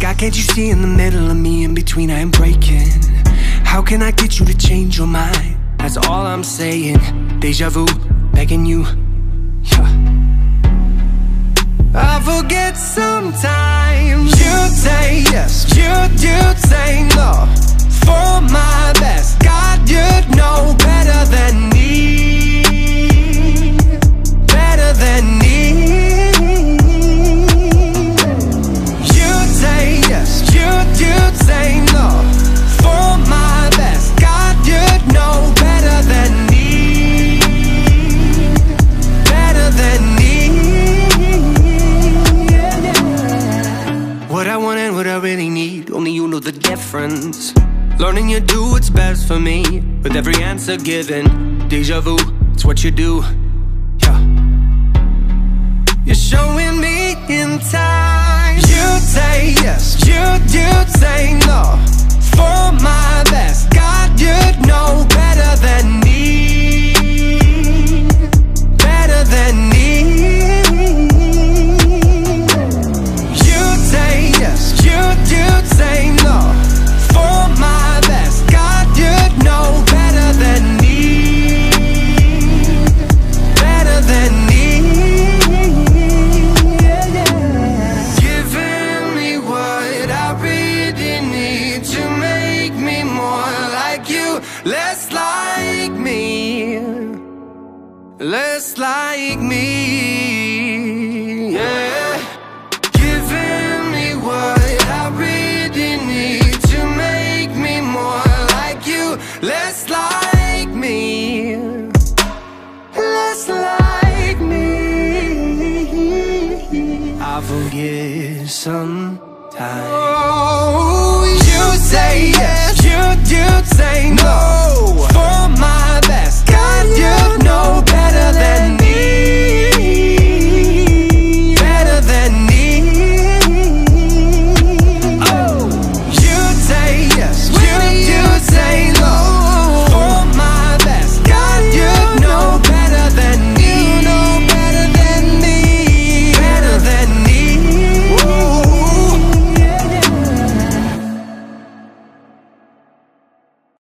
God, 0.00 0.16
can't 0.16 0.36
you 0.36 0.44
see 0.54 0.70
in 0.70 0.80
the 0.80 0.86
middle 0.86 1.28
of 1.28 1.36
me, 1.36 1.64
in 1.64 1.74
between, 1.74 2.08
I 2.08 2.20
am 2.20 2.30
breaking? 2.30 2.86
How 3.64 3.82
can 3.82 4.00
I 4.00 4.12
get 4.12 4.38
you 4.38 4.46
to 4.46 4.56
change 4.56 4.96
your 4.96 5.08
mind? 5.08 5.56
That's 5.78 5.96
all 5.96 6.24
I'm 6.24 6.44
saying. 6.44 7.00
Deja 7.40 7.68
vu, 7.68 7.86
begging 8.32 8.64
you. 8.64 8.86
Yeah. 9.64 9.88
I 11.94 12.20
forget 12.22 12.76
sometimes 12.76 14.38
you 14.38 14.56
say 14.68 15.22
yes, 15.32 15.66
you 15.76 15.90
you 16.24 16.38
say 16.70 17.08
no. 17.16 17.32
For 18.04 18.40
my 18.40 18.92
best, 19.00 19.40
God, 19.40 19.80
you'd 19.90 20.36
know 20.36 20.76
better 20.78 21.24
than 21.34 21.70
me, 21.70 22.27
than 24.98 25.38
me. 25.38 25.58
You 29.16 29.32
say 29.62 30.00
yes, 30.10 30.30
you 30.54 30.68
you 31.02 31.16
say 31.46 31.80
no. 31.94 32.08
For 32.82 33.06
my 33.28 33.70
best, 33.76 34.16
God, 34.20 34.54
you 34.66 34.84
know 35.14 35.52
better 35.54 35.98
than 36.12 36.32
me, 36.50 37.40
better 39.24 39.68
than 39.82 40.00
me. 40.18 40.34
What 44.28 44.46
I 44.46 44.56
want 44.56 44.78
and 44.78 44.94
what 44.94 45.06
I 45.06 45.18
really 45.18 45.48
need, 45.48 45.90
only 45.90 46.12
you 46.12 46.26
know 46.28 46.40
the 46.40 46.52
difference. 46.52 47.54
Learning 47.98 48.28
you 48.28 48.40
do 48.40 48.70
what's 48.70 48.90
best 48.90 49.26
for 49.26 49.38
me, 49.40 49.80
with 50.02 50.14
every 50.16 50.42
answer 50.42 50.76
given. 50.76 51.26
Deja 51.68 52.00
vu, 52.00 52.16
it's 52.52 52.64
what 52.64 52.84
you 52.84 52.90
do. 52.90 53.24
Showing 56.30 56.78
me 56.78 57.12
in 57.30 57.58
time. 57.58 58.56
You 58.56 58.84
say 59.14 59.54
yes, 59.64 59.96
you 60.06 60.22
you 60.54 60.70
say 61.00 61.32
no. 61.48 61.62
For 62.36 62.60
my 62.84 63.24
best, 63.32 63.70
God, 63.70 64.20
you 64.20 64.36
know 64.66 65.06
better 65.08 65.52
than 65.66 66.00
me, 66.00 66.07